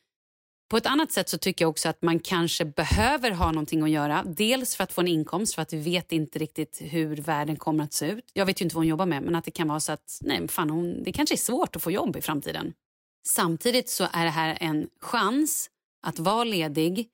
På 0.71 0.77
ett 0.77 0.87
annat 0.87 1.12
sätt 1.12 1.29
så 1.29 1.39
tycker 1.39 1.64
jag 1.64 1.71
också 1.71 1.89
att 1.89 2.03
man 2.03 2.21
kanske 2.21 2.64
behöver 2.64 3.31
ha 3.31 3.53
någonting 3.53 3.83
att 3.83 3.91
göra. 3.91 4.25
Dels 4.27 4.77
för 4.77 4.85
att 4.85 4.93
få 4.93 5.01
en 5.01 5.09
inkomst, 5.09 5.55
för 5.55 5.62
att 5.62 5.73
vi 5.73 5.79
vet 5.79 6.12
inte 6.12 6.39
riktigt 6.39 6.79
hur 6.81 7.16
världen 7.16 7.57
kommer 7.57 7.85
att 7.85 7.93
se 7.93 8.07
ut. 8.07 8.31
Jag 8.33 8.47
vet 8.47 8.61
ju 8.61 8.64
inte 8.64 8.77
vad 8.77 8.81
hon 8.81 8.89
jobbar 8.89 9.07
med, 9.07 9.23
men 9.23 9.35
att 9.35 9.45
det 9.45 9.51
kan 9.51 9.68
vara 9.68 9.81
så 9.81 9.93
att 9.93 10.18
nej, 10.21 10.49
fan, 10.49 10.71
hon, 10.71 11.03
det 11.03 11.12
kanske 11.12 11.35
är 11.35 11.37
svårt 11.37 11.77
att 11.77 11.83
få 11.83 11.91
jobb 11.91 12.16
i 12.16 12.21
framtiden. 12.21 12.73
Samtidigt 13.29 13.89
så 13.89 14.09
är 14.12 14.25
det 14.25 14.31
här 14.31 14.59
en 14.61 14.89
chans 15.01 15.71
att 16.07 16.18
vara 16.18 16.45
ledig 16.45 17.09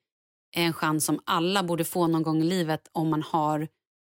en 0.55 0.73
chans 0.73 1.05
som 1.05 1.21
alla 1.25 1.63
borde 1.63 1.85
få 1.85 2.07
någon 2.07 2.23
gång 2.23 2.43
i 2.43 2.45
livet 2.45 2.89
om 2.93 3.09
man 3.09 3.23
har 3.23 3.69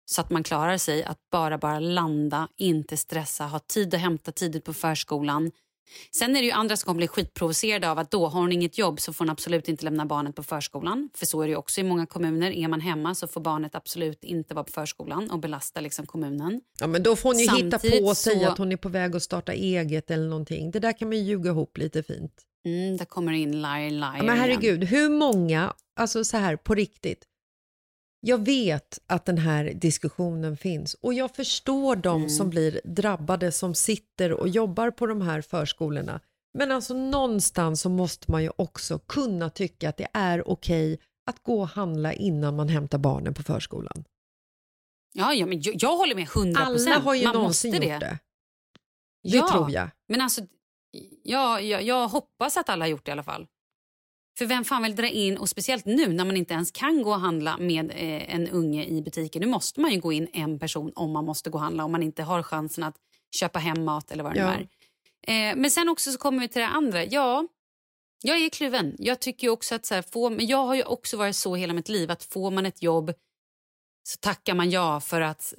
så 0.05 0.21
att 0.21 0.29
man 0.29 0.43
klarar 0.43 0.77
sig. 0.77 1.03
Att 1.03 1.19
bara 1.31 1.57
bara 1.57 1.79
landa, 1.79 2.47
inte 2.57 2.97
stressa, 2.97 3.43
ha 3.43 3.59
tid 3.59 3.93
att 3.93 4.01
hämta 4.01 4.31
tidigt 4.31 4.65
på 4.65 4.73
förskolan. 4.73 5.51
Sen 6.15 6.35
är 6.35 6.39
det 6.39 6.45
ju 6.45 6.51
andra 6.51 6.77
som 6.77 6.85
kommer 6.85 6.97
bli 6.97 7.07
skitprovocerade 7.07 7.89
av 7.91 7.99
att 7.99 8.11
då 8.11 8.27
har 8.27 8.39
hon 8.41 8.51
inget 8.51 8.77
jobb 8.77 8.99
så 8.99 9.13
får 9.13 9.25
hon 9.25 9.29
absolut 9.29 9.67
inte 9.69 9.85
lämna 9.85 10.05
barnet 10.05 10.35
på 10.35 10.43
förskolan. 10.43 11.09
För 11.13 11.25
så 11.25 11.41
är 11.41 11.47
det 11.47 11.55
också 11.55 11.81
i 11.81 11.83
många 11.83 12.05
kommuner. 12.05 12.51
Är 12.51 12.67
man 12.67 12.81
hemma 12.81 13.15
så 13.15 13.27
får 13.27 13.41
barnet 13.41 13.75
absolut 13.75 14.23
inte 14.23 14.53
vara 14.53 14.63
på 14.63 14.71
förskolan 14.71 15.31
och 15.31 15.39
belasta 15.39 15.81
liksom 15.81 16.05
kommunen. 16.05 16.61
Ja, 16.79 16.87
men 16.87 17.03
då 17.03 17.15
får 17.15 17.29
hon 17.29 17.39
ju 17.39 17.45
Samtidigt 17.45 17.83
hitta 17.83 17.97
på 17.99 18.05
och 18.05 18.17
så- 18.17 18.29
säga 18.29 18.49
att 18.51 18.57
hon 18.57 18.71
är 18.71 18.77
på 18.77 18.89
väg 18.89 19.15
att 19.15 19.23
starta 19.23 19.53
eget 19.53 20.11
eller 20.11 20.27
någonting. 20.29 20.71
Det 20.71 20.79
där 20.79 20.97
kan 20.97 21.07
man 21.09 21.17
ju 21.17 21.23
ljuga 21.23 21.49
ihop 21.49 21.77
lite 21.77 22.03
fint. 22.03 22.33
Mm, 22.65 22.97
där 22.97 23.05
kommer 23.05 23.31
det 23.31 23.37
in 23.37 23.61
liar, 23.61 23.89
liar 23.89 24.13
Ja, 24.17 24.23
men 24.23 24.25
igen. 24.25 24.37
herregud, 24.37 24.83
hur 24.83 25.09
många, 25.09 25.73
alltså 25.99 26.23
så 26.23 26.37
här 26.37 26.55
på 26.55 26.75
riktigt. 26.75 27.25
Jag 28.23 28.45
vet 28.45 28.99
att 29.07 29.25
den 29.25 29.37
här 29.37 29.73
diskussionen 29.73 30.57
finns 30.57 30.93
och 30.93 31.13
jag 31.13 31.35
förstår 31.35 31.95
de 31.95 32.15
Mm. 32.17 32.29
som 32.29 32.49
blir 32.49 32.81
drabbade 32.83 33.51
som 33.51 33.75
sitter 33.75 34.31
och 34.33 34.47
jobbar 34.47 34.91
på 34.91 35.05
de 35.05 35.21
här 35.21 35.41
förskolorna. 35.41 36.19
Men 36.57 36.71
alltså 36.71 36.93
någonstans 36.93 37.81
så 37.81 37.89
måste 37.89 38.31
man 38.31 38.43
ju 38.43 38.49
också 38.55 38.99
kunna 38.99 39.49
tycka 39.49 39.89
att 39.89 39.97
det 39.97 40.07
är 40.13 40.49
okej 40.49 40.99
att 41.29 41.43
gå 41.43 41.61
och 41.61 41.67
handla 41.67 42.13
innan 42.13 42.55
man 42.55 42.69
hämtar 42.69 42.97
barnen 42.97 43.33
på 43.33 43.43
förskolan. 43.43 44.03
Ja, 45.13 45.33
ja, 45.33 45.45
men 45.45 45.61
jag, 45.61 45.75
jag 45.79 45.97
håller 45.97 46.15
med 46.15 46.27
100 46.35 46.61
Alla 46.61 46.99
har 46.99 47.15
ju 47.15 47.25
Man 47.25 47.35
någonsin 47.35 47.71
måste 47.71 47.85
gjort 47.87 47.99
det. 47.99 48.19
Det 49.23 49.37
Ja, 49.37 49.47
tror 49.51 49.71
jag. 49.71 49.89
Men 50.07 50.21
alltså, 50.21 50.41
ja, 51.23 51.59
jag, 51.61 51.83
jag 51.83 52.07
hoppas 52.07 52.57
att 52.57 52.69
alla 52.69 52.85
har 52.85 52.89
gjort 52.89 53.05
det 53.05 53.09
i 53.09 53.11
alla 53.11 53.23
fall. 53.23 53.47
För 54.41 54.45
vem 54.45 54.63
fan 54.63 54.83
vill 54.83 54.95
dra 54.95 55.07
in, 55.07 55.37
och 55.37 55.49
speciellt 55.49 55.85
nu 55.85 56.13
när 56.13 56.25
man 56.25 56.37
inte 56.37 56.53
ens 56.53 56.71
kan 56.71 57.01
gå 57.01 57.09
och 57.09 57.19
handla 57.19 57.57
med 57.57 57.91
eh, 57.91 58.35
en 58.35 58.47
unge 58.47 58.85
i 58.85 59.01
butiken. 59.01 59.41
Nu 59.41 59.47
måste 59.47 59.81
man 59.81 59.91
ju 59.91 59.99
gå 59.99 60.13
in 60.13 60.27
en 60.33 60.59
person 60.59 60.91
om 60.95 61.11
man 61.11 61.25
måste 61.25 61.49
gå 61.49 61.57
och 61.57 61.63
handla 61.63 61.85
om 61.85 61.91
man 61.91 62.03
inte 62.03 62.23
har 62.23 62.43
chansen 62.43 62.83
att 62.83 62.95
köpa 63.35 63.59
hem 63.59 63.83
mat 63.83 64.11
eller 64.11 64.23
vad 64.23 64.33
det 64.33 64.39
Ja. 64.39 64.53
nu 64.57 64.67
är. 65.27 65.49
Eh, 65.51 65.55
men 65.55 65.71
sen 65.71 65.89
också 65.89 66.11
så 66.11 66.17
kommer 66.17 66.39
vi 66.39 66.47
till 66.47 66.61
det 66.61 66.67
andra. 66.67 67.05
Ja, 67.05 67.47
jag 68.23 68.37
är 68.37 68.49
kluven. 68.49 68.95
Jag 68.99 69.19
tycker 69.19 69.49
också 69.49 69.75
att 69.75 69.85
så 69.85 69.95
här, 69.95 70.01
får, 70.01 70.29
men 70.29 70.47
jag 70.47 70.65
har 70.65 70.75
ju 70.75 70.83
också 70.83 71.17
varit 71.17 71.35
så 71.35 71.55
hela 71.55 71.73
mitt 71.73 71.89
liv 71.89 72.11
att 72.11 72.23
får 72.23 72.51
man 72.51 72.65
ett 72.65 72.81
jobb 72.83 73.13
så 74.03 74.17
tackar 74.19 74.53
man 74.53 74.69
ja 74.69 74.99
för 74.99 75.21
att 75.21 75.53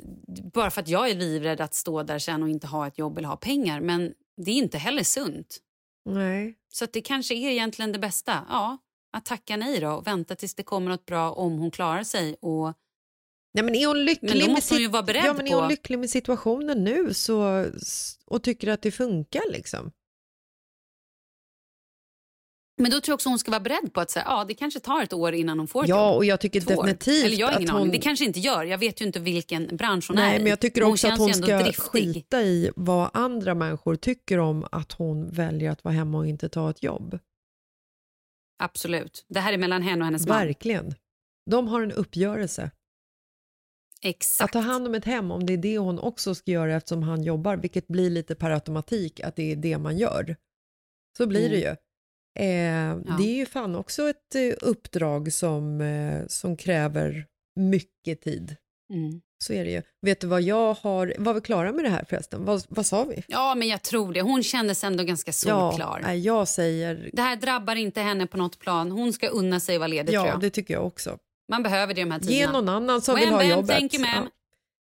bara 0.55 0.71
för 0.71 0.81
att 0.81 0.89
jag 0.89 1.11
är 1.11 1.15
livrädd 1.15 1.61
att 1.61 1.75
stå 1.75 2.03
där 2.03 2.19
sen 2.19 2.43
och 2.43 2.49
inte 2.49 2.67
ha 2.67 2.87
ett 2.87 2.99
jobb 2.99 3.19
eller 3.19 3.29
ha 3.29 3.37
pengar. 3.37 3.81
Men 3.81 4.15
det 4.37 4.51
är 4.51 4.55
inte 4.55 4.79
heller 4.79 5.03
sunt. 5.03 5.59
Nej. 6.05 6.55
Så 6.73 6.87
det 6.93 7.01
kanske 7.01 7.35
är 7.35 7.51
egentligen 7.51 7.93
det 7.93 7.99
bästa. 7.99 8.45
Ja, 8.49 8.79
att 9.13 9.25
tacka 9.25 9.57
nej 9.57 9.81
då 9.81 9.91
och 9.91 10.07
vänta 10.07 10.37
tills 10.37 10.55
det 10.55 10.63
kommer 10.63 10.91
något 10.91 11.07
bra 11.07 11.33
om 11.33 11.59
hon 11.59 11.71
klarar 11.71 12.03
sig. 12.03 12.37
Och 12.41 12.73
Nej, 13.55 13.65
men 13.65 13.75
är 13.75 13.87
hon 13.87 14.05
lycklig 14.05 14.31
Men 14.31 14.47
då 14.47 14.53
måste 14.53 14.75
hon 14.75 14.81
ju 14.83 14.89
vara 14.89 15.03
beredd 15.03 15.25
ja, 15.25 15.33
men 15.35 15.47
är 15.47 15.51
på- 15.51 15.61
hon 15.61 15.69
lycklig 15.69 15.99
med 15.99 16.11
situationen 16.11 16.85
nu 16.85 17.15
så, 17.15 17.67
och 18.27 18.43
tycker 18.43 18.69
att 18.69 18.83
det 18.83 18.91
funkar 18.91 19.43
liksom? 19.53 19.93
Men 22.83 22.91
då 22.91 23.01
tror 23.01 23.13
jag 23.13 23.15
också 23.15 23.29
hon 23.29 23.39
ska 23.39 23.51
vara 23.51 23.61
beredd 23.61 23.93
på 23.93 24.01
att 24.01 24.11
säga, 24.11 24.25
ja, 24.29 24.45
det 24.45 24.55
kanske 24.55 24.81
tar 24.81 25.03
ett 25.03 25.13
år 25.13 25.35
innan 25.35 25.59
hon 25.59 25.69
får 25.69 25.83
ett 25.85 25.89
Ja, 25.89 26.09
jobb. 26.11 26.17
och 26.17 26.25
jag 26.25 26.41
tycker 26.41 26.61
Två 26.61 26.75
år. 26.75 26.77
definitivt 26.77 27.25
Eller 27.25 27.37
jag 27.37 27.47
har 27.47 27.53
ingen 27.61 27.69
att 27.71 27.75
aning. 27.75 27.87
hon- 27.87 27.93
Det 27.93 27.99
kanske 27.99 28.25
inte 28.25 28.41
gör. 28.41 28.65
Jag 28.65 28.79
vet 28.79 29.01
ju 29.01 29.05
inte 29.07 29.21
vilken 29.21 29.77
bransch 29.77 30.09
hon 30.09 30.19
är 30.19 30.23
Nej, 30.23 30.37
i. 30.37 30.39
men 30.39 30.51
jag 30.51 30.61
tycker 30.61 30.83
också 30.83 31.09
att 31.09 31.19
hon 31.19 31.29
ju 31.29 31.35
ändå 31.35 31.47
ska 31.47 31.59
driftig. 31.59 31.83
skita 31.83 32.43
i 32.43 32.71
vad 32.77 33.11
andra 33.15 33.55
människor 33.55 33.97
tycker 33.97 34.39
om 34.39 34.67
att 34.73 34.93
hon 34.93 35.31
väljer 35.31 35.71
att 35.71 35.85
vara 35.85 35.95
hemma 35.95 36.19
och 36.19 36.27
inte 36.27 36.49
ta 36.49 36.71
ett 36.71 36.83
jobb. 36.83 37.19
Absolut. 38.59 39.25
Det 39.29 39.41
här 39.41 39.53
är 39.53 39.59
mellan 39.59 39.83
henne 39.83 40.01
och 40.01 40.05
hennes 40.05 40.27
man. 40.27 40.39
Verkligen. 40.39 40.95
De 41.51 41.69
har 41.69 41.83
en 41.83 41.93
uppgörelse. 41.93 42.71
Exakt. 44.05 44.45
Att 44.45 44.53
ta 44.53 44.59
hand 44.59 44.87
om 44.87 44.95
ett 44.95 45.05
hem, 45.05 45.31
om 45.31 45.47
det 45.47 45.53
är 45.53 45.57
det 45.57 45.79
hon 45.79 45.99
också 45.99 46.35
ska 46.35 46.51
göra 46.51 46.75
eftersom 46.77 47.03
han 47.03 47.23
jobbar, 47.23 47.57
vilket 47.57 47.87
blir 47.89 48.11
lite 48.11 48.35
per 48.35 48.51
automatik 48.51 49.21
att 49.21 49.37
det 49.37 49.53
är 49.53 49.57
det 49.57 49.79
man 49.79 49.99
gör. 49.99 50.37
Så 51.17 51.27
blir 51.27 51.41
det 51.51 51.57
Mm. 51.57 51.69
ju. 51.71 51.77
Eh, 52.39 52.97
Det 53.19 53.23
är 53.23 53.35
ju 53.35 53.47
fan 53.47 53.75
också 53.77 54.09
ett 54.09 54.35
eh, 54.35 54.53
uppdrag 54.69 55.33
som, 55.33 55.81
eh, 55.81 56.27
som 56.29 56.57
kräver 56.57 57.27
mycket 57.57 58.21
tid. 58.21 58.57
Mm. 58.93 59.21
Så 59.45 59.53
är 59.53 59.65
det 59.65 59.71
ju. 59.71 59.83
Vet 60.03 60.21
du 60.21 60.27
vad 60.27 60.43
jag 60.43 60.75
har, 60.75 61.15
var 61.19 61.35
vi 61.35 61.41
klara 61.41 61.73
med 61.73 61.85
det 61.85 61.89
här 61.89 62.05
förresten? 62.09 62.45
Vad, 62.45 62.65
vad 62.69 62.87
sa 62.87 63.05
vi? 63.05 63.25
Ja, 63.29 63.55
men 63.55 63.69
jag 63.69 63.83
tror 63.83 64.13
det. 64.13 64.21
Hon 64.23 64.43
kändes 64.43 64.85
ändå 64.85 65.05
ganska 65.05 65.33
solklar. 65.33 66.01
Ja, 66.07 66.15
jag 66.15 66.49
säger, 66.49 67.11
Det 67.13 67.23
här 67.23 67.37
drabbar 67.37 67.77
inte 67.77 68.01
henne 68.01 68.27
på 68.27 68.37
något 68.37 68.59
plan. 68.59 68.91
Hon 68.91 69.13
ska 69.13 69.29
unna 69.29 69.61
sig 69.61 69.79
vara 69.79 69.87
ledig 69.89 70.15
tror 70.15 70.27
ja 70.27 70.33
jag. 70.33 70.41
det 70.41 70.51
tycker 70.51 70.75
jag 70.75 70.87
också. 70.87 71.19
Man 71.49 71.63
behöver 71.63 71.95
det 71.95 72.01
i 72.01 72.05
de 72.05 72.11
här 72.11 72.19
tiderna. 72.21 72.37
Ge 72.39 72.47
någon 72.53 72.69
annan 72.69 73.03
som 73.03 73.15
vill 73.17 73.29
ha 73.29 73.45
jobbet. 73.45 73.79
thank 73.79 73.95
you, 73.95 74.05
ma'am. 74.05 74.27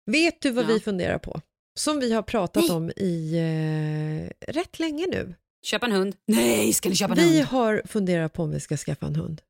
Vet 0.05 0.41
du 0.41 0.51
vad 0.51 0.63
Ja. 0.63 0.67
vi 0.67 0.79
funderar 0.79 1.17
på? 1.17 1.41
Som 1.79 1.99
vi 1.99 2.13
har 2.13 2.21
pratat 2.21 2.63
Nej. 2.63 2.71
om 2.71 2.89
i 2.95 3.33
eh, 4.47 4.51
rätt 4.53 4.79
länge 4.79 5.05
nu. 5.07 5.35
Köpa 5.65 5.85
en 5.85 5.91
hund. 5.91 6.15
Nej, 6.27 6.73
ska 6.73 6.89
ni 6.89 6.95
köpa 6.95 7.13
en 7.13 7.19
Vi 7.19 7.37
hund? 7.37 7.47
har 7.47 7.81
funderat 7.85 8.33
på 8.33 8.43
om 8.43 8.51
vi 8.51 8.59
ska 8.59 8.77
skaffa 8.77 9.05
en 9.05 9.15
hund. 9.15 9.41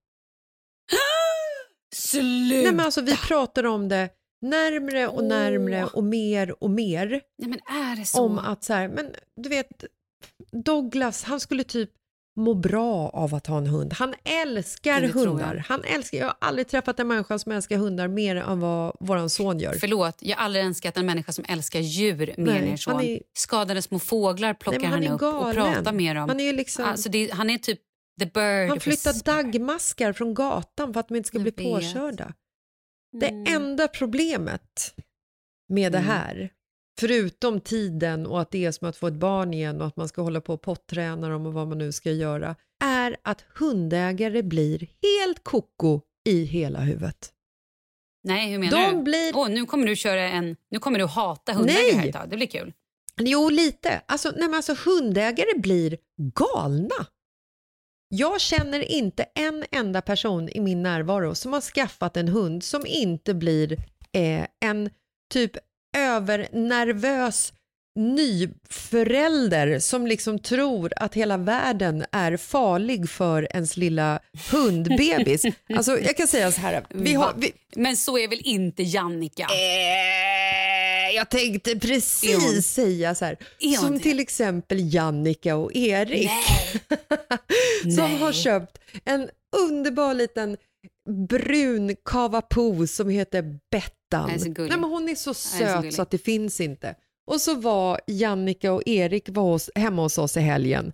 Sluta! 1.95 2.55
Nej, 2.63 2.71
men 2.71 2.85
alltså, 2.85 3.01
vi 3.01 3.17
pratar 3.17 3.63
om 3.63 3.89
det 3.89 4.09
närmre 4.41 5.07
och 5.07 5.23
närmre 5.23 5.85
och 5.85 6.03
mer 6.03 6.63
och 6.63 6.69
mer. 6.69 7.21
Nej, 7.37 7.49
men 7.49 7.59
är 7.59 7.95
det 7.95 8.05
så? 8.05 8.21
Om 8.25 8.39
att 8.39 8.63
så 8.63 8.73
här, 8.73 8.87
men 8.87 9.15
du 9.35 9.49
vet, 9.49 9.83
Douglas, 10.51 11.23
han 11.23 11.39
skulle 11.39 11.63
typ 11.63 11.91
må 12.35 12.53
bra 12.53 13.09
av 13.09 13.35
att 13.35 13.47
ha 13.47 13.57
en 13.57 13.67
hund. 13.67 13.93
Han 13.93 14.13
älskar 14.23 15.01
hundar. 15.01 15.65
Han 15.67 15.83
älskar, 15.83 16.17
jag 16.17 16.25
har 16.25 16.35
aldrig 16.41 16.67
träffat 16.67 16.99
en 16.99 17.07
människa 17.07 17.39
som 17.39 17.51
älskar 17.51 17.77
hundar 17.77 18.07
mer 18.07 18.35
än 18.35 18.59
vad 18.59 18.95
våran 18.99 19.29
son 19.29 19.59
gör. 19.59 19.73
Förlåt, 19.73 20.17
jag 20.21 20.37
har 20.37 20.43
aldrig 20.45 20.65
önskat 20.65 20.97
en 20.97 21.05
människa 21.05 21.31
som 21.31 21.45
älskar 21.47 21.79
djur 21.79 22.33
mer 22.37 22.55
än 22.55 22.67
er 22.67 22.77
son. 22.77 23.01
är- 23.01 23.19
Skadade 23.33 23.81
små 23.81 23.99
fåglar 23.99 24.53
plockar 24.53 24.79
Nej, 24.79 24.87
han 24.89 24.93
han, 25.03 25.11
är 25.11 25.13
upp 25.15 25.21
och 25.47 25.53
pratar 25.53 25.91
med 25.93 26.15
dem. 26.15 26.29
Han 26.29 26.39
är 26.39 26.53
liksom... 26.53 26.85
alltså, 26.85 27.09
det, 27.09 27.31
han 27.33 27.49
är 27.49 27.57
typ 27.57 27.79
the 28.19 28.25
bird 28.25 28.69
Han 28.69 28.79
flyttar 28.79 29.23
daggmaskar 29.25 30.13
från 30.13 30.33
gatan 30.33 30.93
för 30.93 30.99
att 30.99 31.07
de 31.07 31.15
inte 31.17 31.27
ska 31.27 31.37
Jag 31.37 31.43
bli 31.43 31.51
vet. 31.51 31.73
påkörda. 31.73 32.23
Mm. 32.23 33.43
Det 33.45 33.51
enda 33.51 33.87
problemet 33.87 34.93
med 35.69 35.91
det 35.91 35.97
Mm. 35.97 36.09
här, 36.11 36.49
förutom 36.99 37.59
tiden 37.61 38.25
och 38.25 38.41
att 38.41 38.51
det 38.51 38.65
är 38.65 38.71
som 38.71 38.87
att 38.89 38.97
få 38.97 39.07
ett 39.07 39.13
barn 39.13 39.53
igen 39.53 39.81
och 39.81 39.87
att 39.87 39.95
man 39.97 40.07
ska 40.07 40.21
hålla 40.21 40.41
på 40.41 40.53
och 40.53 40.61
potträna 40.61 41.29
dem 41.29 41.45
och 41.45 41.53
vad 41.53 41.67
man 41.67 41.77
nu 41.77 41.91
ska 41.91 42.11
göra, 42.11 42.55
är 42.83 43.17
att 43.21 43.45
hundägare 43.55 44.41
blir 44.43 44.79
helt 45.01 45.43
koko 45.43 46.01
i 46.29 46.43
hela 46.43 46.79
huvudet. 46.79 47.31
Nej, 48.23 48.51
hur 48.51 48.59
menar 48.59 48.89
De 48.91 48.97
du? 48.97 49.03
blir- 49.03 49.31
Åh, 49.35 49.49
nu 49.49 49.65
kommer 49.65 49.87
du 49.87 49.95
köra 49.95 50.21
en... 50.29 50.55
Nu 50.69 50.79
kommer 50.79 50.99
du 50.99 51.05
hata 51.05 51.53
hundägare 51.53 51.83
Nej! 51.83 51.93
här 51.95 52.07
ett 52.07 52.13
tag. 52.13 52.29
Det 52.29 52.35
blir 52.35 52.47
kul. 52.47 52.73
Jo, 53.19 53.49
lite. 53.49 54.01
Alltså, 54.05 54.31
nej, 54.37 54.49
alltså, 54.55 54.75
hundägare 54.85 55.59
blir 55.59 55.97
galna. 56.17 57.05
Jag 58.09 58.41
känner 58.41 58.91
inte 58.91 59.23
en 59.23 59.65
enda 59.71 60.01
person 60.01 60.49
i 60.49 60.59
min 60.59 60.83
närvaro 60.83 61.35
som 61.35 61.53
har 61.53 61.61
skaffat 61.61 62.17
en 62.17 62.27
hund 62.27 62.63
som 62.63 62.85
inte 62.85 63.33
blir 63.33 63.73
eh, 64.11 64.45
en 64.59 64.89
typ 65.33 65.51
övernervös 65.97 67.53
nyförälder 67.99 69.79
som 69.79 70.07
liksom 70.07 70.39
tror 70.39 70.93
att 70.95 71.13
hela 71.13 71.37
världen 71.37 72.05
är 72.11 72.37
farlig 72.37 73.09
för 73.09 73.47
ens 73.51 73.77
lilla 73.77 74.19
hundbebis. 74.51 75.45
Alltså, 75.75 75.99
jag 75.99 76.17
kan 76.17 76.27
säga 76.27 76.51
så 76.51 76.61
här, 76.61 76.83
vi 76.89 77.13
har, 77.13 77.33
vi, 77.37 77.51
Men 77.75 77.97
så 77.97 78.17
är 78.17 78.27
väl 78.27 78.41
inte 78.43 78.83
Jannica? 78.83 79.43
Eh, 79.43 81.15
jag 81.15 81.29
tänkte 81.29 81.71
hon- 81.71 81.79
precis 81.79 82.67
säga 82.73 83.15
så 83.15 83.25
här. 83.25 83.37
Som 83.79 83.93
det? 83.93 83.99
till 83.99 84.19
exempel 84.19 84.93
Jannica 84.93 85.55
och 85.55 85.75
Erik. 85.75 86.29
som 87.81 87.91
Nej. 88.11 88.17
har 88.17 88.31
köpt 88.31 88.77
en 89.05 89.29
underbar 89.57 90.13
liten 90.13 90.57
brun 91.29 91.95
kavapo 92.05 92.87
som 92.87 93.09
heter 93.09 93.41
Bettan. 93.71 93.95
Nej, 94.27 94.39
så 94.39 94.49
men 94.77 94.83
hon 94.83 95.09
är 95.09 95.15
så 95.15 95.29
Nej, 95.29 95.35
så 95.35 95.57
söt 95.57 95.75
gullig. 95.75 95.93
så 95.93 96.01
att 96.01 96.11
det 96.11 96.17
finns 96.17 96.61
inte. 96.61 96.95
Och 97.25 97.41
så 97.41 97.55
var 97.55 98.01
Jannica 98.07 98.73
och 98.73 98.83
Erik 98.85 99.29
var 99.29 99.43
hos, 99.43 99.69
hemma 99.75 100.01
hos 100.01 100.17
oss 100.17 100.37
i 100.37 100.39
helgen. 100.39 100.93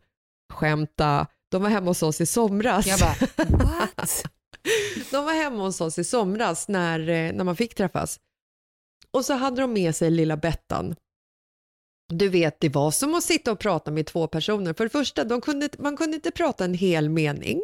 Skämta, 0.53 1.27
de 1.49 1.61
var 1.61 1.69
hemma 1.69 1.87
hos 1.87 2.03
oss 2.03 2.21
i 2.21 2.25
somras. 2.25 2.87
Jag 2.87 2.99
bara, 2.99 3.15
what? 3.57 4.23
De 5.11 5.25
var 5.25 5.33
hemma 5.33 5.63
hos 5.63 5.81
oss 5.81 5.99
i 5.99 6.03
somras 6.03 6.67
när, 6.67 6.99
eh, 6.99 7.33
när 7.33 7.43
man 7.43 7.55
fick 7.55 7.75
träffas. 7.75 8.19
Och 9.11 9.25
så 9.25 9.33
hade 9.33 9.61
de 9.61 9.73
med 9.73 9.95
sig 9.95 10.11
lilla 10.11 10.37
Bettan. 10.37 10.95
Du 12.13 12.29
vet, 12.29 12.59
det 12.59 12.69
var 12.69 12.91
som 12.91 13.15
att 13.15 13.23
sitta 13.23 13.51
och 13.51 13.59
prata 13.59 13.91
med 13.91 14.05
två 14.05 14.27
personer. 14.27 14.73
För 14.73 14.83
det 14.83 14.89
första, 14.89 15.23
de 15.23 15.41
kunde, 15.41 15.69
man 15.79 15.97
kunde 15.97 16.15
inte 16.15 16.31
prata 16.31 16.65
en 16.65 16.73
hel 16.73 17.09
mening. 17.09 17.61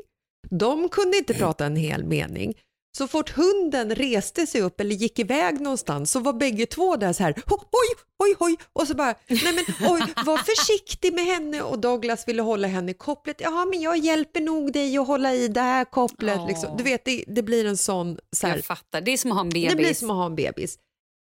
De 0.49 0.89
kunde 0.89 1.17
inte 1.17 1.33
prata 1.33 1.65
en 1.65 1.75
hel 1.75 2.03
mening. 2.03 2.53
Så 2.97 3.07
fort 3.07 3.29
hunden 3.29 3.95
reste 3.95 4.47
sig 4.47 4.61
upp 4.61 4.79
eller 4.81 4.95
gick 4.95 5.19
iväg 5.19 5.61
någonstans 5.61 6.11
så 6.11 6.19
var 6.19 6.33
bägge 6.33 6.65
två 6.65 6.95
där 6.95 7.13
så 7.13 7.23
här, 7.23 7.33
"Ho- 7.33 7.59
oj, 7.71 8.03
oj, 8.23 8.35
oj, 8.39 8.55
och 8.73 8.87
så 8.87 8.95
bara, 8.95 9.15
nej 9.27 9.53
men 9.53 9.89
oj, 9.91 10.01
var 10.25 10.37
försiktig 10.37 11.13
med 11.13 11.25
henne 11.25 11.61
och 11.61 11.79
Douglas 11.79 12.27
ville 12.27 12.41
hålla 12.41 12.67
henne 12.67 12.91
i 12.91 12.93
kopplet, 12.93 13.41
ja 13.41 13.65
men 13.65 13.81
jag 13.81 13.97
hjälper 13.97 14.41
nog 14.41 14.73
dig 14.73 14.97
att 14.97 15.07
hålla 15.07 15.33
i 15.33 15.47
det 15.47 15.61
här 15.61 15.85
kopplet. 15.85 16.37
Åh. 16.39 16.47
Liksom. 16.47 16.77
Du 16.77 16.83
vet, 16.83 17.05
det, 17.05 17.23
det 17.27 17.43
blir 17.43 17.65
en 17.65 17.77
sån, 17.77 18.17
så 18.35 18.47
här, 18.47 18.55
Jag 18.55 18.65
fattar. 18.65 19.01
Det 19.01 19.11
är 19.13 19.17
som 19.17 19.31
att 19.31 19.35
ha 19.37 19.41
en 19.41 19.49
bebis. 19.49 19.69
det 19.69 19.75
blir 19.75 19.93
som 19.93 20.09
att 20.11 20.17
ha 20.17 20.25
en 20.25 20.35
bebis. 20.35 20.77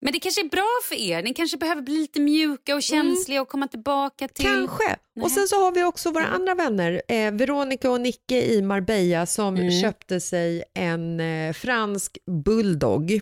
Men 0.05 0.13
det 0.13 0.19
kanske 0.19 0.41
är 0.41 0.49
bra 0.49 0.67
för 0.89 0.95
er. 0.95 1.23
Ni 1.23 1.33
kanske 1.33 1.57
behöver 1.57 1.81
bli 1.81 1.93
lite 1.97 2.19
mjuka 2.19 2.75
och 2.75 2.83
känsliga 2.83 3.41
och 3.41 3.47
komma 3.47 3.67
tillbaka 3.67 4.27
till... 4.27 4.45
Kanske. 4.45 4.83
Nej. 5.15 5.23
Och 5.23 5.31
sen 5.31 5.47
så 5.47 5.55
har 5.63 5.71
vi 5.71 5.83
också 5.83 6.11
våra 6.11 6.25
andra 6.25 6.55
vänner, 6.55 7.01
eh, 7.07 7.31
Veronica 7.31 7.91
och 7.91 8.01
Nicke 8.01 8.41
i 8.41 8.61
Marbella 8.61 9.25
som 9.25 9.55
Mm. 9.55 9.81
köpte 9.81 10.19
sig 10.19 10.63
en 10.73 11.19
eh, 11.19 11.53
fransk 11.53 12.17
bulldog. 12.45 13.19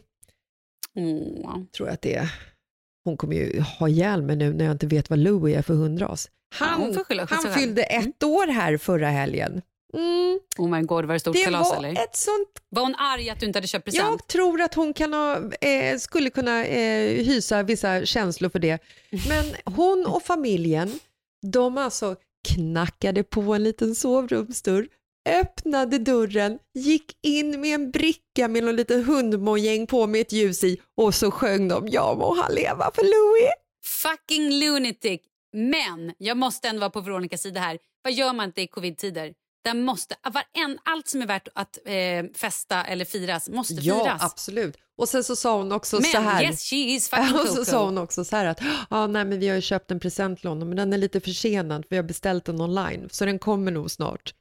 Åh. 0.95 1.57
tror 1.77 1.87
jag 1.87 1.93
att 1.93 2.01
det 2.01 2.15
är. 2.15 2.33
Hon 3.05 3.17
kommer 3.17 3.35
ju 3.35 3.61
ha 3.61 3.89
ihjäl 3.89 4.21
mig 4.21 4.35
nu 4.35 4.53
när 4.53 4.65
jag 4.65 4.71
inte 4.71 4.87
vet 4.87 5.09
vad 5.09 5.19
Louis 5.19 5.55
är 5.57 5.61
för 5.61 5.73
hundras. 5.73 6.29
Ja, 6.59 6.65
Han, 6.65 6.93
på 6.93 7.25
han 7.29 7.53
fyllde 7.53 7.83
ett 7.83 8.23
år 8.23 8.47
här 8.47 8.77
förra 8.77 9.09
helgen. 9.09 9.61
Mm, 9.93 10.39
Oh 10.57 10.69
my 10.69 10.81
god, 10.81 11.05
var 11.05 11.13
det 11.13 11.19
stort 11.19 11.35
det 11.35 11.43
kalas 11.43 11.69
var 11.69 11.77
eller? 11.77 12.03
ett 12.03 12.15
sånt... 12.15 12.49
Var 12.69 12.81
hon 12.81 12.95
arg 12.95 13.29
att 13.29 13.39
du 13.39 13.45
inte 13.45 13.57
hade 13.57 13.67
köpt 13.67 13.85
present? 13.85 14.07
Jag 14.09 14.27
tror 14.27 14.61
att 14.61 14.73
hon 14.73 14.93
kan 14.93 15.13
ha, 15.13 15.37
eh, 15.61 15.97
skulle 15.97 16.29
kunna 16.29 16.65
eh, 16.65 17.23
hysa 17.23 17.63
vissa 17.63 18.05
känslor 18.05 18.49
för 18.49 18.59
det. 18.59 18.83
Men 19.27 19.73
hon 19.75 20.05
och 20.05 20.23
familjen, 20.23 20.99
de 21.51 21.77
alltså 21.77 22.15
knackade 22.49 23.23
på 23.23 23.41
en 23.53 23.63
liten 23.63 23.95
sovrumsdörr, 23.95 24.87
öppnade 25.29 25.97
dörren, 25.97 26.59
gick 26.73 27.17
in 27.21 27.61
med 27.61 27.75
en 27.75 27.91
bricka 27.91 28.47
med 28.47 28.63
någon 28.63 28.75
liten 28.75 29.03
hundmojäng 29.03 29.87
på 29.87 30.07
med 30.07 30.21
ett 30.21 30.31
ljus 30.31 30.63
i 30.63 30.81
och 30.97 31.15
så 31.15 31.31
sjöng 31.31 31.67
de 31.67 31.87
Ja 31.87 32.15
må 32.19 32.35
han 32.35 32.55
leva 32.55 32.91
för 32.95 33.03
Louis. 33.03 33.53
Fucking 33.85 34.59
lunatic. 34.59 35.21
Men 35.53 36.13
jag 36.17 36.37
måste 36.37 36.67
ändå 36.67 36.79
vara 36.79 36.89
på 36.89 37.01
Veronicas 37.01 37.41
sida 37.41 37.59
här. 37.59 37.79
Vad 38.01 38.13
gör 38.13 38.33
man 38.33 38.45
inte 38.45 38.61
i 38.61 38.67
covid-tider? 38.67 39.33
Där 39.63 39.73
måste, 39.73 40.15
varen, 40.23 40.77
allt 40.83 41.07
som 41.07 41.21
är 41.21 41.25
värt 41.27 41.47
att 41.55 41.77
eh, 41.85 41.93
festa 42.35 42.83
eller 42.83 43.05
firas 43.05 43.49
måste 43.49 43.73
Ja, 43.73 44.03
firas. 44.03 44.23
absolut. 44.23 44.77
Och 44.97 45.09
sen 45.09 45.23
så 45.23 45.35
sa 45.35 45.57
hon 45.57 45.71
också 45.71 45.95
Men 45.95 46.05
så 46.11 46.17
här. 46.19 46.43
yes 46.43 46.69
she 46.69 46.75
is 46.75 47.09
fucking 47.13 47.35
och 47.39 47.47
så 47.47 47.65
sa 47.65 47.85
hon 47.85 47.97
också 47.97 48.25
så 48.25 48.35
här 48.35 48.45
att 48.45 48.59
ah, 48.89 49.07
nej, 49.07 49.25
men 49.25 49.39
vi 49.39 49.47
har 49.47 49.55
ju 49.55 49.61
köpt 49.61 49.91
en 49.91 49.99
present 49.99 50.39
till 50.39 50.49
honom 50.49 50.67
men 50.67 50.77
den 50.77 50.93
är 50.93 50.97
lite 50.97 51.19
försenad 51.19 51.81
för 51.83 51.89
vi 51.89 51.95
har 51.95 52.03
beställt 52.03 52.45
den 52.45 52.61
online 52.61 53.07
så 53.11 53.25
den 53.25 53.39
kommer 53.39 53.71
nog 53.71 53.91
snart. 53.91 54.33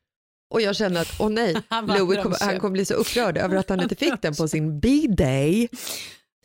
Och 0.50 0.60
jag 0.60 0.76
känner 0.76 1.00
att 1.00 1.20
åh 1.20 1.30
nej, 1.30 1.56
Han 1.68 1.86
var 1.86 1.98
Louis 1.98 2.08
kommer, 2.08 2.22
drömköp. 2.22 2.42
han 2.42 2.60
kommer 2.60 2.72
bli 2.72 2.84
så 2.84 2.94
upprörd 2.94 3.38
över 3.38 3.56
att 3.56 3.68
han 3.68 3.80
inte 3.80 3.94
fick 3.94 4.22
den 4.22 4.34
på 4.34 4.48
sin 4.48 4.80
B-day. 4.80 5.68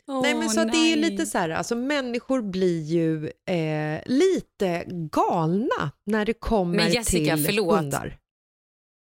Åh, 0.06 0.22
nej 0.22 0.34
men 0.34 0.50
så 0.50 0.60
att 0.60 0.72
det 0.72 0.92
är 0.92 0.96
nej. 0.96 1.10
lite 1.10 1.26
så 1.26 1.38
här, 1.38 1.48
alltså 1.50 1.74
människor 1.76 2.42
blir 2.42 2.82
ju 2.82 3.26
eh, 3.26 4.00
lite 4.06 4.84
galna 4.88 5.90
när 6.06 6.24
det 6.24 6.34
kommer 6.34 6.76
Men 6.76 6.92
Jessica, 6.92 7.36
till 7.36 7.44
förlåt. 7.46 7.76
hundar. 7.76 8.18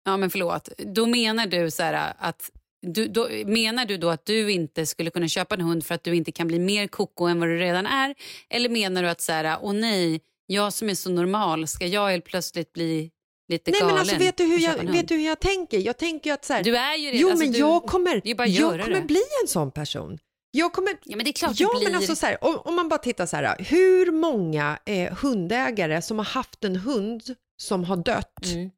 Ja, 0.05 0.17
men 0.17 0.31
förlåt. 0.31 0.69
Då 0.79 1.07
menar 1.07 1.47
du 1.47 1.71
så 1.71 1.83
här 1.83 2.13
att 2.19 2.51
du, 2.87 3.09
då, 3.09 3.29
menar 3.47 3.85
du 3.85 3.97
då 3.97 4.11
att 4.11 4.27
du 4.27 4.53
inte 4.53 4.87
skulle 4.87 5.11
kunna 5.11 5.29
köpa 5.29 5.55
en 5.55 5.61
hund 5.61 5.87
för 5.87 5.95
att 5.95 6.05
du 6.05 6.15
inte 6.17 6.33
kan 6.33 6.49
bli 6.49 6.59
mer 6.59 6.87
koko 6.87 7.25
än 7.25 7.41
vad 7.41 7.49
du 7.49 7.59
redan 7.59 7.87
är? 7.87 8.15
Eller 8.51 8.69
menar 8.69 9.03
du 9.03 9.09
att 9.09 9.21
så 9.21 9.33
här, 9.33 9.59
åh 9.63 9.73
nej, 9.73 10.21
jag 10.47 10.73
som 10.73 10.89
är 10.91 10.95
så 10.95 11.11
normal, 11.11 11.67
ska 11.67 11.87
jag 11.87 12.09
helt 12.11 12.25
plötsligt 12.25 12.73
bli 12.73 13.11
lite 13.49 13.71
Nej 13.71 13.81
galen? 13.81 13.95
men 13.95 14.01
alltså 14.01 14.17
vet 14.19 14.37
du 14.37 14.45
hur 14.45 14.59
jag, 14.59 14.75
vet 14.93 15.09
du 15.09 15.15
hur 15.15 15.27
jag 15.27 15.41
tänker? 15.41 15.79
Jag 15.79 15.99
tänker 15.99 16.33
att 16.33 16.45
så 16.45 16.53
här, 16.53 16.63
Du 16.63 16.77
är 16.77 16.97
ju 16.97 17.07
redan- 17.07 17.21
Jo 17.21 17.31
alltså, 17.31 17.45
men 17.45 17.53
du- 17.53 17.59
jag 17.59 17.83
kommer, 17.83 18.21
jag 18.25 18.37
kommer 18.85 19.01
det. 19.01 19.07
bli 19.07 19.23
en 19.43 19.49
sån 19.49 19.71
person. 19.71 20.19
Jag 20.51 20.73
kommer, 20.73 20.93
Ja, 21.05 21.17
men 21.17 21.25
det 21.25 21.31
är 21.31 21.33
klart 21.33 21.61
ja, 21.61 21.71
blir. 21.79 21.85
men 21.89 21.95
alltså 21.97 22.17
så 22.17 22.27
här, 22.27 22.45
om, 22.45 22.59
om 22.65 22.75
man 22.75 22.89
bara 22.89 22.99
tittar 22.99 23.27
så 23.27 23.37
här, 23.37 23.57
hur 23.59 24.11
många 24.11 24.79
eh, 24.85 25.13
hundägare 25.15 26.03
som 26.03 26.19
har 26.19 26.25
haft 26.25 26.65
en 26.65 26.77
hund 26.77 27.23
som 27.63 27.85
har 27.85 27.97
dött 27.97 28.47
Mm. 28.53 28.71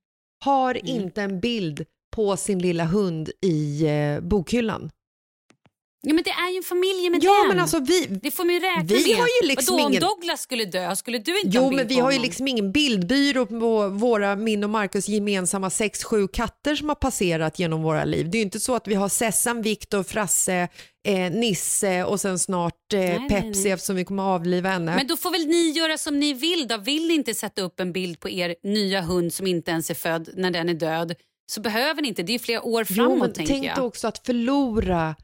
Har 0.45 0.86
inte 0.86 1.22
en 1.22 1.40
bild 1.40 1.84
på 2.16 2.36
sin 2.36 2.59
lilla 2.59 2.84
hund 2.84 3.30
i 3.40 3.86
eh, 3.86 4.20
bokhyllan? 4.20 4.90
Ja, 6.07 6.15
men 6.15 6.25
det 6.25 6.31
är 6.31 6.51
ju 6.51 6.57
en 6.57 6.63
familj 6.63 7.11
med 7.11 7.25
Ja 7.25 7.39
den. 7.39 7.49
men 7.49 7.61
alltså 7.61 7.81
vi, 7.81 8.07
det 8.23 8.31
får 8.31 8.45
man 8.45 8.55
ju 8.55 8.61
räkna 8.61 8.83
vi 8.83 9.09
med. 9.09 9.17
har 9.17 9.27
ju 9.43 9.49
liksom 9.49 9.77
Vadå, 9.77 9.89
ingen- 9.89 10.03
om 10.05 10.09
Douglas 10.09 10.41
skulle 10.43 10.65
dö, 10.65 10.97
skulle 10.97 11.19
du 11.19 11.41
inte 11.41 11.59
ha 11.59 11.65
Jo, 11.65 11.69
en 11.71 11.77
men 11.77 11.87
bild 11.87 11.89
vi 11.89 11.97
på 11.97 12.03
har 12.03 12.13
ju 12.13 12.19
liksom 12.19 12.49
ingen 12.49 12.73
bildbyrå 12.73 13.47
på 13.47 13.89
våra, 13.89 14.37
min 14.37 14.65
och 14.65 14.71
Markus 14.71 15.09
gemensamma 15.09 15.71
sex, 15.71 16.05
sju 16.05 16.29
katter 16.29 16.75
som 16.77 16.89
har 16.89 16.95
passerat 16.97 17.59
genom 17.59 17.83
våra 17.83 18.05
liv. 18.05 18.31
Det 18.31 18.37
är 18.37 18.41
ju 18.41 18.45
inte 18.45 18.61
så 18.61 18.75
att 18.75 18.89
vi 18.89 18.95
har 18.95 19.09
Sessan, 19.09 19.63
Viktor, 19.63 20.03
Frasse, 20.03 20.69
eh, 21.07 21.31
Nisse 21.33 22.05
och 22.05 22.21
sen 22.21 22.39
snart 22.39 22.93
eh, 22.93 22.99
nej, 23.01 23.29
Pepsi 23.29 23.63
nej. 23.63 23.73
eftersom 23.73 23.97
vi 23.97 24.05
kommer 24.05 24.23
avliva 24.23 24.69
henne. 24.69 24.97
Men 24.97 25.07
då 25.07 25.17
får 25.17 25.31
väl 25.31 25.47
ni 25.47 25.71
göra 25.71 25.99
som 25.99 26.21
ni 26.21 26.33
vill 26.33 26.69
då. 26.69 26.77
Vill 26.77 27.09
ni 27.09 27.15
inte 27.15 27.35
sätta 27.35 27.63
upp 27.63 27.81
en 27.81 27.93
bild 27.93 28.21
på 28.21 28.29
er 28.31 28.55
nya 28.63 29.01
hund 29.01 29.33
som 29.33 29.47
inte 29.47 29.71
ens 29.71 29.91
är 29.91 29.95
född 29.95 30.29
när 30.37 30.51
den 30.51 30.69
är 30.69 30.75
död 30.75 31.15
så 31.47 31.61
behöver 31.61 32.03
ni 32.03 32.09
inte. 32.09 32.23
Det 32.23 32.35
är 32.35 32.39
flera 32.39 32.63
år 32.63 32.85
framåt 32.85 33.13
jo, 33.13 33.19
men 33.19 33.33
tänker 33.33 33.53
tänk 33.53 33.65
jag. 33.67 33.77
dig 33.77 33.85
också 33.85 34.09
att 34.09 34.27
förlora 34.27 35.15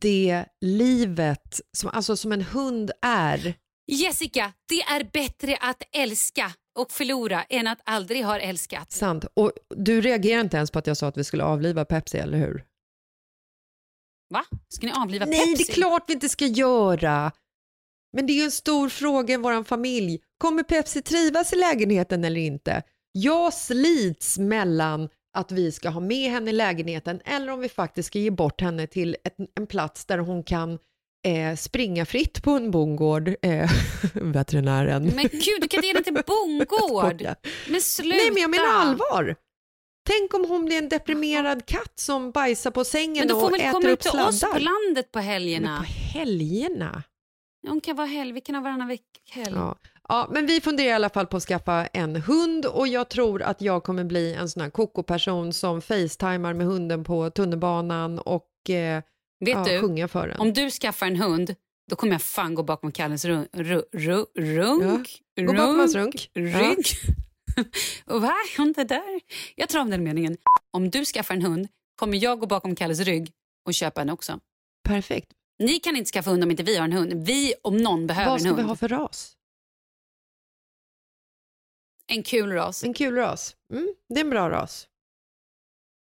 det 0.00 0.44
livet 0.60 1.60
som, 1.76 1.90
alltså, 1.92 2.16
som 2.16 2.32
en 2.32 2.42
hund 2.42 2.90
är. 3.02 3.54
Jessica, 3.86 4.52
det 4.68 4.82
är 4.82 5.10
bättre 5.12 5.56
att 5.60 5.82
älska 5.92 6.52
och 6.78 6.90
förlora 6.90 7.42
än 7.42 7.66
att 7.66 7.78
aldrig 7.84 8.24
ha 8.24 8.38
älskat. 8.38 8.92
Sant. 8.92 9.24
Och 9.34 9.52
du 9.76 10.00
reagerar 10.00 10.40
inte 10.40 10.56
ens 10.56 10.70
på 10.70 10.78
att 10.78 10.86
jag 10.86 10.96
sa 10.96 11.06
att 11.08 11.16
vi 11.16 11.24
skulle 11.24 11.44
avliva 11.44 11.84
Pepsi, 11.84 12.18
eller 12.18 12.38
hur? 12.38 12.64
Va? 14.30 14.44
Ska 14.68 14.86
ni 14.86 14.92
avliva 14.92 15.26
Nej, 15.26 15.40
Pepsi? 15.40 15.64
det 15.64 15.70
är 15.70 15.74
klart 15.74 16.04
vi 16.08 16.12
inte 16.12 16.28
ska 16.28 16.46
göra. 16.46 17.32
Men 18.12 18.26
det 18.26 18.32
är 18.32 18.34
ju 18.34 18.42
en 18.44 18.50
stor 18.50 18.88
fråga 18.88 19.34
i 19.34 19.36
vår 19.36 19.64
familj. 19.64 20.20
Kommer 20.38 20.62
Pepsi 20.62 21.02
trivas 21.02 21.52
i 21.52 21.56
lägenheten 21.56 22.24
eller 22.24 22.40
inte? 22.40 22.82
Jag 23.12 23.54
slits 23.54 24.38
mellan 24.38 25.08
att 25.34 25.52
vi 25.52 25.72
ska 25.72 25.88
ha 25.88 26.00
med 26.00 26.30
henne 26.30 26.50
i 26.50 26.52
lägenheten 26.52 27.20
eller 27.24 27.52
om 27.52 27.60
vi 27.60 27.68
faktiskt 27.68 28.06
ska 28.06 28.18
ge 28.18 28.30
bort 28.30 28.60
henne 28.60 28.86
till 28.86 29.16
ett, 29.24 29.36
en 29.56 29.66
plats 29.66 30.04
där 30.04 30.18
hon 30.18 30.42
kan 30.42 30.78
eh, 31.26 31.56
springa 31.56 32.06
fritt 32.06 32.42
på 32.42 32.50
en 32.50 32.70
bondgård, 32.70 33.28
eh, 33.42 33.70
veterinären. 34.14 35.04
Men 35.16 35.28
gud, 35.32 35.60
du 35.60 35.68
kan 35.68 35.78
inte 35.78 35.86
ge 35.86 35.92
den 35.92 36.04
till 36.04 36.14
bondgård. 36.26 37.26
Men 37.68 37.80
sluta. 37.80 38.16
Nej, 38.16 38.30
men 38.32 38.42
jag 38.42 38.50
menar 38.50 38.68
allvar. 38.74 39.36
Tänk 40.08 40.34
om 40.34 40.44
hon 40.48 40.64
blir 40.64 40.78
en 40.78 40.88
deprimerad 40.88 41.66
katt 41.66 41.92
som 41.94 42.30
bajsar 42.30 42.70
på 42.70 42.84
sängen 42.84 43.18
Men 43.18 43.28
då 43.28 43.40
får 43.40 43.46
och 43.46 43.52
väl 43.52 43.60
äter 43.60 43.72
komma 43.72 43.86
upp 43.88 43.92
ut 43.92 44.00
till 44.00 44.20
oss 44.20 44.38
sladdar. 44.38 44.54
på 44.54 44.64
landet 44.64 45.12
på 45.12 45.18
Men 45.18 45.26
helgerna. 45.28 45.78
på 45.78 45.84
helgerna? 46.18 47.02
Hon 47.68 47.80
kan 47.80 47.96
vara 47.96 48.06
helg. 48.06 48.32
Vi 48.32 48.40
kan 48.40 48.54
ha 48.54 48.62
varannan 48.62 48.88
veckhelg. 48.88 49.54
Ja. 49.54 49.76
Ja, 50.08 50.28
men 50.30 50.46
vi 50.46 50.60
funderar 50.60 50.88
i 50.88 50.92
alla 50.92 51.08
fall 51.10 51.26
på 51.26 51.36
att 51.36 51.42
skaffa 51.42 51.86
en 51.86 52.16
hund 52.16 52.66
och 52.66 52.88
jag 52.88 53.08
tror 53.08 53.42
att 53.42 53.60
jag 53.60 53.84
kommer 53.84 54.04
bli 54.04 54.34
en 54.34 54.48
sån 54.48 54.62
här 54.62 54.70
koko-person 54.70 55.52
som 55.52 55.82
facetimar 55.82 56.54
med 56.54 56.66
hunden 56.66 57.04
på 57.04 57.30
tunnelbanan 57.30 58.18
och 58.18 58.70
eh, 58.70 59.02
Vet 59.44 59.54
ja, 59.54 59.64
du, 59.64 59.80
sjunga 59.80 60.08
för 60.08 60.28
den. 60.28 60.40
om 60.40 60.52
du 60.52 60.70
skaffar 60.70 61.06
en 61.06 61.16
hund, 61.16 61.54
då 61.90 61.96
kommer 61.96 62.12
jag 62.12 62.22
fan 62.22 62.54
gå 62.54 62.62
bakom 62.62 62.92
Kalles 62.92 63.24
runk. 63.24 63.48
Runk? 63.52 63.86
runk, 64.38 65.20
Gå 65.40 65.52
bakom 65.52 65.78
hans 65.78 65.94
runk. 65.94 66.30
Rygg. 66.34 66.86
Och 68.06 68.22
Va? 68.22 68.32
Det 68.76 68.84
där? 68.84 69.20
Jag 69.56 69.68
tror 69.68 69.80
om 69.80 69.90
den 69.90 70.04
meningen. 70.04 70.36
Om 70.70 70.90
du 70.90 71.04
skaffar 71.04 71.34
en 71.34 71.42
hund 71.42 71.68
kommer 71.96 72.22
jag 72.24 72.38
gå 72.40 72.46
bakom 72.46 72.74
Kalles 72.76 73.00
rygg 73.00 73.30
och 73.66 73.74
köpa 73.74 74.02
en 74.02 74.10
också. 74.10 74.38
Perfekt. 74.88 75.32
Ni 75.58 75.72
kan 75.78 75.96
inte 75.96 76.10
skaffa 76.10 76.30
hund 76.30 76.44
om 76.44 76.50
inte 76.50 76.62
vi 76.62 76.76
har 76.76 76.84
en 76.84 76.92
hund. 76.92 77.12
Vi 77.26 77.54
om 77.62 77.76
någon 77.76 78.06
behöver 78.06 78.30
Vad 78.30 78.34
en 78.34 78.40
ska 78.40 78.48
hund. 78.48 78.62
vi 78.62 78.68
ha 78.68 78.76
för 78.76 78.88
ras? 78.88 79.32
En 82.12 82.22
kul 82.22 82.52
ras. 82.52 82.84
En 82.84 82.94
kul 82.94 83.14
ras. 83.14 83.56
Mm, 83.72 83.94
det 84.08 84.20
är 84.20 84.24
en 84.24 84.30
bra 84.30 84.50
ras. 84.50 84.88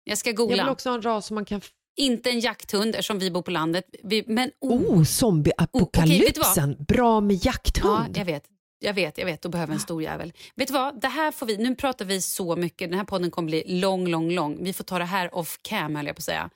Jag 0.03 0.17
ska 0.17 0.29
Jag 0.29 0.37
googla. 0.37 0.63
vill 0.63 0.69
också 0.71 0.89
ha 0.89 0.95
en 0.95 1.01
ras 1.01 1.25
som 1.25 1.35
man 1.35 1.45
kan... 1.45 1.61
Inte 1.97 2.29
en 2.29 2.39
jakthund 2.39 2.89
eftersom 2.89 3.19
vi 3.19 3.31
bor 3.31 3.41
på 3.41 3.51
landet. 3.51 3.85
Vi, 4.03 4.23
men 4.27 4.51
oh, 4.61 4.71
Oh, 4.71 4.81
okej, 4.81 4.93
vet 4.93 5.01
du 5.01 5.03
zombieapokalypsen! 5.03 6.75
Bra 6.87 7.21
med 7.21 7.35
Ja, 7.35 7.41
jakthund. 7.43 8.17
jag 8.17 8.25
vet. 8.25 8.43
Jag 8.79 8.93
vet, 8.93 9.17
jag 9.17 9.25
vet. 9.25 9.41
Då 9.41 9.49
behöver 9.49 9.73
en 9.73 9.79
stor 9.79 10.03
jävel. 10.03 10.33
Vet 10.55 10.67
du 10.67 10.73
vad? 10.73 11.01
Det 11.01 11.07
här 11.07 11.31
får 11.31 11.45
vi, 11.45 11.57
nu 11.57 11.75
pratar 11.75 12.05
vi 12.05 12.21
så 12.21 12.55
mycket. 12.55 12.89
Den 12.89 12.97
här 12.99 13.05
podden 13.05 13.31
kommer 13.31 13.45
bli 13.45 13.79
lång, 13.79 14.07
lång, 14.07 14.31
lång. 14.31 14.63
Vi 14.63 14.73
får 14.73 14.83
ta 14.83 14.99
det 14.99 15.05
här 15.05 15.35
off 15.35 15.59
cam, 15.61 15.95
höll 15.95 16.05
jag 16.07 16.15
på 16.15 16.19
att 16.19 16.23
säga. 16.23 16.49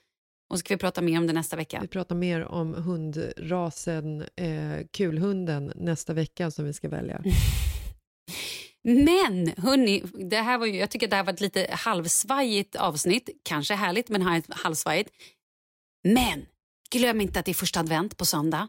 Och 0.49 0.57
så 0.57 0.59
ska 0.59 0.73
vi 0.73 0.77
prata 0.77 1.01
mer 1.01 1.17
om 1.17 1.27
det 1.27 1.33
nästa 1.33 1.55
vecka. 1.55 1.79
Vi 1.81 1.87
pratar 1.87 2.15
mer 2.15 2.45
om 2.45 2.73
hundrasen 2.73 4.21
eh, 4.35 4.87
kulhunden 4.91 5.73
nästa 5.75 6.13
vecka 6.13 6.51
som 6.51 6.65
vi 6.65 6.73
ska 6.73 6.89
välja. 6.89 7.21
Men 8.83 9.47
hörni, 9.57 10.03
det 10.29 10.37
här 10.41 10.57
var 10.57 10.65
ju, 10.65 10.75
jag 10.77 10.89
tycker 10.89 11.05
att 11.07 11.09
det 11.11 11.15
här 11.15 11.23
var 11.23 11.33
ett 11.33 11.41
lite 11.41 11.67
halvsvajigt 11.71 12.75
avsnitt. 12.75 13.29
Kanske 13.43 13.73
härligt, 13.73 14.09
men 14.09 14.21
halv- 14.21 14.51
halvsvajigt. 14.53 15.09
Men 16.03 16.45
glöm 16.91 17.21
inte 17.21 17.39
att 17.39 17.45
det 17.45 17.51
är 17.51 17.53
första 17.53 17.79
advent 17.79 18.17
på 18.17 18.25
söndag. 18.25 18.67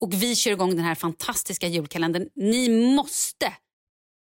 Och 0.00 0.12
vi 0.14 0.36
kör 0.36 0.50
igång 0.50 0.70
den 0.76 0.84
här 0.84 0.94
fantastiska 0.94 1.66
julkalendern. 1.68 2.28
Ni 2.34 2.68
måste, 2.94 3.52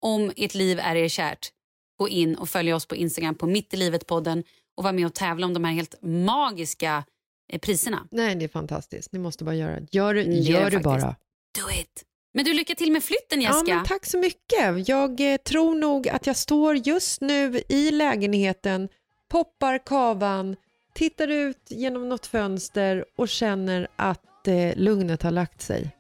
om 0.03 0.33
ert 0.37 0.55
liv 0.55 0.79
är 0.79 0.97
er 0.97 1.09
kärt, 1.09 1.53
gå 1.99 2.09
in 2.09 2.35
och 2.35 2.49
följa 2.49 2.77
oss 2.77 2.87
på 2.87 2.97
Instagram 2.97 3.35
på 3.35 3.47
Mitt 3.47 3.75
i 3.75 3.77
livet-podden 3.77 4.45
och 4.77 4.83
vara 4.85 4.93
med 4.93 5.07
och 5.07 5.15
tävla 5.15 5.47
om 5.47 5.55
de 5.55 5.65
här 5.65 5.73
helt 5.73 5.95
magiska 6.03 7.05
eh, 7.53 7.59
priserna. 7.61 8.09
Nej, 8.11 8.35
det 8.35 8.45
är 8.45 8.49
fantastiskt. 8.49 9.13
Ni 9.13 9.19
måste 9.19 9.45
bara 9.45 9.55
göra 9.55 9.81
det. 9.81 9.87
Gör, 9.93 10.15
är 10.15 10.23
gör 10.23 10.71
det 10.71 10.77
det 10.77 10.83
bara. 10.83 11.17
Do 11.59 11.71
it! 11.81 12.05
Men 12.39 12.45
du, 12.45 12.53
lycka 12.53 12.75
till 12.75 12.93
med 12.93 13.05
flytten 13.05 13.41
Ja, 13.41 13.51
Jessica. 13.51 13.75
men 13.75 13.85
tack 13.85 14.07
så 14.07 14.19
mycket. 14.19 14.89
Jag 14.89 15.33
eh, 15.33 15.37
tror 15.37 15.75
nog 15.75 16.09
att 16.09 16.27
jag 16.27 16.37
står 16.37 16.77
just 16.77 17.21
nu 17.21 17.63
i 17.69 17.91
lägenheten, 17.91 18.89
poppar 19.29 19.79
kavan, 19.87 20.57
tittar 20.95 21.29
ut 21.29 21.67
genom 21.69 22.09
något 22.09 22.27
fönster 22.27 23.05
och 23.17 23.29
känner 23.29 23.89
att 23.97 24.49
eh, 24.49 24.77
lugnet 24.77 25.23
har 25.23 25.31
lagt 25.31 25.63
sig. 25.63 25.91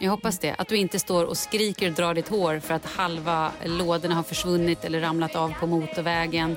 Jag 0.00 0.10
hoppas 0.10 0.38
det. 0.38 0.54
Att 0.58 0.68
du 0.68 0.76
inte 0.76 0.98
står 0.98 1.24
och 1.24 1.36
skriker 1.36 1.88
och 1.88 1.94
drar 1.94 2.14
ditt 2.14 2.28
hår 2.28 2.58
för 2.58 2.74
att 2.74 2.86
halva 2.86 3.52
lådorna 3.64 4.14
har 4.14 4.22
försvunnit 4.22 4.84
eller 4.84 5.00
ramlat 5.00 5.36
av 5.36 5.54
på 5.60 5.66
motorvägen. 5.66 6.56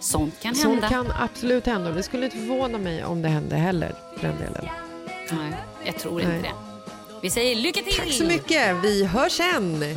Sånt 0.00 0.40
kan 0.40 0.54
Sånt 0.54 0.72
hända. 0.72 0.88
kan 0.88 1.12
absolut 1.20 1.66
hända 1.66 1.90
det 1.90 2.02
skulle 2.02 2.24
inte 2.24 2.36
förvåna 2.36 2.78
mig 2.78 3.04
om 3.04 3.22
det 3.22 3.28
hände 3.28 3.56
heller 3.56 3.94
för 4.16 4.28
den 4.28 4.38
delen. 4.38 4.68
Nej, 5.30 5.52
jag 5.84 5.98
tror 5.98 6.20
inte 6.20 6.32
Nej. 6.32 6.42
det. 6.42 6.71
Vi 7.22 7.30
säger 7.30 7.54
lycka 7.56 7.82
till! 7.82 7.92
Tack 7.96 8.12
så 8.12 8.24
mycket. 8.24 8.76
Vi 8.82 9.04
hörs 9.04 9.32
sen. 9.32 9.80
Leva 9.80 9.96